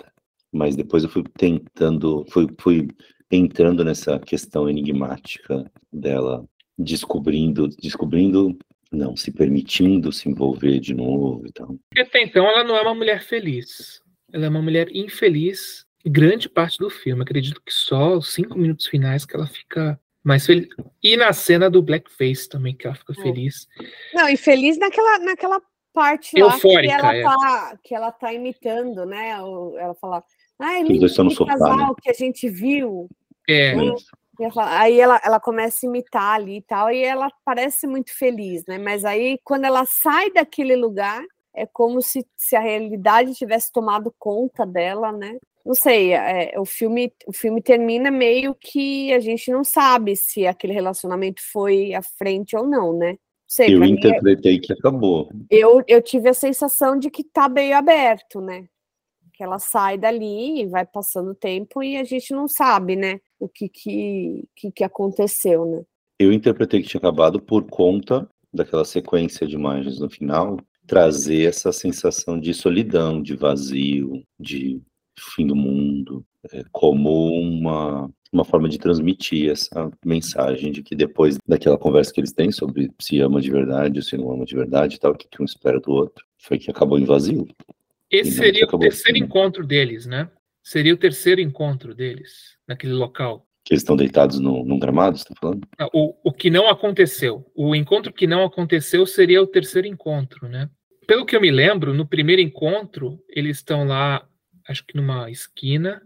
mas 0.53 0.77
depois 0.77 1.03
eu 1.03 1.11
fui 1.11 1.25
tentando, 1.37 2.25
fui, 2.31 2.47
fui 2.61 2.89
entrando 3.31 3.85
nessa 3.85 4.21
questão 4.21 4.69
enigmática 4.71 5.69
dela 5.93 6.45
descobrindo, 6.79 7.69
descobrindo, 7.69 8.57
não, 8.91 9.17
se 9.17 9.31
permitindo 9.31 10.13
se 10.13 10.29
envolver 10.29 10.79
de 10.81 10.95
novo 10.95 11.47
e 11.47 11.53
tal. 11.53 11.77
Até 11.97 12.23
então 12.23 12.47
ela 12.47 12.65
não 12.65 12.77
é 12.77 12.83
uma 12.83 12.95
mulher 12.95 13.23
feliz. 13.23 14.03
Ela 14.33 14.47
é 14.47 14.49
uma 14.49 14.63
mulher 14.63 14.89
infeliz 14.95 15.87
grande 16.05 16.49
parte 16.49 16.79
do 16.79 16.91
filme. 16.91 17.23
Acredito 17.23 17.63
que 17.65 17.73
só 17.73 18.17
os 18.17 18.33
cinco 18.33 18.59
minutos 18.59 18.87
finais 18.87 19.25
que 19.25 19.37
ela 19.37 19.47
fica 19.47 19.99
mais 20.23 20.47
feliz. 20.47 20.69
E 21.03 21.17
na 21.17 21.33
cena 21.33 21.71
do 21.71 21.83
blackface 21.83 22.49
também, 22.49 22.75
que 22.75 22.87
ela 22.87 22.97
fica 22.97 23.13
é. 23.13 23.23
feliz. 23.23 23.69
Não, 24.15 24.29
e 24.29 24.37
feliz 24.37 24.79
naquela, 24.79 25.19
naquela 25.19 25.61
parte 25.93 26.39
Eufórica, 26.39 26.97
lá 26.97 27.11
que 27.11 27.17
ela, 27.17 27.17
é. 27.17 27.23
tá, 27.23 27.79
que 27.85 27.95
ela 27.95 28.13
tá 28.13 28.33
imitando, 28.33 29.05
né? 29.05 29.31
Ela 29.31 29.95
fala, 30.01 30.25
ah, 30.59 30.79
é 30.79 30.83
no 30.83 31.47
casal 31.47 31.77
né? 31.77 31.95
que 32.01 32.11
a 32.11 32.15
gente 32.15 32.49
viu. 32.49 33.09
É. 33.49 33.75
Aí 34.57 34.99
ela, 34.99 35.21
ela 35.25 35.39
começa 35.39 35.85
a 35.85 35.89
imitar 35.89 36.35
ali 36.37 36.59
e 36.59 36.63
tal, 36.63 36.91
e 36.91 37.03
ela 37.03 37.31
parece 37.45 37.87
muito 37.87 38.17
feliz, 38.17 38.65
né? 38.67 38.79
Mas 38.79 39.05
aí, 39.05 39.39
quando 39.45 39.65
ela 39.65 39.85
sai 39.85 40.31
daquele 40.31 40.75
lugar, 40.75 41.23
é 41.55 41.67
como 41.67 42.01
se, 42.01 42.27
se 42.37 42.57
a 42.57 42.61
realidade 42.61 43.35
tivesse 43.35 43.71
tomado 43.71 44.13
conta 44.19 44.65
dela, 44.65 45.13
né? 45.13 45.37
Não 45.65 45.75
sei, 45.75 46.13
é, 46.13 46.59
o, 46.59 46.65
filme, 46.65 47.13
o 47.27 47.33
filme 47.33 47.63
termina 47.63 48.11
meio 48.11 48.55
que 48.55 49.13
a 49.13 49.21
gente 49.21 49.51
não 49.51 49.63
sabe 49.63 50.17
se 50.17 50.47
aquele 50.47 50.73
relacionamento 50.73 51.41
foi 51.53 51.95
à 51.95 52.03
frente 52.03 52.57
ou 52.57 52.67
não, 52.67 52.97
né? 52.97 53.17
Sei, 53.47 53.75
eu 53.75 53.85
interpretei 53.85 54.55
mim, 54.55 54.61
que 54.61 54.73
acabou. 54.73 55.29
Eu, 55.51 55.83
eu 55.87 56.03
tive 56.03 56.31
a 56.31 56.35
sensação 56.35 56.99
de 56.99 57.11
que 57.11 57.23
tá 57.23 57.49
meio 57.49 57.77
aberto, 57.77 58.41
né? 58.41 58.65
Que 59.35 59.45
ela 59.45 59.59
sai 59.59 59.99
dali 59.99 60.63
e 60.63 60.67
vai 60.67 60.87
passando 60.87 61.31
o 61.33 61.35
tempo 61.35 61.83
e 61.83 61.97
a 61.97 62.03
gente 62.03 62.33
não 62.33 62.49
sabe, 62.49 62.97
né? 62.97 63.21
O 63.43 63.49
que, 63.49 63.69
que, 63.69 64.45
que, 64.55 64.71
que 64.71 64.85
aconteceu, 64.85 65.67
né? 65.67 65.83
Eu 66.19 66.33
interpretei 66.33 66.81
que 66.81 66.89
tinha 66.89 67.01
acabado 67.01 67.43
por 67.43 67.65
conta 67.65 68.29
daquela 68.55 68.85
sequência 68.85 69.47
de 69.47 69.57
imagens 69.57 69.99
no 69.99 70.09
final, 70.09 70.59
trazer 70.87 71.49
essa 71.49 71.73
sensação 71.73 72.39
de 72.39 72.55
solidão, 72.55 73.21
de 73.21 73.35
vazio, 73.35 74.23
de 74.39 74.81
fim 75.19 75.47
do 75.47 75.57
mundo, 75.57 76.25
é, 76.53 76.63
como 76.71 77.33
uma, 77.33 78.09
uma 78.33 78.45
forma 78.45 78.69
de 78.69 78.79
transmitir 78.79 79.51
essa 79.51 79.91
mensagem 80.05 80.71
de 80.71 80.83
que 80.83 80.95
depois 80.95 81.39
daquela 81.47 81.77
conversa 81.79 82.13
que 82.13 82.21
eles 82.21 82.33
têm 82.33 82.53
sobre 82.53 82.93
se 83.01 83.19
ama 83.19 83.41
de 83.41 83.51
verdade 83.51 83.99
ou 83.99 84.05
se 84.05 84.17
não 84.17 84.31
ama 84.31 84.45
de 84.45 84.55
verdade 84.55 84.97
e 84.97 84.99
tal, 85.01 85.13
o 85.13 85.17
que, 85.17 85.27
que 85.27 85.43
um 85.43 85.45
espera 85.45 85.81
do 85.81 85.91
outro, 85.91 86.25
foi 86.39 86.59
que 86.59 86.71
acabou 86.71 86.99
em 86.99 87.05
vazio. 87.05 87.49
Esse 88.09 88.33
seria 88.33 88.67
o 88.67 88.79
terceiro 88.79 89.19
encontro 89.19 89.67
deles, 89.67 90.07
né? 90.07 90.31
Seria 90.63 90.95
o 90.95 90.99
terceiro 90.99 91.41
encontro 91.41 91.93
deles 91.93 92.53
naquele 92.73 92.93
local. 92.93 93.47
Que 93.65 93.75
eles 93.75 93.83
estão 93.83 93.97
deitados 93.97 94.41
no, 94.41 94.65
num 94.65 94.79
gramado, 94.79 95.17
você 95.17 95.23
está 95.23 95.35
falando? 95.41 95.67
O, 95.93 96.15
o 96.25 96.33
que 96.33 96.51
não 96.51 96.69
aconteceu. 96.69 97.47
O 97.55 97.77
encontro 97.77 98.13
que 98.13 98.27
não 98.27 98.45
aconteceu 98.45 99.07
seria 99.07 99.41
o 99.41 99.47
terceiro 99.47 99.87
encontro, 99.87 100.49
né? 100.49 100.69
Pelo 101.07 101.25
que 101.25 101.37
eu 101.37 101.41
me 101.41 101.51
lembro, 101.51 101.95
no 101.95 102.07
primeiro 102.07 102.43
encontro, 102.43 103.23
eles 103.29 103.59
estão 103.59 103.85
lá, 103.85 104.27
acho 104.69 104.85
que 104.85 104.97
numa 104.97 105.31
esquina, 105.31 106.03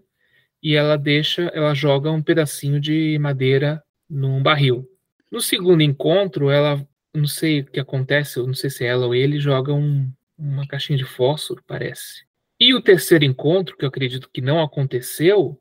e 0.62 0.74
ela 0.74 0.96
deixa, 0.96 1.42
ela 1.54 1.74
joga 1.74 2.10
um 2.10 2.22
pedacinho 2.22 2.80
de 2.80 3.18
madeira 3.18 3.82
num 4.08 4.42
barril. 4.42 4.86
No 5.30 5.40
segundo 5.40 5.82
encontro, 5.82 6.50
ela, 6.50 6.86
não 7.14 7.26
sei 7.26 7.60
o 7.60 7.66
que 7.66 7.80
acontece, 7.80 8.38
eu 8.38 8.46
não 8.46 8.54
sei 8.54 8.68
se 8.68 8.84
é 8.84 8.88
ela 8.88 9.06
ou 9.06 9.14
ele, 9.14 9.38
joga 9.38 9.72
um, 9.72 10.10
uma 10.38 10.66
caixinha 10.66 10.98
de 10.98 11.04
fósforo, 11.04 11.62
parece. 11.66 12.26
E 12.58 12.74
o 12.74 12.80
terceiro 12.80 13.24
encontro, 13.24 13.76
que 13.76 13.84
eu 13.84 13.88
acredito 13.88 14.30
que 14.32 14.40
não 14.40 14.62
aconteceu, 14.62 15.60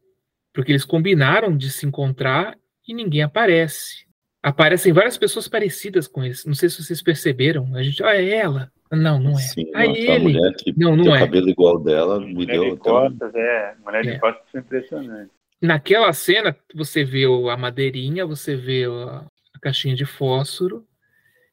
porque 0.56 0.72
eles 0.72 0.86
combinaram 0.86 1.56
de 1.56 1.70
se 1.70 1.86
encontrar 1.86 2.58
e 2.88 2.94
ninguém 2.94 3.22
aparece. 3.22 4.06
Aparecem 4.42 4.94
várias 4.94 5.18
pessoas 5.18 5.48
parecidas 5.48 6.08
com 6.08 6.24
eles. 6.24 6.46
Não 6.46 6.54
sei 6.54 6.70
se 6.70 6.82
vocês 6.82 7.02
perceberam. 7.02 7.76
A 7.76 7.84
gente, 7.84 8.02
ah, 8.04 8.16
é 8.16 8.30
ela. 8.30 8.72
Não, 8.92 9.20
não 9.20 9.32
é. 9.32 9.42
Sim, 9.42 9.70
ah, 9.74 9.86
nossa, 9.86 10.00
ele. 10.00 10.20
mulher 10.20 10.54
que 10.56 10.74
não, 10.78 10.96
não 10.96 11.04
tem 11.04 11.12
o 11.12 11.16
é. 11.16 11.20
cabelo 11.20 11.50
igual 11.50 11.80
dela, 11.80 12.20
me 12.20 12.34
Mulher 12.34 12.54
deu 12.54 12.64
de 12.64 12.68
até 12.68 12.74
um- 12.76 12.78
costas, 12.78 13.36
é. 13.36 13.76
Mulher 13.84 14.04
de 14.04 14.10
É. 14.12 14.20
costas 14.20 14.44
foi 14.52 14.60
impressionante. 14.62 15.32
Naquela 15.62 16.14
cena, 16.14 16.56
você 16.74 17.04
vê 17.04 17.26
a 17.26 17.58
madeirinha, 17.58 18.26
você 18.26 18.56
vê 18.56 18.86
a, 18.86 19.26
a 19.56 19.60
caixinha 19.60 19.96
de 19.96 20.06
fósforo 20.06 20.86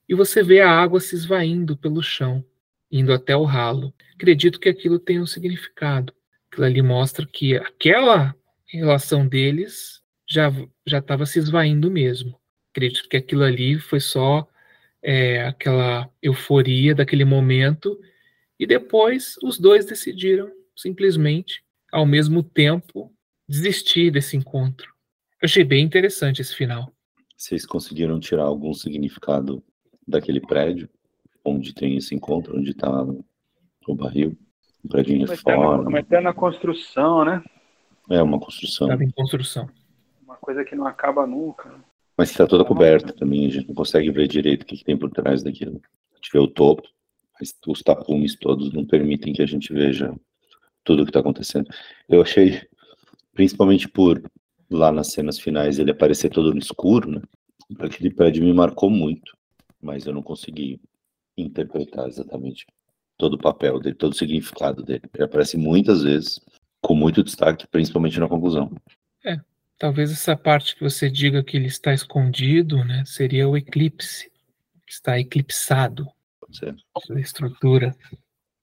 e 0.09 0.15
você 0.15 0.43
vê 0.43 0.61
a 0.61 0.71
água 0.71 1.01
se 1.01 1.15
esvaindo 1.17 1.77
pelo 1.77 2.03
chão, 2.03 2.45
indo 2.91 3.13
até 3.13 3.35
o 3.35 3.45
ralo. 3.45 3.93
Acredito 4.15 4.61
que 4.61 4.69
aquilo 4.69 4.99
tem 4.99 5.19
um 5.19 5.27
significado. 5.27 6.13
Aquilo 6.51 6.67
ali 6.67 6.83
mostra 6.83 7.27
que 7.27 7.57
aquela 7.57 8.37
relação 8.79 9.27
deles 9.27 10.03
já 10.29 10.51
já 10.87 10.99
estava 10.99 11.27
se 11.27 11.39
esvaindo 11.39 11.91
mesmo. 11.91 12.39
Acredito 12.71 13.09
que 13.09 13.17
aquilo 13.17 13.43
ali 13.43 13.79
foi 13.79 14.01
só 14.01 14.49
é, 15.03 15.45
aquela 15.45 16.09
euforia 16.23 16.95
daquele 16.95 17.25
momento 17.25 17.99
e 18.59 18.67
depois 18.67 19.37
os 19.43 19.59
dois 19.59 19.85
decidiram 19.85 20.51
simplesmente, 20.77 21.63
ao 21.93 22.07
mesmo 22.07 22.43
tempo, 22.43 23.13
desistir 23.49 24.11
desse 24.11 24.37
encontro. 24.37 24.91
Eu 25.41 25.47
achei 25.47 25.65
bem 25.65 25.85
interessante 25.85 26.41
esse 26.41 26.55
final. 26.55 26.93
Vocês 27.37 27.67
conseguiram 27.67 28.21
tirar 28.21 28.45
algum 28.45 28.73
significado 28.73 29.63
daquele 30.07 30.41
prédio 30.41 30.89
onde 31.45 31.75
tem 31.75 31.97
esse 31.97 32.15
encontro, 32.15 32.57
onde 32.57 32.71
está 32.71 32.89
o 33.87 33.95
barril? 33.95 34.39
Um 34.85 34.89
prédio 34.89 35.17
eterna, 35.17 35.35
reforma. 35.35 35.89
uma 35.89 35.99
eterna 35.99 36.33
construção, 36.33 37.25
né? 37.25 37.43
É 38.11 38.23
uma 38.23 38.39
construção. 38.39 38.89
Estava 38.89 39.05
em 39.05 39.11
construção. 39.11 39.69
Uma 40.25 40.37
coisa 40.37 40.65
que 40.65 40.75
não 40.75 40.87
acaba 40.87 41.27
nunca. 41.27 41.73
Mas 42.17 42.31
está 42.31 42.47
toda 42.47 42.65
coberta 42.65 43.13
também, 43.13 43.47
a 43.47 43.51
gente 43.51 43.69
não 43.69 43.75
consegue 43.75 44.11
ver 44.11 44.29
direito 44.29 44.63
o 44.63 44.67
que, 44.67 44.77
que 44.77 44.85
tem 44.85 44.97
por 44.97 45.11
trás 45.11 45.43
daquilo. 45.43 45.81
A 46.13 46.17
gente 46.17 46.31
vê 46.33 46.39
o 46.39 46.47
topo, 46.47 46.83
mas 47.39 47.55
os 47.67 47.83
tapumes 47.83 48.37
todos 48.37 48.73
não 48.73 48.85
permitem 48.85 49.33
que 49.33 49.43
a 49.43 49.47
gente 49.47 49.73
veja 49.73 50.15
tudo 50.85 51.03
o 51.03 51.05
que 51.05 51.11
está 51.11 51.21
acontecendo. 51.21 51.69
Eu 52.09 52.21
achei, 52.23 52.61
principalmente 53.33 53.89
por 53.89 54.23
lá 54.71 54.93
nas 54.93 55.13
cenas 55.13 55.39
finais 55.39 55.79
ele 55.79 55.91
aparecer 55.91 56.31
todo 56.31 56.53
no 56.53 56.59
escuro, 56.59 57.11
né? 57.11 57.23
Aquele 57.79 58.11
prédio 58.11 58.45
me 58.45 58.53
marcou 58.53 58.91
muito, 58.91 59.37
mas 59.81 60.05
eu 60.05 60.13
não 60.13 60.23
consegui 60.23 60.81
interpretar 61.37 62.07
exatamente 62.09 62.67
todo 63.17 63.35
o 63.35 63.39
papel 63.39 63.79
dele, 63.79 63.95
todo 63.95 64.13
o 64.13 64.17
significado 64.17 64.83
dele. 64.83 65.03
Ele 65.15 65.25
aparece 65.25 65.57
muitas 65.57 66.03
vezes, 66.03 66.41
com 66.83 66.95
muito 66.95 67.23
destaque, 67.23 67.67
principalmente 67.67 68.21
na 68.21 68.29
conclusão. 68.29 68.71
Talvez 69.83 70.13
essa 70.13 70.37
parte 70.37 70.77
que 70.77 70.85
você 70.85 71.11
diga 71.11 71.43
que 71.43 71.57
ele 71.57 71.67
está 71.67 71.93
escondido, 71.93 72.85
né, 72.85 73.03
seria 73.05 73.49
o 73.49 73.57
eclipse. 73.57 74.31
Está 74.87 75.19
eclipsado 75.19 76.07
Pode 76.41 76.57
ser. 76.57 76.77
a 77.11 77.19
estrutura. 77.19 77.93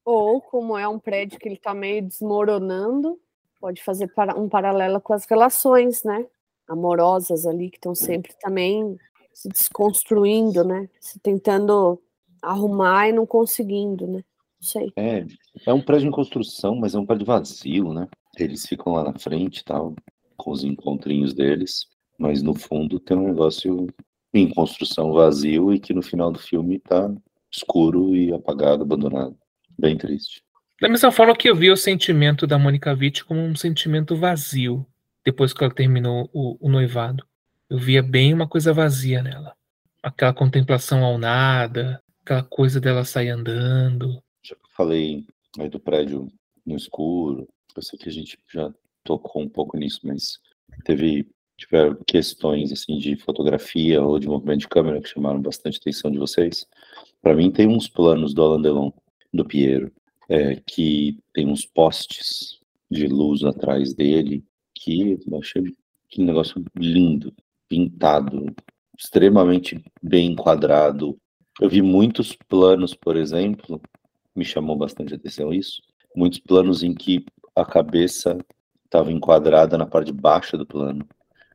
Ou, 0.05 0.39
como 0.39 0.77
é 0.77 0.87
um 0.87 0.97
prédio 0.97 1.37
que 1.37 1.49
ele 1.49 1.55
está 1.55 1.73
meio 1.73 2.03
desmoronando, 2.03 3.19
pode 3.59 3.83
fazer 3.83 4.09
um 4.37 4.47
paralelo 4.47 5.01
com 5.01 5.11
as 5.11 5.25
relações, 5.25 6.05
né? 6.05 6.25
Amorosas 6.69 7.45
ali, 7.45 7.69
que 7.69 7.75
estão 7.75 7.93
sempre 7.93 8.31
também 8.39 8.97
se 9.33 9.49
desconstruindo, 9.49 10.63
né? 10.63 10.87
Se 11.01 11.19
tentando 11.19 12.01
arrumar 12.41 13.09
e 13.09 13.11
não 13.11 13.25
conseguindo, 13.25 14.07
né? 14.07 14.23
Não 14.61 14.67
sei. 14.67 14.91
É, 14.95 15.25
é 15.65 15.73
um 15.73 15.81
prédio 15.81 16.07
em 16.07 16.11
construção, 16.11 16.75
mas 16.75 16.93
é 16.93 16.99
um 16.99 17.05
prédio 17.05 17.25
vazio, 17.25 17.93
né? 17.93 18.07
Eles 18.37 18.65
ficam 18.65 18.93
lá 18.93 19.03
na 19.03 19.17
frente 19.17 19.59
e 19.59 19.63
tal, 19.63 19.95
com 20.37 20.51
os 20.51 20.63
encontrinhos 20.63 21.33
deles, 21.33 21.87
mas 22.17 22.41
no 22.41 22.53
fundo 22.53 22.99
tem 22.99 23.17
um 23.17 23.27
negócio 23.27 23.87
em 24.33 24.49
construção 24.49 25.13
vazio 25.13 25.73
e 25.73 25.79
que 25.79 25.93
no 25.93 26.01
final 26.01 26.31
do 26.31 26.39
filme 26.39 26.79
tá 26.79 27.11
escuro 27.51 28.15
e 28.15 28.33
apagado, 28.33 28.83
abandonado. 28.83 29.35
Bem 29.77 29.97
triste. 29.97 30.43
Da 30.79 30.87
mesma 30.87 31.11
forma 31.11 31.35
que 31.35 31.49
eu 31.49 31.55
vi 31.55 31.71
o 31.71 31.77
sentimento 31.77 32.45
da 32.45 32.57
Mônica 32.57 32.93
Witt 32.93 33.25
como 33.25 33.41
um 33.41 33.55
sentimento 33.55 34.15
vazio, 34.15 34.85
depois 35.25 35.53
que 35.53 35.63
ela 35.63 35.73
terminou 35.73 36.29
o, 36.33 36.57
o 36.59 36.69
noivado. 36.69 37.25
Eu 37.69 37.77
via 37.77 38.01
bem 38.01 38.33
uma 38.33 38.47
coisa 38.47 38.73
vazia 38.73 39.21
nela. 39.21 39.53
Aquela 40.01 40.33
contemplação 40.33 41.03
ao 41.03 41.17
nada, 41.17 42.01
aquela 42.21 42.43
coisa 42.43 42.79
dela 42.79 43.03
sair 43.03 43.29
andando. 43.29 44.21
Falei 44.79 45.25
aí 45.59 45.67
do 45.67 45.77
prédio 45.77 46.31
no 46.65 46.77
escuro, 46.77 47.45
eu 47.75 47.81
sei 47.81 47.99
que 47.99 48.07
a 48.07 48.11
gente 48.13 48.37
já 48.49 48.73
tocou 49.03 49.41
um 49.41 49.49
pouco 49.49 49.75
nisso, 49.75 49.99
mas 50.05 50.39
teve 50.85 51.27
tiveram 51.57 51.97
questões 52.07 52.71
assim 52.71 52.97
de 52.97 53.17
fotografia 53.17 54.01
ou 54.01 54.17
de 54.17 54.29
movimento 54.29 54.61
de 54.61 54.69
câmera 54.69 55.01
que 55.01 55.09
chamaram 55.09 55.41
bastante 55.41 55.79
atenção 55.79 56.09
de 56.09 56.17
vocês. 56.17 56.65
Para 57.21 57.35
mim 57.35 57.51
tem 57.51 57.67
uns 57.67 57.89
planos 57.89 58.33
do 58.33 58.41
Alain 58.41 58.61
Delon, 58.61 58.89
do 59.33 59.43
Piero, 59.43 59.91
é, 60.29 60.55
que 60.65 61.19
tem 61.33 61.45
uns 61.45 61.65
postes 61.65 62.61
de 62.89 63.05
luz 63.07 63.43
atrás 63.43 63.93
dele 63.93 64.45
que 64.73 65.19
eu 65.29 65.39
achei 65.39 65.75
que 66.07 66.23
negócio 66.23 66.63
lindo, 66.77 67.33
pintado, 67.67 68.45
extremamente 68.97 69.83
bem 70.01 70.31
enquadrado. 70.31 71.19
Eu 71.59 71.69
vi 71.69 71.81
muitos 71.81 72.33
planos, 72.47 72.93
por 72.95 73.17
exemplo, 73.17 73.81
me 74.35 74.45
chamou 74.45 74.75
bastante 74.75 75.13
atenção 75.13 75.53
isso, 75.53 75.81
muitos 76.15 76.39
planos 76.39 76.83
em 76.83 76.93
que 76.93 77.25
a 77.55 77.65
cabeça 77.65 78.37
estava 78.85 79.11
enquadrada 79.11 79.77
na 79.77 79.85
parte 79.85 80.07
de 80.07 80.13
baixo 80.13 80.57
do 80.57 80.65
plano, 80.65 81.07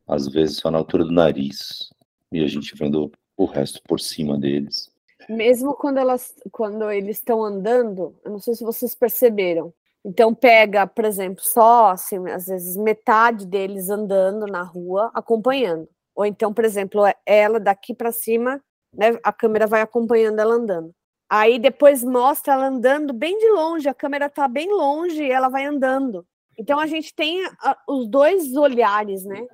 às 0.07 0.29
vezes 0.29 0.59
só 0.59 0.71
na 0.71 0.79
altura 0.79 1.05
do 1.05 1.13
nariz, 1.13 1.91
e 2.31 2.43
a 2.43 2.47
gente 2.47 2.75
vendo 2.77 3.11
o 3.37 3.45
resto 3.45 3.81
por 3.87 4.01
cima 4.01 4.39
deles. 4.39 4.91
Mesmo 5.29 5.75
quando 5.75 5.99
elas, 5.99 6.35
quando 6.53 6.91
eles 6.91 7.17
estão 7.17 7.43
andando, 7.43 8.15
eu 8.25 8.31
não 8.31 8.39
sei 8.39 8.55
se 8.55 8.65
vocês 8.65 8.95
perceberam. 8.95 9.73
Então 10.05 10.35
pega, 10.35 10.87
por 10.87 11.05
exemplo, 11.05 11.43
só 11.43 11.91
assim, 11.91 12.29
às 12.29 12.47
vezes 12.47 12.77
metade 12.77 13.47
deles 13.47 13.89
andando 13.89 14.47
na 14.47 14.63
rua, 14.63 15.11
acompanhando. 15.15 15.89
Ou 16.15 16.27
então, 16.27 16.53
por 16.53 16.65
exemplo, 16.65 17.03
ela 17.25 17.59
daqui 17.59 17.95
para 17.95 18.13
cima, 18.13 18.63
né, 18.93 19.19
a 19.23 19.33
câmera 19.33 19.67
vai 19.67 19.81
acompanhando 19.81 20.39
ela 20.39 20.55
andando. 20.55 20.95
Aí 21.37 21.59
depois 21.59 22.05
mostra 22.05 22.53
ela 22.53 22.69
andando 22.69 23.13
bem 23.13 23.37
de 23.37 23.49
longe, 23.51 23.89
a 23.89 23.93
câmera 23.95 24.27
está 24.27 24.47
bem 24.47 24.71
longe 24.71 25.21
e 25.21 25.33
ela 25.33 25.49
vai 25.49 25.65
andando. 25.65 26.25
Então 26.57 26.79
a 26.79 26.87
gente 26.87 27.13
tem 27.13 27.45
a- 27.61 27.77
os 27.89 28.07
dois 28.07 28.55
olhares, 28.55 29.25
né? 29.25 29.45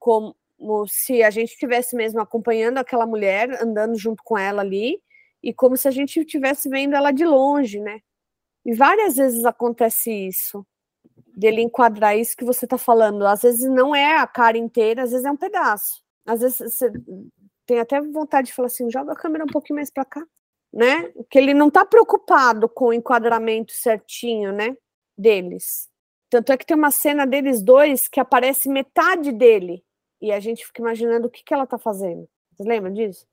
Como 0.00 0.34
se 0.88 1.22
a 1.22 1.30
gente 1.30 1.52
estivesse 1.52 1.94
mesmo 1.94 2.20
acompanhando 2.20 2.78
aquela 2.78 3.06
mulher, 3.06 3.62
andando 3.62 3.96
junto 3.96 4.20
com 4.24 4.36
ela 4.36 4.62
ali, 4.62 5.00
e 5.40 5.54
como 5.54 5.76
se 5.76 5.86
a 5.86 5.92
gente 5.92 6.18
estivesse 6.18 6.68
vendo 6.68 6.96
ela 6.96 7.12
de 7.12 7.24
longe, 7.24 7.78
né? 7.78 8.00
E 8.66 8.74
várias 8.74 9.16
vezes 9.16 9.44
acontece 9.44 10.10
isso, 10.10 10.66
dele 11.36 11.62
enquadrar 11.62 12.18
isso 12.18 12.36
que 12.36 12.44
você 12.44 12.64
está 12.66 12.76
falando. 12.78 13.24
Às 13.24 13.42
vezes 13.42 13.70
não 13.70 13.94
é 13.94 14.16
a 14.18 14.26
cara 14.26 14.58
inteira, 14.58 15.04
às 15.04 15.12
vezes 15.12 15.24
é 15.24 15.30
um 15.30 15.36
pedaço. 15.36 16.02
Às 16.26 16.40
vezes 16.40 16.58
você 16.58 16.90
tem 17.66 17.78
até 17.78 18.00
vontade 18.00 18.48
de 18.48 18.54
falar 18.54 18.66
assim, 18.66 18.90
joga 18.90 19.12
a 19.12 19.16
câmera 19.16 19.44
um 19.44 19.48
pouquinho 19.48 19.76
mais 19.76 19.90
para 19.90 20.04
cá, 20.04 20.26
né? 20.72 21.12
Que 21.30 21.38
ele 21.38 21.54
não 21.54 21.68
está 21.68 21.84
preocupado 21.84 22.68
com 22.68 22.86
o 22.86 22.92
enquadramento 22.92 23.72
certinho, 23.72 24.52
né? 24.52 24.76
Deles. 25.16 25.88
Tanto 26.30 26.52
é 26.52 26.56
que 26.56 26.66
tem 26.66 26.76
uma 26.76 26.90
cena 26.90 27.26
deles 27.26 27.62
dois 27.62 28.06
que 28.06 28.20
aparece 28.20 28.68
metade 28.68 29.32
dele 29.32 29.82
e 30.20 30.30
a 30.30 30.40
gente 30.40 30.66
fica 30.66 30.82
imaginando 30.82 31.26
o 31.26 31.30
que, 31.30 31.42
que 31.42 31.54
ela 31.54 31.64
está 31.64 31.78
fazendo. 31.78 32.28
Vocês 32.52 32.68
lembram 32.68 32.92
disso? 32.92 33.26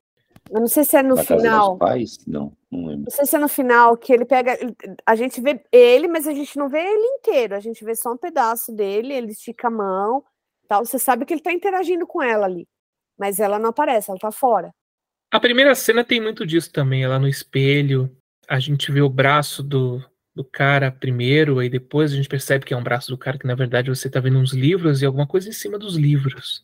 Eu 0.50 0.60
não 0.60 0.68
sei 0.68 0.84
se 0.84 0.96
é 0.96 1.02
no 1.02 1.16
Na 1.16 1.24
final. 1.24 1.78
Pais? 1.78 2.20
Não, 2.28 2.52
não 2.72 2.86
lembro. 2.86 3.06
Não 3.06 3.12
sei 3.12 3.26
se 3.26 3.36
é 3.36 3.40
no 3.40 3.48
final 3.48 3.98
que 3.98 4.14
ele 4.14 4.26
pega. 4.26 4.58
A 5.06 5.16
gente 5.16 5.42
vê 5.42 5.64
ele, 5.72 6.08
mas 6.08 6.28
a 6.28 6.34
gente 6.34 6.58
não 6.58 6.70
vê 6.70 6.80
ele 6.80 7.06
inteiro. 7.18 7.56
A 7.56 7.60
gente 7.60 7.84
vê 7.84 7.96
só 7.96 8.12
um 8.14 8.18
pedaço 8.18 8.72
dele, 8.72 9.14
ele 9.14 9.32
estica 9.32 9.68
a 9.68 9.72
mão. 9.72 10.24
Tal. 10.68 10.86
Você 10.86 11.00
sabe 11.00 11.26
que 11.26 11.34
ele 11.34 11.42
tá 11.42 11.52
interagindo 11.52 12.06
com 12.06 12.22
ela 12.22 12.46
ali. 12.46 12.68
Mas 13.18 13.40
ela 13.40 13.58
não 13.58 13.70
aparece, 13.70 14.12
ela 14.12 14.20
tá 14.20 14.32
fora. 14.32 14.74
A 15.36 15.40
primeira 15.42 15.76
cena 15.76 16.02
tem 16.02 16.22
muito 16.22 16.46
disso 16.46 16.72
também, 16.72 17.04
ela 17.04 17.20
no 17.20 17.28
espelho. 17.28 18.10
A 18.48 18.58
gente 18.58 18.90
vê 18.90 19.02
o 19.02 19.10
braço 19.10 19.62
do, 19.62 20.02
do 20.34 20.46
cara 20.46 20.90
primeiro, 20.90 21.60
aí 21.60 21.68
depois 21.68 22.14
a 22.14 22.16
gente 22.16 22.30
percebe 22.30 22.64
que 22.64 22.74
é 22.74 22.78
um 22.78 22.82
braço 22.82 23.12
do 23.12 23.18
cara, 23.18 23.38
que 23.38 23.46
na 23.46 23.54
verdade 23.54 23.90
você 23.90 24.10
tá 24.10 24.22
vendo 24.22 24.40
uns 24.40 24.54
livros 24.54 25.02
e 25.02 25.06
alguma 25.06 25.28
coisa 25.28 25.50
em 25.50 25.52
cima 25.52 25.78
dos 25.78 25.98
livros. 25.98 26.64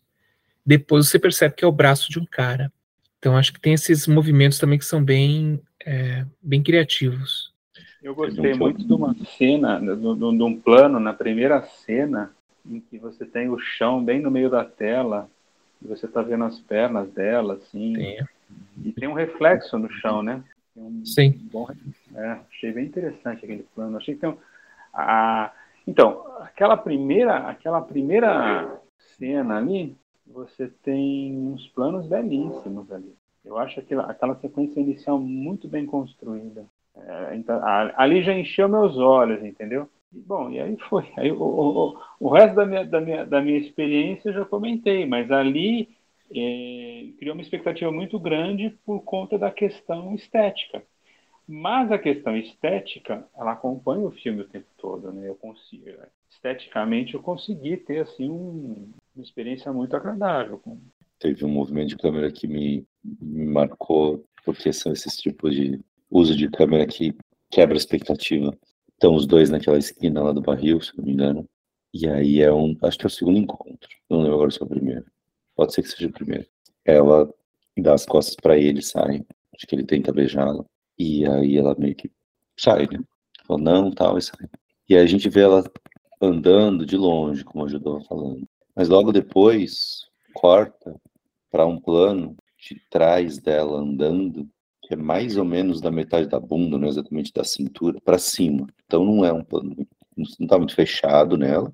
Depois 0.65 1.09
você 1.09 1.19
percebe 1.19 1.53
que 1.53 1.65
é 1.65 1.67
o 1.67 1.71
braço 1.71 2.09
de 2.09 2.17
um 2.17 2.25
cara. 2.25 2.71
Então 3.19 3.35
acho 3.35 3.51
que 3.51 3.59
tem 3.59 3.73
esses 3.73 4.07
movimentos 4.07 4.57
também 4.57 4.79
que 4.79 4.85
são 4.85 5.03
bem, 5.03 5.59
é, 5.85 6.25
bem 6.41 6.63
criativos. 6.63 7.53
Eu 8.01 8.15
gostei 8.15 8.53
muito 8.53 8.87
de 8.87 8.93
uma 8.93 9.13
cena, 9.37 9.81
de, 9.81 9.97
de, 9.97 10.15
de 10.37 10.43
um 10.43 10.57
plano 10.57 10.97
na 10.97 11.11
primeira 11.11 11.61
cena, 11.61 12.31
em 12.65 12.79
que 12.79 12.97
você 12.97 13.25
tem 13.25 13.49
o 13.49 13.59
chão 13.59 14.01
bem 14.01 14.21
no 14.21 14.31
meio 14.31 14.49
da 14.49 14.63
tela, 14.63 15.29
e 15.83 15.89
você 15.89 16.05
está 16.05 16.21
vendo 16.21 16.45
as 16.45 16.57
pernas 16.61 17.11
dela, 17.11 17.55
assim. 17.55 17.95
Tem. 17.95 18.25
E 18.83 18.91
tem 18.91 19.07
um 19.07 19.13
reflexo 19.13 19.77
no 19.77 19.91
chão, 19.91 20.23
né? 20.23 20.43
Um 20.75 21.05
Sim. 21.05 21.39
Bom, 21.51 21.67
é, 22.15 22.39
achei 22.49 22.71
bem 22.71 22.85
interessante 22.85 23.43
aquele 23.43 23.65
plano. 23.75 23.97
Achei 23.97 24.15
que 24.15 24.21
tem 24.21 24.29
um, 24.29 24.37
a, 24.93 25.51
então, 25.87 26.25
aquela 26.39 26.77
primeira, 26.77 27.37
aquela 27.49 27.81
primeira 27.81 28.79
cena 29.17 29.57
ali, 29.57 29.95
você 30.25 30.67
tem 30.83 31.35
uns 31.35 31.67
planos 31.69 32.07
belíssimos 32.07 32.91
ali. 32.91 33.13
Eu 33.43 33.57
acho 33.57 33.79
aquela, 33.79 34.03
aquela 34.03 34.35
sequência 34.35 34.79
inicial 34.79 35.19
muito 35.19 35.67
bem 35.67 35.85
construída. 35.85 36.65
É, 36.95 37.35
então, 37.35 37.59
ali 37.95 38.21
já 38.21 38.33
encheu 38.33 38.69
meus 38.69 38.97
olhos, 38.97 39.43
entendeu? 39.43 39.89
E, 40.13 40.19
bom, 40.19 40.49
e 40.49 40.59
aí 40.59 40.77
foi. 40.89 41.07
Aí, 41.17 41.31
o, 41.31 41.41
o, 41.41 41.97
o 42.19 42.29
resto 42.29 42.55
da 42.55 42.65
minha, 42.65 42.85
da, 42.85 43.01
minha, 43.01 43.25
da 43.25 43.41
minha 43.41 43.57
experiência 43.57 44.29
eu 44.29 44.33
já 44.33 44.45
comentei, 44.45 45.05
mas 45.05 45.31
ali 45.31 45.89
é, 46.33 47.11
criou 47.17 47.35
uma 47.35 47.41
expectativa 47.41 47.91
muito 47.91 48.19
grande 48.19 48.71
por 48.85 49.01
conta 49.01 49.37
da 49.37 49.51
questão 49.51 50.15
estética. 50.15 50.83
Mas 51.47 51.91
a 51.91 51.99
questão 51.99 52.37
estética, 52.37 53.27
ela 53.35 53.51
acompanha 53.53 54.05
o 54.05 54.11
filme 54.11 54.41
o 54.41 54.47
tempo 54.47 54.67
todo, 54.77 55.11
né? 55.11 55.27
Eu 55.27 55.35
consigo, 55.35 55.85
esteticamente, 56.29 57.13
eu 57.13 57.21
consegui 57.21 57.77
ter 57.77 57.99
assim 57.99 58.29
um, 58.29 58.91
uma 59.15 59.23
experiência 59.23 59.73
muito 59.73 59.95
agradável. 59.95 60.61
Teve 61.19 61.43
um 61.43 61.49
movimento 61.49 61.89
de 61.89 61.97
câmera 61.97 62.31
que 62.31 62.47
me, 62.47 62.85
me 63.03 63.45
marcou, 63.45 64.23
porque 64.45 64.71
são 64.71 64.93
esses 64.93 65.17
tipos 65.17 65.53
de 65.53 65.79
uso 66.09 66.35
de 66.35 66.49
câmera 66.49 66.85
que 66.87 67.13
quebra 67.49 67.75
a 67.75 67.77
expectativa. 67.77 68.57
Estão 68.93 69.15
os 69.15 69.27
dois 69.27 69.49
naquela 69.49 69.77
esquina 69.77 70.23
lá 70.23 70.31
do 70.31 70.41
barril, 70.41 70.79
se 70.79 70.97
não 70.97 71.03
me 71.03 71.11
engano. 71.11 71.49
E 71.93 72.07
aí 72.07 72.41
é 72.41 72.53
um, 72.53 72.77
acho 72.83 72.97
que 72.97 73.05
é 73.05 73.07
o 73.07 73.09
segundo 73.09 73.37
encontro. 73.37 73.89
Não 74.09 74.19
lembro 74.19 74.35
agora 74.35 74.51
se 74.51 74.61
é 74.61 74.65
o 74.65 74.69
primeiro. 74.69 75.05
Pode 75.55 75.73
ser 75.73 75.83
que 75.83 75.89
seja 75.89 76.07
o 76.07 76.13
primeiro. 76.13 76.45
Ela 76.85 77.29
dá 77.77 77.93
as 77.93 78.05
costas 78.05 78.35
para 78.35 78.57
ele, 78.57 78.81
sai. 78.81 79.25
Acho 79.55 79.67
que 79.67 79.75
ele 79.75 79.85
tenta 79.85 80.13
beijá-la. 80.13 80.65
E 80.97 81.25
aí 81.25 81.57
ela 81.57 81.75
meio 81.77 81.95
que 81.95 82.11
sai, 82.57 82.87
né? 82.87 82.99
Fala, 83.45 83.61
não, 83.61 83.91
tal, 83.91 84.17
e 84.17 84.21
sai. 84.21 84.47
E 84.87 84.95
aí 84.95 85.01
a 85.01 85.07
gente 85.07 85.29
vê 85.29 85.41
ela 85.41 85.63
andando 86.21 86.85
de 86.85 86.97
longe, 86.97 87.43
como 87.43 87.65
a 87.65 87.67
Judô 87.67 88.01
falando. 88.01 88.47
Mas 88.75 88.87
logo 88.87 89.11
depois, 89.11 90.05
corta 90.33 90.95
para 91.49 91.65
um 91.65 91.79
plano 91.79 92.35
de 92.57 92.79
trás 92.89 93.39
dela 93.39 93.79
andando, 93.79 94.47
que 94.83 94.93
é 94.93 94.97
mais 94.97 95.37
ou 95.37 95.43
menos 95.43 95.81
da 95.81 95.89
metade 95.91 96.27
da 96.27 96.39
bunda, 96.39 96.77
não 96.77 96.87
exatamente 96.87 97.33
da 97.33 97.43
cintura, 97.43 97.99
para 98.01 98.17
cima. 98.17 98.67
Então 98.85 99.03
não 99.03 99.25
é 99.25 99.33
um 99.33 99.43
plano, 99.43 99.75
não 100.15 100.25
está 100.25 100.57
muito 100.57 100.75
fechado 100.75 101.37
nela, 101.37 101.71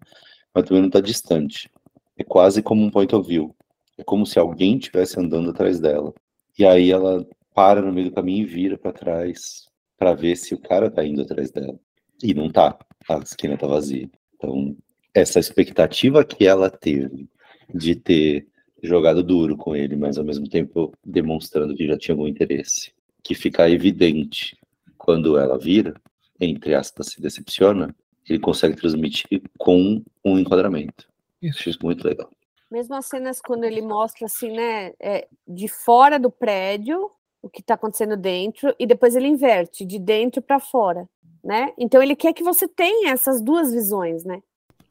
mas 0.54 0.64
também 0.64 0.82
não 0.82 0.88
está 0.88 1.02
distante. 1.02 1.70
É 2.18 2.24
quase 2.24 2.64
como 2.64 2.84
um 2.84 2.90
point 2.90 3.14
of 3.14 3.28
view. 3.28 3.56
É 3.98 4.04
como 4.04 4.26
se 4.26 4.38
alguém 4.38 4.78
estivesse 4.78 5.20
andando 5.20 5.50
atrás 5.50 5.80
dela. 5.80 6.14
E 6.58 6.66
aí 6.66 6.91
ela 6.91 7.26
para 7.54 7.82
no 7.82 7.91
meio 7.91 8.10
do 8.10 8.16
caminho 8.16 8.43
e 8.43 8.45
vira 8.45 8.78
para 8.78 8.93
trás 8.93 9.68
para 9.98 10.14
ver 10.14 10.36
se 10.36 10.54
o 10.54 10.60
cara 10.60 10.91
tá 10.91 11.04
indo 11.04 11.24
atrás 11.24 11.52
dela. 11.52 11.80
E 12.22 12.34
não 12.34 12.50
tá. 12.50 12.78
A 13.10 13.18
esquina 13.18 13.58
tá 13.58 13.66
vazia. 13.66 14.10
Então, 14.36 14.76
essa 15.14 15.39
expectativa 15.39 16.24
que 16.24 16.45
ela 16.45 16.70
teve 16.70 17.28
de 17.74 17.95
ter 17.95 18.48
jogado 18.84 19.24
duro 19.24 19.58
com 19.58 19.76
ele, 19.76 19.95
mas 19.95 20.18
ao 20.18 20.24
mesmo 20.24 20.48
tempo 20.48 20.93
demonstrando 21.04 21.76
que 21.76 21.88
já 21.88 21.98
tinha 21.98 22.14
algum 22.14 22.28
interesse, 22.28 22.91
que 23.24 23.34
fica 23.34 23.70
evidente 23.70 24.56
quando 24.98 25.38
ela 25.38 25.58
vira, 25.58 25.95
entre 26.39 26.76
aspas, 26.76 27.08
se 27.08 27.22
decepciona, 27.22 27.95
ele 28.30 28.39
consegue 28.39 28.76
transmitir 28.76 29.41
com 29.58 30.04
um 30.24 30.38
enquadramento. 30.38 31.08
Isso. 31.41 31.60
Acho 31.60 31.70
isso 31.70 31.80
muito 31.82 32.08
legal. 32.08 32.30
Mesmo 32.70 32.95
as 32.95 33.05
cenas 33.05 33.39
quando 33.41 33.63
ele 33.63 33.82
mostra 33.82 34.26
assim, 34.26 34.51
né, 34.51 34.93
é, 34.99 35.28
de 35.47 35.68
fora 35.68 36.20
do 36.20 36.30
prédio, 36.30 37.09
o 37.41 37.49
que 37.49 37.61
está 37.61 37.76
acontecendo 37.76 38.18
dentro, 38.18 38.76
e 38.78 38.86
depois 38.86 39.15
ele 39.15 39.28
inverte, 39.28 39.86
de 39.86 39.97
dentro 39.99 40.41
para 40.41 40.59
fora, 40.59 41.07
né? 41.43 41.72
Então 41.78 42.01
ele 42.03 42.15
quer 42.15 42.34
que 42.34 42.43
você 42.43 42.68
tenha 42.68 43.11
essas 43.11 43.41
duas 43.41 43.72
visões, 43.72 44.26
né? 44.26 44.41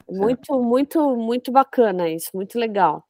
Muito, 0.09 0.59
muito, 0.61 1.15
muito 1.15 1.51
bacana 1.51 2.09
isso, 2.09 2.31
muito 2.33 2.57
legal. 2.57 3.03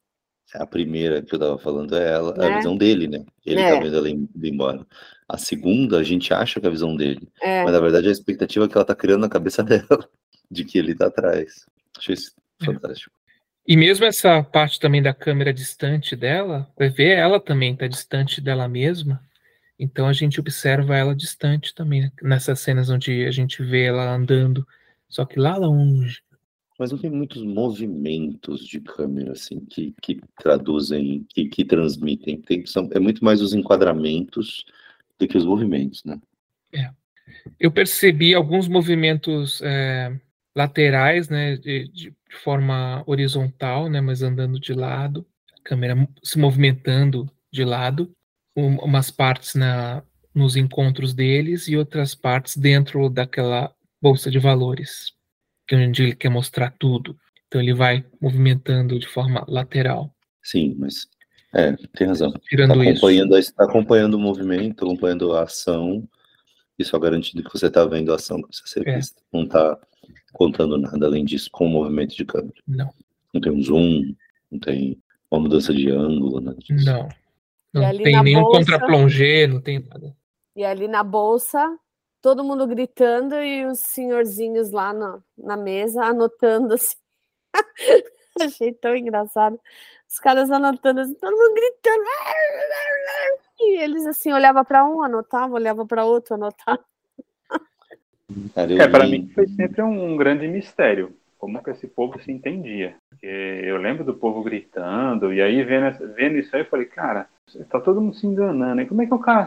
A 0.54 0.66
primeira 0.66 1.22
que 1.22 1.34
eu 1.34 1.38
tava 1.38 1.58
falando 1.58 1.96
é 1.96 2.10
ela, 2.12 2.34
Né? 2.34 2.46
a 2.46 2.56
visão 2.56 2.76
dele, 2.76 3.06
né? 3.06 3.24
Ele 3.46 3.60
É. 3.60 3.74
tá 3.74 3.80
vendo 3.80 3.96
ela 3.96 4.10
indo 4.10 4.28
embora. 4.46 4.84
A 5.28 5.38
segunda, 5.38 5.98
a 5.98 6.02
gente 6.02 6.32
acha 6.34 6.58
que 6.58 6.66
é 6.66 6.68
a 6.68 6.72
visão 6.72 6.96
dele. 6.96 7.28
É, 7.42 7.62
Mas 7.64 7.72
na 7.72 7.80
verdade 7.80 8.06
é 8.06 8.08
a 8.08 8.12
expectativa 8.12 8.66
que 8.68 8.76
ela 8.76 8.84
tá 8.84 8.94
criando 8.94 9.20
na 9.22 9.28
cabeça 9.28 9.62
dela, 9.86 10.08
de 10.50 10.64
que 10.64 10.78
ele 10.78 10.94
tá 10.94 11.06
atrás. 11.06 11.64
Achei 11.96 12.14
isso 12.14 12.32
É. 12.62 12.64
fantástico. 12.66 13.14
E 13.68 13.76
mesmo 13.76 14.06
essa 14.06 14.42
parte 14.42 14.80
também 14.80 15.02
da 15.02 15.12
câmera 15.12 15.52
distante 15.52 16.16
dela, 16.16 16.66
vai 16.74 16.88
ver 16.88 17.18
ela 17.18 17.38
também 17.38 17.74
está 17.74 17.86
distante 17.86 18.40
dela 18.40 18.66
mesma. 18.66 19.22
Então 19.78 20.08
a 20.08 20.12
gente 20.14 20.40
observa 20.40 20.96
ela 20.96 21.14
distante 21.14 21.74
também, 21.74 22.00
né? 22.00 22.12
nessas 22.22 22.60
cenas 22.60 22.88
onde 22.88 23.26
a 23.26 23.30
gente 23.30 23.62
vê 23.62 23.84
ela 23.84 24.10
andando, 24.10 24.66
só 25.06 25.26
que 25.26 25.38
lá 25.38 25.54
longe. 25.58 26.22
Mas 26.78 26.92
não 26.92 26.98
tem 26.98 27.10
muitos 27.10 27.42
movimentos 27.42 28.66
de 28.66 28.80
câmera, 28.80 29.32
assim, 29.32 29.60
que, 29.60 29.94
que 30.00 30.18
traduzem, 30.40 31.26
que, 31.28 31.46
que 31.48 31.62
transmitem. 31.62 32.40
Tem, 32.40 32.64
são, 32.64 32.88
é 32.92 32.98
muito 32.98 33.22
mais 33.22 33.42
os 33.42 33.52
enquadramentos 33.52 34.64
do 35.18 35.28
que 35.28 35.36
os 35.36 35.44
movimentos, 35.44 36.02
né? 36.04 36.18
Eu 37.58 37.70
percebi 37.70 38.34
alguns 38.34 38.68
movimentos 38.68 39.60
é, 39.62 40.18
laterais, 40.58 41.28
né, 41.28 41.56
de, 41.56 41.88
de 41.88 42.12
forma 42.42 43.04
horizontal, 43.06 43.88
né, 43.88 44.00
mas 44.00 44.22
andando 44.22 44.58
de 44.58 44.72
lado, 44.74 45.24
a 45.56 45.62
câmera 45.62 45.94
se 46.22 46.36
movimentando 46.36 47.30
de 47.52 47.64
lado, 47.64 48.10
um- 48.56 48.76
umas 48.80 49.08
partes 49.08 49.54
na, 49.54 50.02
nos 50.34 50.56
encontros 50.56 51.14
deles 51.14 51.68
e 51.68 51.76
outras 51.76 52.12
partes 52.12 52.56
dentro 52.56 53.08
daquela 53.08 53.72
bolsa 54.02 54.32
de 54.32 54.38
valores, 54.40 55.12
que 55.68 55.76
é 55.76 55.78
onde 55.78 56.02
ele 56.02 56.16
quer 56.16 56.28
mostrar 56.28 56.74
tudo. 56.76 57.16
Então 57.46 57.60
ele 57.60 57.72
vai 57.72 58.04
movimentando 58.20 58.98
de 58.98 59.06
forma 59.06 59.44
lateral, 59.48 60.12
Sim, 60.42 60.74
mas 60.78 61.06
é, 61.54 61.72
tem 61.96 62.06
razão. 62.08 62.32
Tá 62.32 62.40
tirando 62.48 62.82
isso. 62.82 62.90
acompanhando, 62.90 63.36
a- 63.36 63.42
tá 63.56 63.64
acompanhando 63.64 64.14
o 64.14 64.18
movimento, 64.18 64.84
acompanhando 64.84 65.32
a 65.34 65.42
ação, 65.44 66.08
e 66.78 66.84
só 66.84 66.98
garantindo 66.98 67.44
que 67.44 67.52
você 67.52 67.70
tá 67.70 67.84
vendo 67.84 68.12
a 68.12 68.16
ação 68.16 68.40
que 68.40 68.48
precisa 68.48 68.66
ser 68.68 68.88
É. 68.88 68.96
vista. 68.96 69.20
Não 69.32 69.46
tá 69.46 69.78
contando 70.32 70.76
nada 70.78 71.06
além 71.06 71.24
disso 71.24 71.48
com 71.52 71.66
o 71.66 71.68
movimento 71.68 72.14
de 72.16 72.24
câmera. 72.24 72.54
Não, 72.66 72.92
Não 73.32 73.40
tem 73.40 73.52
um 73.52 73.62
zoom, 73.62 74.14
não 74.50 74.58
tem 74.58 75.02
uma 75.30 75.40
mudança 75.40 75.72
de 75.74 75.90
ângulo, 75.90 76.40
nada 76.40 76.56
disso. 76.58 76.84
não. 76.86 77.08
Não 77.72 77.82
tem 78.02 78.12
na 78.16 78.22
nenhum 78.22 78.42
bolsa- 78.42 78.58
contra-plongé, 78.72 79.46
não 79.46 79.60
tem 79.60 79.78
nada. 79.80 80.16
e 80.56 80.64
ali 80.64 80.88
na 80.88 81.04
bolsa, 81.04 81.78
todo 82.22 82.42
mundo 82.42 82.66
gritando 82.66 83.34
e 83.34 83.66
os 83.66 83.78
senhorzinhos 83.80 84.70
lá 84.70 84.92
na, 84.92 85.20
na 85.36 85.56
mesa 85.56 86.02
anotando 86.04 86.74
assim. 86.74 86.96
Achei 88.40 88.72
tão 88.72 88.96
engraçado. 88.96 89.60
Os 90.08 90.18
caras 90.18 90.50
anotando 90.50 91.00
assim, 91.00 91.14
todo 91.14 91.36
mundo 91.36 91.54
gritando. 91.54 92.04
E 93.60 93.80
eles 93.82 94.06
assim 94.06 94.32
olhava 94.32 94.64
para 94.64 94.84
um, 94.86 95.02
anotava, 95.02 95.54
olhava 95.54 95.84
para 95.86 96.04
outro, 96.04 96.34
anotava. 96.34 96.82
Cara, 98.56 98.82
É, 98.82 98.88
para 98.88 99.06
mim 99.06 99.30
foi 99.34 99.46
sempre 99.48 99.82
um 99.82 100.16
grande 100.16 100.46
mistério. 100.46 101.14
Como 101.38 101.62
que 101.62 101.70
esse 101.70 101.86
povo 101.86 102.20
se 102.20 102.32
entendia? 102.32 102.96
Porque 103.08 103.26
eu 103.26 103.76
lembro 103.76 104.04
do 104.04 104.14
povo 104.14 104.42
gritando, 104.42 105.32
e 105.32 105.40
aí 105.40 105.62
vendo, 105.62 106.14
vendo 106.14 106.36
isso 106.36 106.54
aí, 106.54 106.62
eu 106.62 106.66
falei, 106.66 106.86
cara, 106.86 107.28
tá 107.70 107.80
todo 107.80 108.00
mundo 108.00 108.16
se 108.16 108.26
enganando. 108.26 108.82
E 108.82 108.86
como 108.86 109.02
é 109.02 109.06
que 109.06 109.14
o 109.14 109.18
cara 109.18 109.46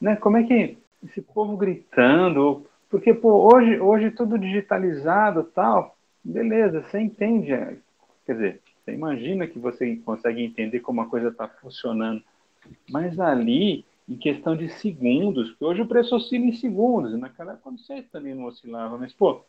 né? 0.00 0.16
Como 0.16 0.36
é 0.36 0.44
que 0.44 0.78
esse 1.04 1.20
povo 1.20 1.56
gritando? 1.56 2.64
Porque, 2.88 3.12
pô, 3.12 3.52
hoje, 3.52 3.78
hoje 3.78 4.10
tudo 4.10 4.38
digitalizado 4.38 5.44
tal, 5.44 5.96
beleza, 6.24 6.82
você 6.82 7.00
entende. 7.00 7.52
é, 7.52 7.76
Quer 8.24 8.32
dizer, 8.32 8.60
você 8.84 8.92
imagina 8.92 9.46
que 9.46 9.58
você 9.58 9.96
consegue 9.96 10.42
entender 10.42 10.80
como 10.80 11.00
a 11.00 11.06
coisa 11.06 11.28
está 11.28 11.48
funcionando 11.48 12.22
Mas 12.88 13.18
ali, 13.18 13.84
em 14.10 14.16
questão 14.16 14.56
de 14.56 14.68
segundos, 14.68 15.50
porque 15.50 15.64
hoje 15.64 15.82
o 15.82 15.86
preço 15.86 16.16
oscila 16.16 16.44
em 16.44 16.52
segundos, 16.52 17.16
naquela 17.16 17.52
época 17.52 17.70
não 17.70 17.78
sei 17.78 18.02
se 18.02 18.08
também 18.08 18.34
não 18.34 18.46
oscilava, 18.46 18.98
mas, 18.98 19.12
pô, 19.12 19.44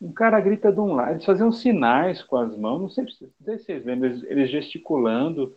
um 0.00 0.10
cara 0.10 0.40
grita 0.40 0.72
de 0.72 0.80
um 0.80 0.94
lado, 0.94 1.10
eles 1.12 1.26
faziam 1.26 1.52
sinais 1.52 2.22
com 2.22 2.38
as 2.38 2.56
mãos, 2.56 2.80
não 2.80 2.88
sei, 2.88 3.06
se 3.10 3.30
vocês 3.38 3.84
lembram, 3.84 4.10
eles, 4.10 4.50
gesticulando, 4.50 5.54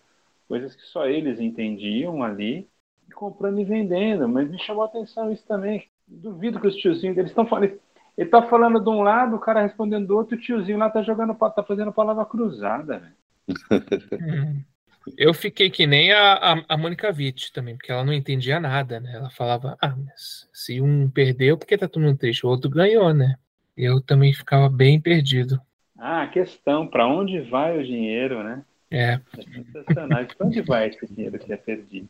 coisas 0.50 0.76
que 0.76 0.82
só 0.82 1.06
eles 1.08 1.40
entendiam 1.40 2.22
ali, 2.22 2.70
comprando 3.16 3.62
e 3.62 3.64
vendendo, 3.64 4.28
mas 4.28 4.52
me 4.52 4.60
chamou 4.60 4.84
a 4.84 4.88
atenção 4.88 5.32
isso 5.32 5.46
também. 5.48 5.88
Duvido 6.06 6.60
que 6.60 6.68
os 6.68 6.76
tiozinhos 6.76 7.18
eles 7.18 7.32
estão 7.32 7.46
falando. 7.46 7.80
Ele 8.18 8.30
tá 8.30 8.42
falando 8.44 8.82
de 8.82 8.90
um 8.90 9.02
lado, 9.02 9.38
o 9.38 9.40
cara 9.40 9.62
respondendo 9.62 10.08
do 10.08 10.18
outro, 10.18 10.36
o 10.36 10.40
tiozinho 10.40 10.78
lá 10.78 10.90
tá 10.90 11.02
jogando, 11.02 11.34
tá 11.36 11.64
fazendo 11.64 11.94
palavra 11.94 12.26
cruzada, 12.26 13.00
velho. 13.00 13.16
Eu 15.18 15.34
fiquei 15.34 15.70
que 15.70 15.88
nem 15.88 16.12
a, 16.12 16.34
a, 16.34 16.64
a 16.70 16.78
Mônica 16.78 17.10
Witt 17.10 17.52
também, 17.52 17.76
porque 17.76 17.92
ela 17.92 18.04
não 18.04 18.14
entendia 18.14 18.60
nada, 18.60 19.00
né? 19.00 19.14
Ela 19.16 19.30
falava, 19.30 19.78
ah, 19.82 19.96
mas 19.96 20.48
se 20.54 20.80
um 20.80 21.10
perdeu, 21.10 21.58
por 21.58 21.66
que 21.66 21.78
tá 21.78 21.88
todo 21.88 22.04
mundo 22.04 22.18
triste? 22.18 22.46
O 22.46 22.50
outro 22.50 22.70
ganhou, 22.70 23.14
né? 23.14 23.36
Eu 23.76 24.00
também 24.02 24.34
ficava 24.34 24.70
bem 24.70 25.00
perdido. 25.00 25.60
Ah, 25.98 26.28
questão, 26.28 26.88
para 26.88 27.08
onde 27.08 27.40
vai 27.42 27.78
o 27.78 27.84
dinheiro, 27.84 28.44
né? 28.44 28.64
É. 28.90 29.14
É 29.14 29.22
sensacional. 29.42 30.26
Para 30.26 30.48
onde 30.48 30.62
vai 30.62 30.90
esse 30.90 31.08
dinheiro 31.08 31.40
que 31.40 31.54
é 31.54 31.58
perdido? 31.58 32.10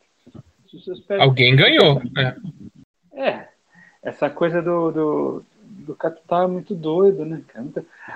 Alguém 1.20 1.56
ganhou. 1.56 2.02
É. 3.14 3.22
é. 3.22 3.48
essa 4.02 4.30
coisa 4.30 4.62
do, 4.62 4.92
do, 4.92 5.46
do 5.86 5.96
capital 5.96 6.44
é 6.44 6.48
muito 6.48 6.74
doido, 6.74 7.26
né? 7.26 7.44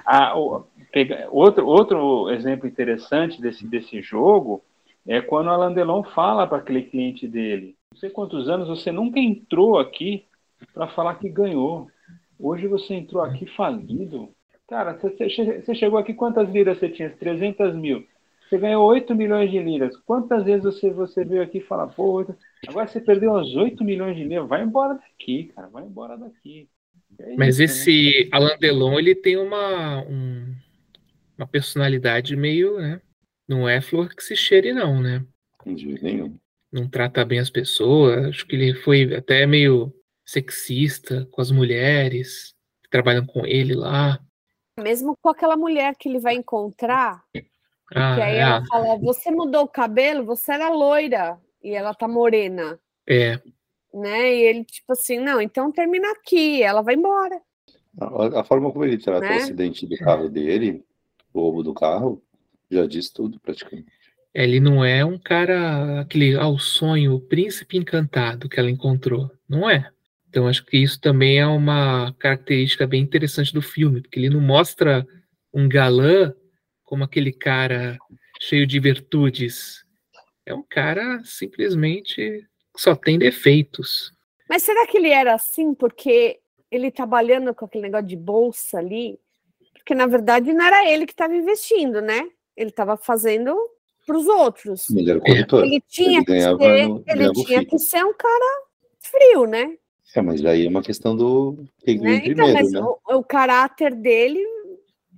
Ah, 0.06 0.38
o, 0.38 0.66
pega, 0.96 1.28
outro, 1.30 1.68
outro 1.68 2.30
exemplo 2.32 2.66
interessante 2.66 3.42
desse, 3.42 3.68
desse 3.68 4.02
jogo 4.02 4.64
é 5.06 5.20
quando 5.20 5.48
o 5.48 5.50
Alain 5.50 5.74
Delon 5.74 6.04
fala 6.04 6.48
para 6.48 6.60
aquele 6.60 6.84
cliente 6.84 7.28
dele: 7.28 7.76
não 7.92 8.00
sei 8.00 8.10
quantos 8.10 8.48
anos 8.48 8.70
você 8.70 8.94
nunca 8.94 9.20
entrou 9.20 9.78
aqui 9.78 10.24
para 10.74 10.88
falar 10.88 11.16
que 11.16 11.28
ganhou. 11.28 11.88
Hoje 12.40 12.66
você 12.68 12.94
entrou 12.94 13.22
aqui 13.22 13.46
falido. 13.46 14.30
Cara, 14.68 14.94
você, 14.94 15.76
chegou 15.76 16.00
aqui, 16.00 16.14
quantas 16.14 16.50
liras 16.50 16.80
você 16.80 16.90
tinha? 16.90 17.10
300 17.10 17.76
mil. 17.76 18.06
Você 18.50 18.58
ganhou 18.58 18.86
8 18.86 19.14
milhões 19.16 19.52
de 19.52 19.60
liras. 19.60 19.96
Quantas 20.06 20.44
vezes 20.44 20.64
você, 20.64 20.90
você 20.92 21.24
veio 21.24 21.42
aqui 21.42 21.60
e 21.60 21.64
fala, 21.64 21.88
pô, 21.88 22.26
agora 22.68 22.88
você 22.88 23.00
perdeu 23.00 23.36
as 23.38 23.56
8 23.56 23.84
milhões 23.84 24.16
de 24.16 24.24
liras. 24.24 24.48
Vai 24.48 24.64
embora 24.64 24.96
daqui, 24.96 25.52
cara. 25.56 25.68
Vai 25.68 25.84
embora 25.84 26.18
daqui. 26.18 26.68
É 27.20 27.36
Mas 27.38 27.60
isso, 27.60 27.90
esse 27.90 28.24
né? 28.24 28.30
Alain 28.32 28.58
Delon, 28.60 29.00
ele 29.00 29.16
tem 29.16 29.38
uma, 29.38 30.04
um, 30.04 30.54
uma 31.38 31.48
personalidade 31.48 32.36
meio, 32.36 32.78
né? 32.78 33.02
Não 33.48 33.68
é 33.68 33.82
flor 33.82 34.14
que 34.16 34.24
se 34.24 34.36
cheire, 34.36 34.74
não, 34.74 35.02
né? 35.02 35.26
De 35.66 36.02
nenhum. 36.02 36.38
Não 36.72 36.90
trata 36.90 37.24
bem 37.24 37.40
as 37.40 37.50
pessoas. 37.50 38.26
Acho 38.26 38.46
que 38.48 38.56
ele 38.56 38.76
foi 38.76 39.16
até 39.16 39.46
meio 39.46 39.94
sexista 40.26 41.28
com 41.32 41.42
as 41.42 41.52
mulheres 41.52 42.54
que 42.84 42.90
trabalham 42.90 43.26
com 43.26 43.46
ele 43.46 43.76
lá. 43.76 44.20
Mesmo 44.80 45.16
com 45.22 45.30
aquela 45.30 45.56
mulher 45.56 45.96
que 45.96 46.10
ele 46.10 46.20
vai 46.20 46.36
encontrar, 46.36 47.24
ah, 47.94 48.16
que 48.16 48.22
aí 48.22 48.36
é. 48.36 48.40
ela 48.40 48.66
fala: 48.66 48.98
Você 48.98 49.32
mudou 49.32 49.64
o 49.64 49.68
cabelo, 49.70 50.26
você 50.26 50.52
era 50.52 50.70
loira 50.70 51.40
e 51.64 51.72
ela 51.74 51.94
tá 51.94 52.08
morena. 52.08 52.80
É. 53.08 53.40
Né? 53.94 54.36
E 54.36 54.42
ele, 54.42 54.66
tipo 54.66 54.92
assim, 54.92 55.20
não, 55.20 55.40
então 55.40 55.72
termina 55.72 56.12
aqui, 56.12 56.62
ela 56.62 56.82
vai 56.82 56.96
embora. 56.96 57.42
A, 57.98 58.42
a 58.42 58.44
forma 58.44 58.72
como 58.72 58.84
ele 58.84 58.98
trata 58.98 59.22
Né? 59.22 59.36
o 59.36 59.38
acidente 59.38 59.88
do 59.88 59.96
carro 59.98 60.30
dele, 60.30 60.84
roubo 61.36 61.62
do 61.62 61.74
carro, 61.74 62.24
já 62.72 62.86
diz 62.88 63.10
tudo 63.10 63.40
praticamente. 63.40 63.92
Ele 64.34 64.60
não 64.60 64.84
é 64.84 65.04
um 65.06 65.18
cara, 65.18 66.02
aquele, 66.02 66.36
ah, 66.36 66.48
o 66.48 66.60
sonho, 66.60 67.16
o 67.16 67.22
príncipe 67.22 67.78
encantado 67.78 68.50
que 68.50 68.60
ela 68.60 68.70
encontrou. 68.70 69.32
Não 69.48 69.70
é. 69.70 69.90
Então, 70.28 70.48
acho 70.48 70.66
que 70.66 70.78
isso 70.78 71.00
também 71.00 71.40
é 71.40 71.48
uma 71.48 72.14
característica 72.20 72.86
bem 72.86 73.02
interessante 73.02 73.54
do 73.54 73.62
filme, 73.62 74.02
porque 74.02 74.20
ele 74.20 74.30
não 74.30 74.42
mostra 74.42 75.08
um 75.54 75.70
galã 75.70 76.34
como 76.84 77.04
aquele 77.04 77.32
cara 77.32 77.98
cheio 78.42 78.68
de 78.68 78.78
virtudes. 78.80 79.86
É 80.46 80.54
um 80.54 80.64
cara 80.64 81.22
simplesmente 81.24 82.46
que 82.76 82.82
só 82.82 82.96
tem 82.96 83.18
defeitos. 83.18 84.12
Mas 84.50 84.64
será 84.64 84.86
que 84.86 84.98
ele 84.98 85.10
era 85.10 85.34
assim 85.34 85.74
porque 85.74 86.40
ele 86.70 86.92
trabalhando 86.92 87.54
com 87.56 87.66
aquele 87.66 87.84
negócio 87.84 88.08
de 88.08 88.18
bolsa 88.18 88.80
ali? 88.80 89.18
Porque 89.86 89.94
na 89.94 90.08
verdade 90.08 90.52
não 90.52 90.66
era 90.66 90.90
ele 90.90 91.06
que 91.06 91.14
estava 91.14 91.36
investindo, 91.36 92.02
né? 92.02 92.28
Ele 92.58 92.72
estava 92.72 92.98
fazendo 92.98 93.56
para 94.04 94.18
os 94.18 94.28
outros. 94.28 94.90
Ele 94.90 95.12
era 95.12 95.20
corretor. 95.20 95.64
Ele 95.64 95.80
tinha 95.88 96.18
Ele 96.22 96.26
que 96.26 96.42
ser, 96.42 96.88
no- 96.88 97.04
ele 97.06 97.34
tinha 97.34 97.64
que 97.64 97.78
ser 97.78 98.04
um 98.04 98.14
cara 98.14 98.64
frio, 99.00 99.46
né? 99.46 99.78
É, 100.16 100.22
mas 100.24 100.44
aí 100.44 100.66
é 100.66 100.70
uma 100.70 100.82
questão 100.82 101.16
do 101.16 101.64
quem 101.84 102.00
né? 102.00 102.20
vem 102.22 102.32
Então, 102.32 102.46
primeiro, 102.46 102.54
mas 102.54 102.72
né? 102.72 102.82
o, 102.82 103.00
o 103.18 103.24
caráter 103.24 103.94
dele, 103.94 104.44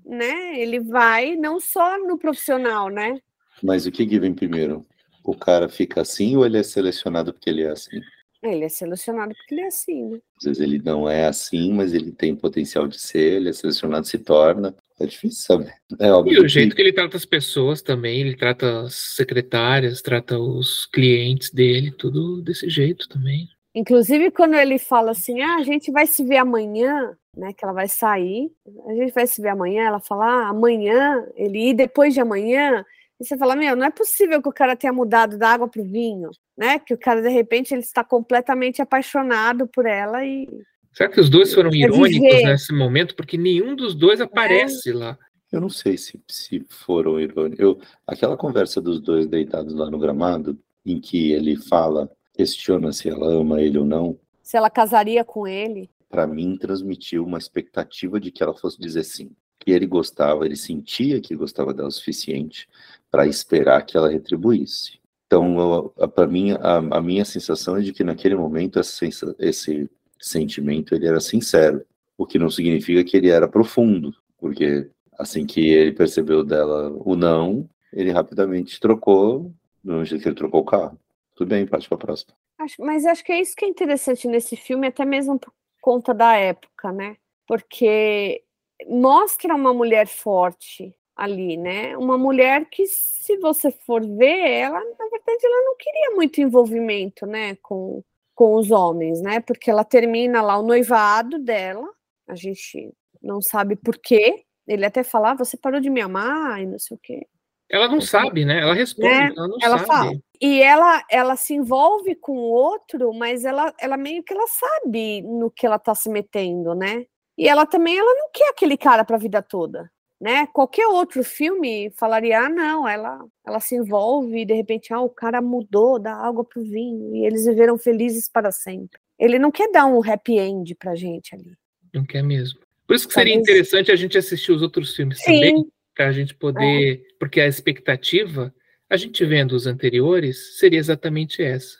né? 0.06 0.60
Ele 0.60 0.82
vai 0.82 1.38
não 1.38 1.62
só 1.62 1.98
no 2.00 2.18
profissional, 2.18 2.90
né? 2.90 3.22
Mas 3.64 3.86
o 3.86 3.92
que 3.92 4.06
que 4.06 4.20
vem 4.20 4.34
primeiro? 4.34 4.86
O 5.24 5.34
cara 5.34 5.70
fica 5.70 6.02
assim 6.02 6.36
ou 6.36 6.46
ele 6.46 6.58
é 6.58 6.64
selecionado 6.64 7.32
porque 7.34 7.50
ele 7.50 7.64
é 7.64 7.70
assim? 7.70 8.02
Ele 8.44 8.66
é 8.66 8.70
selecionado 8.70 9.34
porque 9.36 9.56
ele 9.56 9.62
é 9.62 9.68
assim, 9.68 10.04
né? 10.10 10.20
Às 10.38 10.44
vezes 10.46 10.62
ele 10.62 10.80
não 10.84 11.10
é 11.10 11.26
assim, 11.26 11.74
mas 11.74 11.94
ele 11.94 12.12
tem 12.12 12.36
potencial 12.36 12.88
de 12.88 13.00
ser, 13.00 13.34
ele 13.38 13.50
é 13.50 13.54
selecionado, 13.54 14.06
se 14.06 14.20
torna. 14.20 14.76
É 15.00 15.06
difícil 15.06 15.42
saber. 15.44 15.74
É 16.00 16.12
óbvio 16.12 16.34
E 16.34 16.40
o 16.40 16.42
que- 16.44 16.50
jeito 16.50 16.76
que 16.76 16.82
ele 16.82 16.94
trata 16.94 17.18
as 17.18 17.26
pessoas 17.26 17.82
também, 17.82 18.22
ele 18.22 18.36
trata 18.36 18.82
as 18.82 18.94
secretárias, 18.96 20.02
trata 20.02 20.38
os 20.40 20.86
clientes 20.86 21.52
dele, 21.52 21.92
tudo 21.92 22.42
desse 22.42 22.70
jeito 22.70 23.08
também. 23.10 23.48
Inclusive, 23.76 24.32
quando 24.32 24.56
ele 24.56 24.80
fala 24.80 25.12
assim, 25.12 25.40
ah, 25.42 25.58
a 25.58 25.64
gente 25.64 25.92
vai 25.92 26.08
se 26.08 26.24
ver 26.24 26.38
amanhã, 26.38 27.16
né? 27.36 27.54
Que 27.54 27.64
ela 27.64 27.74
vai 27.74 27.88
sair, 27.88 28.50
a 28.88 28.94
gente 28.96 29.14
vai 29.14 29.28
se 29.28 29.40
ver 29.42 29.50
amanhã, 29.50 29.84
ela 29.86 30.00
fala, 30.00 30.26
ah, 30.26 30.50
amanhã, 30.50 31.24
ele 31.36 31.70
ir 31.70 31.74
depois 31.76 32.14
de 32.14 32.20
amanhã. 32.20 32.84
E 33.20 33.26
você 33.26 33.38
fala, 33.38 33.56
meu, 33.56 33.76
não 33.76 33.86
é 33.86 33.90
possível 33.92 34.42
que 34.42 34.50
o 34.50 34.54
cara 34.54 34.76
tenha 34.76 34.94
mudado 34.94 35.38
da 35.38 35.50
água 35.50 35.68
para 35.68 35.82
o 35.82 35.86
vinho, 35.86 36.30
né? 36.58 36.78
Que 36.80 36.94
o 36.94 36.98
cara, 36.98 37.22
de 37.22 37.30
repente, 37.30 37.74
ele 37.74 37.82
está 37.82 38.04
completamente 38.04 38.82
apaixonado 38.82 39.68
por 39.68 39.86
ela 39.86 40.24
e. 40.26 40.48
Será 40.94 41.10
que 41.10 41.20
os 41.20 41.30
dois 41.30 41.54
foram 41.54 41.74
irônicos 41.74 42.44
nesse 42.44 42.74
momento? 42.74 43.16
Porque 43.16 43.38
nenhum 43.38 43.76
dos 43.76 43.94
dois 43.96 44.20
aparece 44.22 44.92
lá. 44.92 45.18
Eu 45.52 45.62
não 45.62 45.70
sei 45.70 45.98
se, 45.98 46.20
se 46.28 46.66
foram 46.68 47.20
irônicos. 47.20 47.60
Eu, 47.60 47.80
aquela 48.06 48.36
conversa 48.36 48.82
dos 48.82 49.00
dois 49.00 49.28
deitados 49.28 49.74
lá 49.74 49.90
no 49.90 50.00
gramado, 50.00 50.60
em 50.86 51.00
que 51.00 51.32
ele 51.32 51.56
fala, 51.56 52.12
questiona 52.34 52.92
se 52.92 53.10
ela 53.10 53.28
ama 53.28 53.62
ele 53.62 53.78
ou 53.78 53.86
não, 53.86 54.20
Se 54.42 54.58
ela 54.58 54.70
casaria 54.70 55.24
com 55.24 55.48
ele. 55.48 55.90
para 56.10 56.26
mim 56.28 56.58
transmitiu 56.58 57.24
uma 57.24 57.38
expectativa 57.38 58.20
de 58.20 58.32
que 58.32 58.42
ela 58.44 58.56
fosse 58.56 58.80
dizer 58.80 59.04
sim. 59.04 59.32
Que 59.60 59.72
ele 59.72 59.86
gostava, 59.86 60.46
ele 60.46 60.56
sentia 60.56 61.20
que 61.22 61.36
gostava 61.36 61.74
dela 61.74 61.90
o 61.90 61.92
suficiente 61.92 62.68
para 63.12 63.26
esperar 63.28 63.86
que 63.86 63.98
ela 63.98 64.10
retribuísse. 64.10 65.00
Então, 65.26 65.92
para 66.16 66.28
mim, 66.28 66.52
a, 66.54 66.78
a 66.78 67.02
minha 67.02 67.26
sensação 67.26 67.78
é 67.78 67.82
de 67.82 67.92
que 67.92 68.04
naquele 68.04 68.36
momento 68.36 68.80
essa 68.80 69.06
esse 69.40 69.90
sentimento 70.20 70.96
ele 70.96 71.08
era 71.08 71.20
sincero, 71.20 71.86
o 72.18 72.26
que 72.26 72.40
não 72.40 72.50
significa 72.50 73.04
que 73.04 73.16
ele 73.18 73.30
era 73.30 73.48
profundo, 73.48 74.14
porque 74.40 74.90
assim 75.20 75.46
que 75.46 75.62
ele 75.70 75.92
percebeu 75.92 76.44
dela 76.44 76.92
o 77.06 77.16
não, 77.16 77.70
ele 77.94 78.12
rapidamente 78.12 78.80
trocou, 78.80 79.52
mesmo 79.84 80.06
jeito 80.06 80.22
que 80.24 80.30
ele 80.30 80.36
trocou 80.36 80.62
o 80.62 80.66
carro. 80.66 80.98
Tudo 81.36 81.50
bem, 81.50 81.68
parte 81.68 81.88
para 81.88 81.98
a 81.98 82.00
próxima. 82.02 82.34
Acho- 82.58 82.82
mas 82.82 83.06
acho 83.06 83.24
que 83.24 83.32
é 83.32 83.40
isso 83.42 83.56
que 83.56 83.66
é 83.66 83.68
interessante 83.68 84.28
nesse 84.28 84.56
filme, 84.56 84.88
até 84.88 85.06
mesmo 85.06 85.38
por 85.40 85.54
conta 85.82 86.14
da 86.14 86.36
época, 86.36 86.92
né? 86.92 87.16
Porque 87.48 88.44
mostra 88.88 89.56
uma 89.56 89.74
mulher 89.74 90.08
forte 90.08 90.96
ali, 91.18 91.58
né? 91.58 91.98
Uma 91.98 92.18
mulher 92.18 92.66
que, 92.70 92.86
se 92.86 93.38
você 93.38 93.72
for 93.72 94.06
ver, 94.06 94.50
ela, 94.50 94.80
na 94.80 95.10
verdade, 95.10 95.40
ela 95.44 95.62
não 95.66 95.76
queria 95.78 96.16
muito 96.16 96.40
envolvimento, 96.40 97.26
né, 97.26 97.56
com, 97.62 98.04
com 98.36 98.56
os 98.56 98.70
homens, 98.70 99.20
né? 99.22 99.40
Porque 99.40 99.72
ela 99.72 99.84
termina 99.84 100.42
lá 100.42 100.58
o 100.60 100.64
noivado 100.64 101.40
dela, 101.40 101.88
a 102.28 102.36
gente 102.36 102.94
não 103.22 103.42
sabe 103.42 103.76
por 103.76 103.98
quê. 103.98 104.44
Ele 104.68 104.86
até 104.86 105.04
fala, 105.04 105.32
ah, 105.32 105.36
você 105.36 105.58
parou 105.58 105.80
de 105.80 105.90
me 105.90 106.02
amar 106.02 106.62
e 106.62 106.68
não 106.68 106.78
sei 106.78 106.96
o 106.96 107.00
quê. 107.02 107.26
Ela 107.70 107.88
não 107.88 108.00
sabe, 108.00 108.46
né? 108.46 108.62
Ela 108.62 108.74
responde, 108.74 109.10
Né? 109.10 109.34
ela 109.36 109.48
não 109.48 109.58
Ela 109.62 109.78
sabe. 109.80 109.88
fala. 109.88 110.12
E 110.40 110.62
ela, 110.62 111.04
ela 111.10 111.36
se 111.36 111.54
envolve 111.54 112.16
com 112.16 112.34
o 112.34 112.50
outro, 112.52 113.14
mas 113.14 113.44
ela, 113.44 113.74
ela 113.80 113.98
meio 113.98 114.24
que 114.24 114.34
ela 114.34 114.48
sabe 114.48 115.22
no 115.24 115.50
que 115.52 115.66
ela 115.66 115.80
tá 115.80 115.96
se 115.96 116.10
metendo, 116.10 116.76
né? 116.76 117.06
E 117.38 117.48
ela 117.48 117.66
também 117.66 117.98
ela 117.98 118.14
não 118.14 118.30
quer 118.34 118.50
aquele 118.50 118.78
cara 118.78 119.04
para 119.04 119.16
a 119.16 119.20
vida 119.20 119.42
toda, 119.42 119.92
né? 120.20 120.48
Qualquer 120.48 120.88
outro 120.88 121.24
filme 121.24 121.92
falaria, 121.92 122.42
ah, 122.42 122.50
não, 122.50 122.88
ela, 122.88 123.24
ela 123.46 123.60
se 123.60 123.76
envolve 123.76 124.42
e 124.42 124.46
de 124.46 124.54
repente, 124.54 124.94
ah, 124.94 125.02
o 125.02 125.10
cara 125.10 125.42
mudou 125.42 126.00
da 126.00 126.14
água 126.14 126.44
pro 126.44 126.62
vinho 126.62 127.16
e 127.16 127.26
eles 127.26 127.46
viveram 127.46 127.78
felizes 127.78 128.30
para 128.30 128.52
sempre. 128.52 129.00
Ele 129.18 129.40
não 129.40 129.52
quer 129.52 129.72
dar 129.72 129.86
um 129.86 130.02
happy 130.04 130.38
end 130.38 130.76
pra 130.76 130.96
gente 130.96 131.34
ali. 131.36 131.56
Não 131.94 132.06
quer 132.06 132.24
mesmo. 132.24 132.60
Por 132.86 132.96
isso 132.96 133.08
que 133.08 133.14
seria 133.14 133.34
Talvez- 133.34 133.50
interessante 133.50 133.92
a 133.92 133.96
gente 133.96 134.18
assistir 134.18 134.52
os 134.52 134.62
outros 134.62 134.96
filmes 134.96 135.20
também, 135.22 135.58
Sim, 135.58 135.72
para 135.96 136.08
a 136.08 136.12
gente 136.12 136.34
poder. 136.34 137.04
Porque 137.20 137.42
a 137.42 137.48
expectativa, 137.48 138.54
a 138.90 138.96
gente 138.96 139.26
vendo 139.26 139.54
os 139.54 139.68
anteriores, 139.68 140.58
seria 140.58 140.80
exatamente 140.80 141.44
essa. 141.44 141.78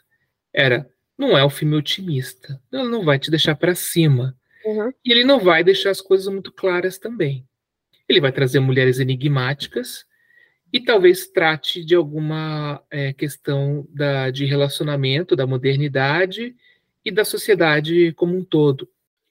Era, 0.54 0.90
não 1.18 1.38
é 1.38 1.46
um 1.46 1.50
filme 1.50 1.76
otimista. 1.76 2.60
Ele 2.72 2.90
não 2.90 3.06
vai 3.06 3.18
te 3.18 3.32
deixar 3.32 3.56
para 3.56 3.74
cima. 3.74 4.36
Uhum. 4.66 4.92
E 5.06 5.12
ele 5.12 5.24
não 5.24 5.40
vai 5.40 5.64
deixar 5.64 5.92
as 5.92 6.02
coisas 6.02 6.28
muito 6.28 6.52
claras 6.52 6.98
também. 6.98 7.47
Ele 8.08 8.22
vai 8.22 8.32
trazer 8.32 8.60
mulheres 8.60 9.00
enigmáticas 9.00 10.06
e 10.72 10.80
talvez 10.80 11.28
trate 11.28 11.84
de 11.84 11.96
alguma 11.96 12.84
é, 12.92 13.14
questão 13.14 13.88
da, 13.90 14.30
de 14.30 14.46
relacionamento, 14.46 15.36
da 15.36 15.48
modernidade 15.48 16.56
e 17.04 17.12
da 17.12 17.24
sociedade 17.24 18.12
como 18.14 18.38
um 18.38 18.44
todo. 18.44 18.90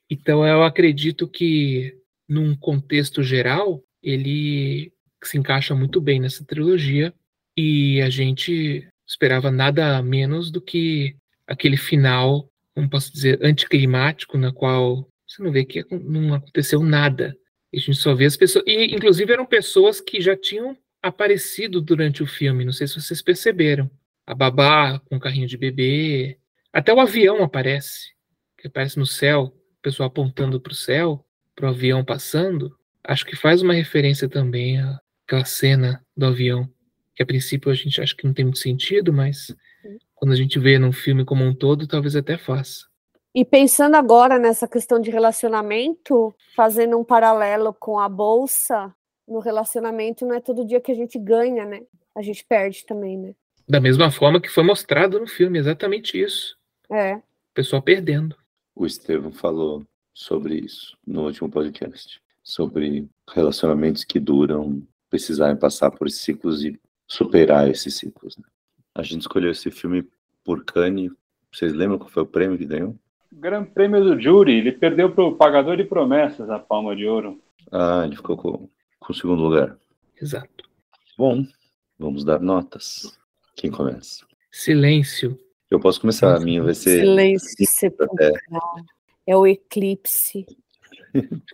Então, 0.08 0.46
eu 0.46 0.62
acredito 0.62 1.28
que, 1.28 1.96
num 2.28 2.56
contexto 2.56 3.22
geral, 3.22 3.82
ele 4.02 4.92
se 5.22 5.36
encaixa 5.36 5.74
muito 5.74 6.00
bem 6.00 6.20
nessa 6.20 6.44
trilogia 6.44 7.12
e 7.56 8.00
a 8.00 8.08
gente 8.08 8.86
esperava 9.06 9.50
nada 9.50 10.00
menos 10.02 10.50
do 10.50 10.60
que 10.60 11.16
aquele 11.46 11.76
final, 11.76 12.50
como 12.74 12.88
posso 12.88 13.12
dizer, 13.12 13.38
anticlimático, 13.42 14.38
na 14.38 14.52
qual 14.52 15.08
você 15.26 15.42
não 15.42 15.50
vê 15.50 15.64
que 15.64 15.84
não 15.90 16.34
aconteceu 16.34 16.82
nada. 16.82 17.36
A 17.76 17.80
gente 17.80 17.96
só 17.96 18.14
vê 18.14 18.24
as 18.24 18.36
pessoas. 18.36 18.64
E, 18.66 18.94
inclusive, 18.94 19.32
eram 19.32 19.44
pessoas 19.44 20.00
que 20.00 20.20
já 20.20 20.36
tinham 20.36 20.76
aparecido 21.02 21.80
durante 21.80 22.22
o 22.22 22.26
filme. 22.26 22.64
Não 22.64 22.72
sei 22.72 22.86
se 22.86 23.00
vocês 23.00 23.20
perceberam. 23.20 23.90
A 24.26 24.34
babá 24.34 24.98
com 25.00 25.16
o 25.16 25.20
carrinho 25.20 25.46
de 25.46 25.56
bebê. 25.56 26.38
Até 26.72 26.92
o 26.92 27.00
avião 27.00 27.42
aparece. 27.42 28.12
Que 28.58 28.66
aparece 28.66 28.98
no 28.98 29.06
céu. 29.06 29.54
O 29.78 29.82
pessoal 29.82 30.08
apontando 30.08 30.60
para 30.60 30.72
o 30.72 30.76
céu, 30.76 31.24
para 31.54 31.66
o 31.66 31.70
avião 31.70 32.04
passando. 32.04 32.76
Acho 33.04 33.24
que 33.24 33.36
faz 33.36 33.62
uma 33.62 33.74
referência 33.74 34.28
também 34.28 34.80
àquela 34.80 35.44
cena 35.44 36.04
do 36.16 36.26
avião 36.26 36.68
que 37.16 37.22
a 37.22 37.26
princípio 37.26 37.70
a 37.70 37.74
gente 37.74 38.00
acha 38.00 38.14
que 38.14 38.26
não 38.26 38.34
tem 38.34 38.44
muito 38.44 38.58
sentido, 38.58 39.10
mas 39.10 39.56
quando 40.14 40.32
a 40.32 40.36
gente 40.36 40.58
vê 40.58 40.78
num 40.78 40.92
filme 40.92 41.24
como 41.24 41.42
um 41.42 41.54
todo, 41.54 41.86
talvez 41.86 42.14
até 42.14 42.36
faça. 42.36 42.84
E 43.37 43.45
pensando 43.45 43.97
agora 43.97 44.39
nessa 44.39 44.66
questão 44.66 44.99
de 44.99 45.11
relacionamento, 45.11 46.34
fazendo 46.55 46.99
um 46.99 47.05
paralelo 47.05 47.74
com 47.74 47.99
a 47.99 48.09
bolsa, 48.09 48.95
no 49.28 49.41
relacionamento 49.41 50.24
não 50.24 50.34
é 50.34 50.41
todo 50.41 50.64
dia 50.64 50.80
que 50.80 50.91
a 50.91 50.95
gente 50.95 51.18
ganha, 51.18 51.66
né? 51.66 51.82
A 52.14 52.22
gente 52.22 52.43
perde 52.43 52.87
também, 52.87 53.18
né? 53.18 53.34
Da 53.68 53.78
mesma 53.78 54.11
forma 54.11 54.41
que 54.41 54.49
foi 54.49 54.64
mostrado 54.64 55.20
no 55.20 55.26
filme, 55.26 55.59
exatamente 55.59 56.18
isso. 56.18 56.57
É. 56.91 57.16
O 57.16 57.22
pessoal 57.53 57.82
perdendo. 57.82 58.34
O 58.74 58.87
Estevam 58.87 59.30
falou 59.30 59.84
sobre 60.14 60.55
isso 60.55 60.97
no 61.07 61.26
último 61.26 61.51
podcast, 61.51 62.18
sobre 62.43 63.07
relacionamentos 63.30 64.03
que 64.03 64.18
duram, 64.18 64.82
precisarem 65.11 65.59
passar 65.59 65.91
por 65.91 66.09
ciclos 66.11 66.64
e 66.64 66.80
superar 67.07 67.68
esses 67.68 67.97
ciclos. 67.97 68.34
Né? 68.39 68.45
A 68.95 69.03
gente 69.03 69.20
escolheu 69.20 69.51
esse 69.51 69.70
filme 69.70 70.09
por 70.43 70.64
Cannes. 70.64 71.12
Vocês 71.53 71.74
lembram 71.74 71.99
qual 71.99 72.09
foi 72.09 72.22
o 72.22 72.26
prêmio 72.26 72.57
que 72.57 72.64
ganhou? 72.64 72.99
Grande 73.39 73.68
Prêmio 73.70 74.03
do 74.03 74.20
Júri. 74.20 74.55
Ele 74.55 74.72
perdeu 74.72 75.12
para 75.12 75.24
o 75.24 75.37
Pagador 75.37 75.76
de 75.76 75.84
Promessas 75.84 76.49
a 76.49 76.59
Palma 76.59 76.97
de 76.97 77.07
Ouro. 77.07 77.39
Ah, 77.70 78.03
ele 78.07 78.16
ficou 78.16 78.34
com, 78.34 78.68
com 78.99 79.12
o 79.12 79.14
segundo 79.14 79.43
lugar. 79.43 79.76
Exato. 80.20 80.64
Bom, 81.18 81.45
vamos 81.99 82.24
dar 82.24 82.41
notas. 82.41 83.18
Quem 83.55 83.70
começa? 83.70 84.24
Silêncio. 84.51 85.39
Eu 85.70 85.78
posso 85.78 86.01
começar, 86.01 86.34
a 86.34 86.41
minha 86.41 86.62
vai 86.62 86.72
ser. 86.72 87.01
Silêncio 87.01 87.66
sepulcral. 87.66 88.32
É. 89.26 89.32
é 89.32 89.37
o 89.37 89.47
eclipse. 89.47 90.47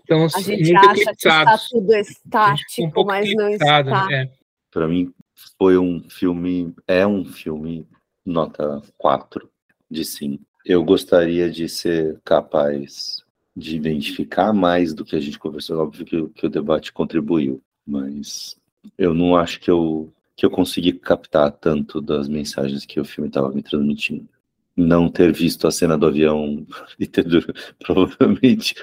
Então, 0.05 0.26
a 0.26 0.41
gente 0.41 0.76
acha 0.76 1.05
que 1.05 1.28
está 1.28 1.57
tudo 1.70 1.95
estático, 1.95 3.01
um 3.01 3.05
mas 3.05 3.33
não 3.35 3.49
está. 3.49 3.83
Né? 3.83 4.22
É. 4.22 4.33
Para 4.70 4.89
mim, 4.89 5.12
foi 5.59 5.78
um 5.78 6.03
filme, 6.09 6.74
é 6.87 7.07
um 7.07 7.24
filme 7.24 7.87
nota 8.24 8.83
4 8.99 9.49
de 9.91 10.05
5. 10.05 10.51
Eu 10.64 10.84
gostaria 10.84 11.50
de 11.50 11.68
ser 11.68 12.20
capaz 12.24 13.22
de 13.56 13.76
identificar 13.76 14.52
mais 14.52 14.94
do 14.94 15.04
que 15.04 15.16
a 15.16 15.20
gente 15.20 15.38
conversou, 15.38 15.78
óbvio 15.78 16.04
que, 16.06 16.28
que 16.28 16.46
o 16.46 16.50
debate 16.50 16.92
contribuiu, 16.92 17.62
mas 17.86 18.56
eu 18.96 19.12
não 19.12 19.36
acho 19.36 19.60
que 19.60 19.70
eu, 19.70 20.12
que 20.34 20.46
eu 20.46 20.50
consegui 20.50 20.92
captar 20.92 21.52
tanto 21.52 22.00
das 22.00 22.28
mensagens 22.28 22.86
que 22.86 22.98
o 22.98 23.04
filme 23.04 23.28
estava 23.28 23.50
me 23.50 23.62
transmitindo. 23.62 24.28
Não 24.74 25.08
ter 25.10 25.32
visto 25.32 25.66
a 25.66 25.70
cena 25.70 25.98
do 25.98 26.06
avião 26.06 26.66
e 26.98 27.06
ter 27.06 27.26
provavelmente 27.78 28.74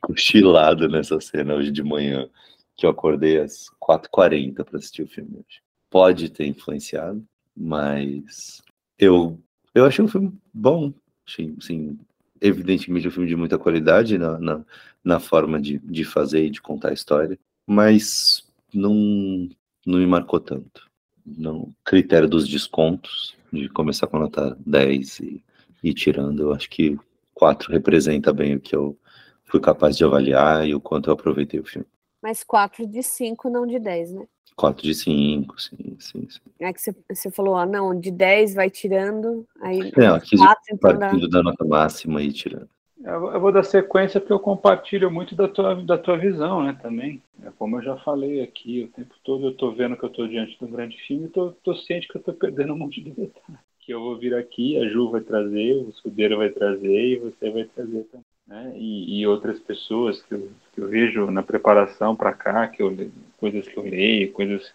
cochilado 0.00 0.88
nessa 0.88 1.20
cena 1.20 1.54
hoje 1.54 1.70
de 1.70 1.82
manhã, 1.82 2.28
que 2.76 2.86
eu 2.86 2.90
acordei 2.90 3.38
às 3.38 3.66
4h40 3.80 4.64
para 4.64 4.78
assistir 4.78 5.02
o 5.02 5.08
filme 5.08 5.36
hoje 5.36 5.62
pode 5.92 6.30
ter 6.30 6.46
influenciado, 6.46 7.22
mas 7.54 8.62
eu, 8.98 9.38
eu 9.74 9.84
achei 9.84 10.02
um 10.02 10.08
filme 10.08 10.32
bom. 10.52 10.90
Assim, 11.26 11.98
evidentemente 12.40 13.06
um 13.06 13.10
filme 13.10 13.28
de 13.28 13.36
muita 13.36 13.58
qualidade 13.58 14.18
na, 14.18 14.38
na, 14.38 14.64
na 15.04 15.20
forma 15.20 15.60
de, 15.60 15.78
de 15.78 16.04
fazer 16.04 16.46
e 16.46 16.50
de 16.50 16.60
contar 16.60 16.90
a 16.90 16.94
história, 16.94 17.38
mas 17.66 18.44
não, 18.74 19.48
não 19.86 19.98
me 19.98 20.06
marcou 20.06 20.40
tanto. 20.40 20.90
Não, 21.24 21.72
critério 21.84 22.28
dos 22.28 22.48
descontos, 22.48 23.36
de 23.52 23.68
começar 23.68 24.06
com 24.06 24.18
nota 24.18 24.56
10 24.66 25.20
e 25.20 25.44
ir 25.84 25.94
tirando, 25.94 26.42
eu 26.42 26.52
acho 26.52 26.68
que 26.68 26.98
4 27.34 27.70
representa 27.70 28.32
bem 28.32 28.56
o 28.56 28.60
que 28.60 28.74
eu 28.74 28.98
fui 29.44 29.60
capaz 29.60 29.96
de 29.96 30.04
avaliar 30.04 30.66
e 30.66 30.74
o 30.74 30.80
quanto 30.80 31.10
eu 31.10 31.14
aproveitei 31.14 31.60
o 31.60 31.64
filme. 31.64 31.86
Mas 32.22 32.42
4 32.42 32.86
de 32.86 33.02
5, 33.02 33.50
não 33.50 33.66
de 33.66 33.78
10, 33.78 34.12
né? 34.12 34.26
4 34.56 34.82
de 34.82 34.94
5, 34.94 35.60
sim, 35.60 35.96
sim, 35.98 36.28
sim. 36.28 36.40
É 36.60 36.72
que 36.72 36.80
você, 36.80 37.30
falou, 37.30 37.56
ah, 37.56 37.66
não, 37.66 37.98
de 37.98 38.10
10 38.10 38.54
vai 38.54 38.70
tirando, 38.70 39.46
aí 39.60 39.92
é, 39.96 40.06
aqui 40.06 40.36
4, 40.36 40.62
então 40.72 40.98
partindo 40.98 41.28
dá... 41.28 41.38
da 41.38 41.44
nota 41.44 41.64
máxima 41.64 42.22
e 42.22 42.32
tirando. 42.32 42.68
Eu 43.04 43.40
vou 43.40 43.50
dar 43.50 43.64
sequência 43.64 44.20
porque 44.20 44.32
eu 44.32 44.38
compartilho 44.38 45.10
muito 45.10 45.34
da 45.34 45.48
tua, 45.48 45.74
da 45.74 45.98
tua 45.98 46.16
visão, 46.16 46.62
né, 46.62 46.78
também. 46.80 47.20
É 47.44 47.50
como 47.58 47.76
eu 47.76 47.82
já 47.82 47.96
falei 47.96 48.40
aqui, 48.42 48.84
o 48.84 48.96
tempo 48.96 49.14
todo 49.24 49.46
eu 49.46 49.50
estou 49.50 49.74
vendo 49.74 49.96
que 49.96 50.04
eu 50.04 50.08
estou 50.08 50.28
diante 50.28 50.56
de 50.56 50.64
um 50.64 50.70
grande 50.70 50.96
filme 51.06 51.24
e 51.24 51.26
estou 51.26 51.76
ciente 51.76 52.06
que 52.06 52.16
eu 52.16 52.20
estou 52.20 52.34
perdendo 52.34 52.72
um 52.72 52.78
monte 52.78 53.00
de 53.02 53.10
detalhes. 53.10 53.60
Que 53.80 53.92
eu 53.92 54.00
vou 54.00 54.16
vir 54.16 54.34
aqui, 54.36 54.78
a 54.78 54.88
Ju 54.88 55.10
vai 55.10 55.20
trazer, 55.20 55.74
o 55.74 55.88
Escudeiro 55.88 56.36
vai 56.36 56.50
trazer 56.50 57.14
e 57.14 57.18
você 57.18 57.50
vai 57.50 57.64
trazer 57.64 58.04
também 58.04 58.24
né? 58.46 58.72
E, 58.76 59.20
e, 59.20 59.26
outras 59.26 59.58
pessoas 59.60 60.22
que 60.22 60.34
eu, 60.34 60.50
que 60.74 60.80
eu 60.80 60.88
vejo 60.88 61.30
na 61.30 61.42
preparação 61.42 62.14
para 62.14 62.32
cá, 62.32 62.68
que 62.68 62.82
eu, 62.82 62.94
coisas 63.42 63.66
que 63.66 63.76
eu 63.76 63.82
leio, 63.82 64.30
coisas 64.30 64.72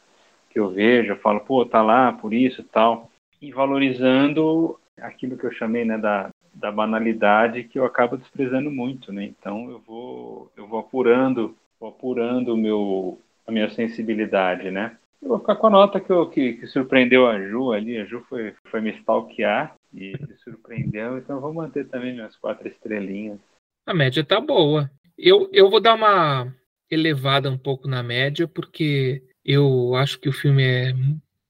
que 0.49 0.59
eu 0.59 0.69
vejo, 0.69 1.13
eu 1.13 1.17
falo, 1.19 1.39
pô, 1.39 1.65
tá 1.65 1.81
lá 1.81 2.11
por 2.11 2.33
isso 2.33 2.59
e 2.59 2.65
tal, 2.65 3.09
e 3.41 3.49
valorizando 3.49 4.77
aquilo 4.99 5.37
que 5.37 5.45
eu 5.45 5.53
chamei, 5.53 5.85
né, 5.85 5.97
da, 5.97 6.29
da 6.53 6.69
banalidade 6.69 7.63
que 7.63 7.79
eu 7.79 7.85
acabo 7.85 8.17
desprezando 8.17 8.69
muito, 8.69 9.13
né? 9.13 9.23
Então 9.23 9.71
eu 9.71 9.79
vou 9.79 10.51
eu 10.57 10.67
vou 10.67 10.79
apurando, 10.79 11.55
vou 11.79 11.89
apurando 11.89 12.57
meu 12.57 13.17
a 13.47 13.51
minha 13.53 13.69
sensibilidade, 13.69 14.69
né? 14.69 14.97
Eu 15.21 15.29
vou 15.29 15.39
ficar 15.39 15.55
com 15.55 15.67
a 15.67 15.69
nota 15.69 16.01
que, 16.01 16.11
eu, 16.11 16.29
que, 16.29 16.53
que 16.53 16.67
surpreendeu 16.67 17.25
a 17.25 17.39
Ju 17.39 17.71
ali. 17.71 17.97
A 17.97 18.05
Ju 18.05 18.23
foi, 18.27 18.53
foi 18.65 18.81
me 18.81 18.91
stalkear 18.99 19.75
e 19.93 20.11
me 20.11 20.35
surpreendeu, 20.43 21.17
então 21.17 21.37
eu 21.37 21.41
vou 21.41 21.53
manter 21.53 21.87
também 21.87 22.13
minhas 22.13 22.35
quatro 22.35 22.67
estrelinhas. 22.67 23.39
A 23.85 23.93
média 23.93 24.23
tá 24.23 24.41
boa. 24.41 24.91
Eu, 25.17 25.49
eu 25.53 25.69
vou 25.69 25.79
dar 25.79 25.95
uma 25.95 26.53
elevada 26.89 27.49
um 27.49 27.57
pouco 27.57 27.87
na 27.87 28.01
média, 28.01 28.47
porque 28.47 29.23
eu 29.43 29.95
acho 29.95 30.19
que 30.19 30.29
o 30.29 30.33
filme 30.33 30.63
é 30.63 30.93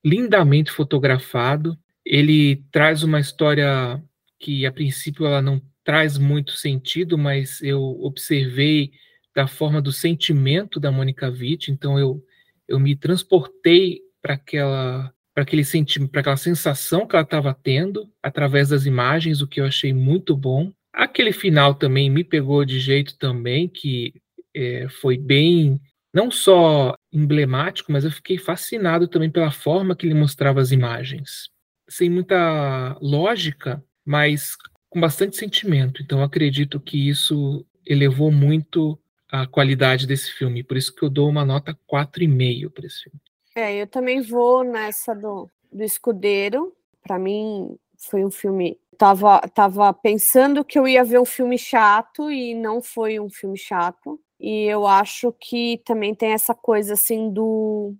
lindamente 0.03 0.71
fotografado. 0.71 1.77
Ele 2.05 2.63
traz 2.71 3.03
uma 3.03 3.19
história 3.19 4.01
que, 4.39 4.65
a 4.65 4.71
princípio, 4.71 5.25
ela 5.25 5.41
não 5.41 5.61
traz 5.83 6.17
muito 6.17 6.51
sentido, 6.51 7.17
mas 7.17 7.61
eu 7.61 7.81
observei 8.01 8.91
da 9.33 9.47
forma 9.47 9.81
do 9.81 9.91
sentimento 9.91 10.79
da 10.79 10.91
Mônica 10.91 11.29
Witt, 11.29 11.71
então 11.71 11.97
eu, 11.99 12.23
eu 12.67 12.79
me 12.79 12.95
transportei 12.95 14.01
para 14.21 14.33
aquela 14.33 15.13
para 15.33 15.43
aquele 15.43 15.63
sentimento, 15.63 16.09
para 16.09 16.21
aquela 16.21 16.35
sensação 16.35 17.05
que 17.05 17.15
ela 17.15 17.23
estava 17.23 17.53
tendo 17.53 18.11
através 18.23 18.69
das 18.69 18.87
imagens, 18.87 19.39
o 19.39 19.47
que 19.47 19.61
eu 19.61 19.65
achei 19.65 19.93
muito 19.93 20.35
bom. 20.35 20.73
Aquele 20.91 21.31
final 21.31 21.75
também 21.75 22.09
me 22.09 22.23
pegou 22.23 22.65
de 22.65 22.79
jeito 22.79 23.15
também, 23.19 23.69
que 23.69 24.15
é, 24.57 24.89
foi 24.89 25.17
bem, 25.17 25.79
não 26.13 26.31
só 26.31 26.95
emblemático, 27.13 27.91
mas 27.91 28.03
eu 28.03 28.11
fiquei 28.11 28.37
fascinado 28.37 29.07
também 29.07 29.29
pela 29.29 29.51
forma 29.51 29.95
que 29.95 30.07
ele 30.07 30.15
mostrava 30.15 30.59
as 30.59 30.71
imagens. 30.71 31.49
Sem 31.87 32.09
muita 32.09 32.97
lógica, 32.99 33.83
mas 34.03 34.55
com 34.89 34.99
bastante 34.99 35.37
sentimento. 35.37 36.01
Então 36.01 36.23
acredito 36.23 36.79
que 36.79 37.07
isso 37.07 37.63
elevou 37.85 38.31
muito 38.31 38.99
a 39.29 39.45
qualidade 39.45 40.07
desse 40.07 40.31
filme. 40.31 40.63
Por 40.63 40.75
isso 40.75 40.93
que 40.93 41.03
eu 41.03 41.09
dou 41.09 41.29
uma 41.29 41.45
nota 41.45 41.77
4,5 41.87 42.69
para 42.71 42.87
esse 42.87 43.03
filme. 43.03 43.19
É, 43.55 43.75
eu 43.75 43.87
também 43.87 44.21
vou 44.21 44.63
nessa 44.63 45.13
do, 45.13 45.49
do 45.71 45.83
Escudeiro. 45.83 46.73
Para 47.03 47.19
mim, 47.19 47.77
foi 47.97 48.25
um 48.25 48.31
filme 48.31 48.77
tava, 48.97 49.39
tava 49.53 49.93
pensando 49.93 50.65
que 50.65 50.77
eu 50.77 50.87
ia 50.87 51.03
ver 51.03 51.19
um 51.19 51.25
filme 51.25 51.57
chato 51.57 52.31
e 52.31 52.53
não 52.55 52.81
foi 52.81 53.19
um 53.19 53.29
filme 53.29 53.57
chato. 53.57 54.19
E 54.39 54.65
eu 54.65 54.85
acho 54.85 55.33
que 55.39 55.81
também 55.83 56.13
tem 56.13 56.31
essa 56.31 56.53
coisa 56.53 56.93
assim 56.93 57.31
do 57.31 57.95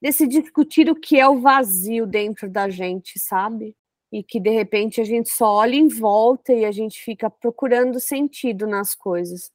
desse 0.00 0.26
discutir 0.26 0.90
o 0.90 0.96
que 0.96 1.20
é 1.20 1.28
o 1.28 1.40
vazio 1.40 2.06
dentro 2.06 2.50
da 2.50 2.68
gente, 2.68 3.20
sabe? 3.20 3.76
E 4.10 4.22
que 4.22 4.40
de 4.40 4.50
repente 4.50 5.00
a 5.00 5.04
gente 5.04 5.30
só 5.30 5.54
olha 5.54 5.76
em 5.76 5.86
volta 5.86 6.52
e 6.52 6.64
a 6.64 6.72
gente 6.72 7.00
fica 7.00 7.30
procurando 7.30 8.00
sentido 8.00 8.66
nas 8.66 8.96
coisas. 8.96 9.52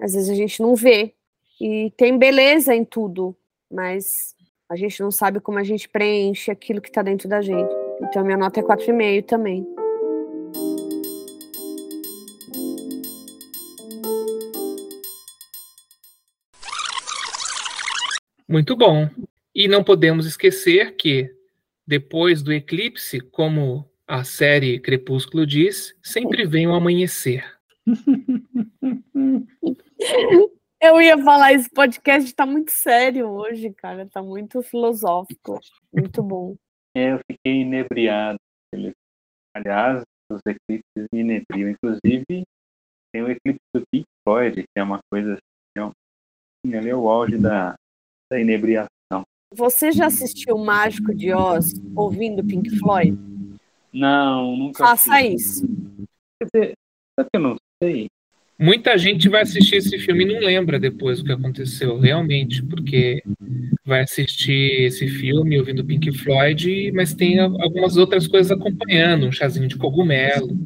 Às 0.00 0.14
vezes 0.14 0.30
a 0.30 0.34
gente 0.34 0.62
não 0.62 0.76
vê. 0.76 1.14
E 1.60 1.92
tem 1.96 2.16
beleza 2.16 2.74
em 2.74 2.84
tudo, 2.84 3.36
mas 3.70 4.36
a 4.70 4.76
gente 4.76 5.00
não 5.00 5.10
sabe 5.10 5.40
como 5.40 5.58
a 5.58 5.64
gente 5.64 5.88
preenche 5.88 6.50
aquilo 6.50 6.80
que 6.80 6.88
está 6.88 7.02
dentro 7.02 7.28
da 7.28 7.42
gente. 7.42 7.74
Então 8.02 8.24
minha 8.24 8.38
nota 8.38 8.60
é 8.60 8.62
4,5 8.62 9.26
também. 9.26 9.66
Muito 18.48 18.74
bom. 18.74 19.10
E 19.54 19.68
não 19.68 19.84
podemos 19.84 20.24
esquecer 20.24 20.96
que, 20.96 21.30
depois 21.86 22.42
do 22.42 22.52
eclipse, 22.52 23.20
como 23.20 23.84
a 24.06 24.24
série 24.24 24.80
Crepúsculo 24.80 25.46
diz, 25.46 25.94
sempre 26.02 26.46
vem 26.46 26.66
o 26.66 26.72
amanhecer. 26.72 27.44
Eu 30.80 31.00
ia 31.00 31.18
falar, 31.18 31.52
esse 31.52 31.68
podcast 31.68 32.28
está 32.28 32.46
muito 32.46 32.70
sério 32.70 33.28
hoje, 33.28 33.74
cara. 33.74 34.04
Está 34.04 34.22
muito 34.22 34.62
filosófico. 34.62 35.58
Muito 35.92 36.22
bom. 36.22 36.54
É, 36.96 37.14
eu 37.14 37.18
fiquei 37.28 37.62
inebriado. 37.62 38.38
Aliás, 39.52 40.04
os 40.30 40.40
eclipses 40.46 41.08
me 41.12 41.20
inebriam. 41.20 41.70
Inclusive, 41.70 42.44
tem 43.12 43.22
o 43.22 43.28
eclipse 43.28 43.58
do 43.74 43.82
Pink 43.90 44.06
Floyd, 44.24 44.62
que 44.62 44.68
é 44.76 44.82
uma 44.82 45.00
coisa 45.10 45.34
assim, 45.34 46.76
ali 46.76 46.90
é 46.90 46.94
o 46.94 47.08
auge 47.08 47.38
da, 47.38 47.74
da 48.30 48.40
inebriação. 48.40 48.88
Você 49.54 49.90
já 49.90 50.06
assistiu 50.06 50.56
o 50.56 50.64
Mágico 50.64 51.14
de 51.14 51.32
Oz 51.32 51.72
ouvindo 51.96 52.44
Pink 52.44 52.78
Floyd? 52.78 53.18
Não, 53.92 54.56
nunca. 54.56 54.84
Faça 54.84 55.22
isso. 55.22 55.66
Quer 56.38 56.48
dizer, 56.52 56.72
eu 57.32 57.40
não 57.40 57.56
sei? 57.82 58.06
Muita 58.60 58.98
gente 58.98 59.28
vai 59.28 59.42
assistir 59.42 59.76
esse 59.76 59.98
filme 60.00 60.24
e 60.24 60.34
não 60.34 60.40
lembra 60.40 60.80
depois 60.80 61.20
o 61.20 61.24
que 61.24 61.30
aconteceu, 61.30 61.98
realmente, 61.98 62.60
porque 62.64 63.22
vai 63.84 64.02
assistir 64.02 64.82
esse 64.82 65.06
filme 65.06 65.58
ouvindo 65.58 65.84
Pink 65.84 66.10
Floyd, 66.12 66.90
mas 66.92 67.14
tem 67.14 67.38
algumas 67.38 67.96
outras 67.96 68.26
coisas 68.26 68.50
acompanhando, 68.50 69.26
um 69.26 69.32
chazinho 69.32 69.68
de 69.68 69.76
cogumelo, 69.76 70.58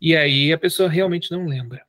e 0.00 0.16
aí 0.16 0.52
a 0.52 0.58
pessoa 0.58 0.88
realmente 0.88 1.30
não 1.30 1.46
lembra. 1.46 1.84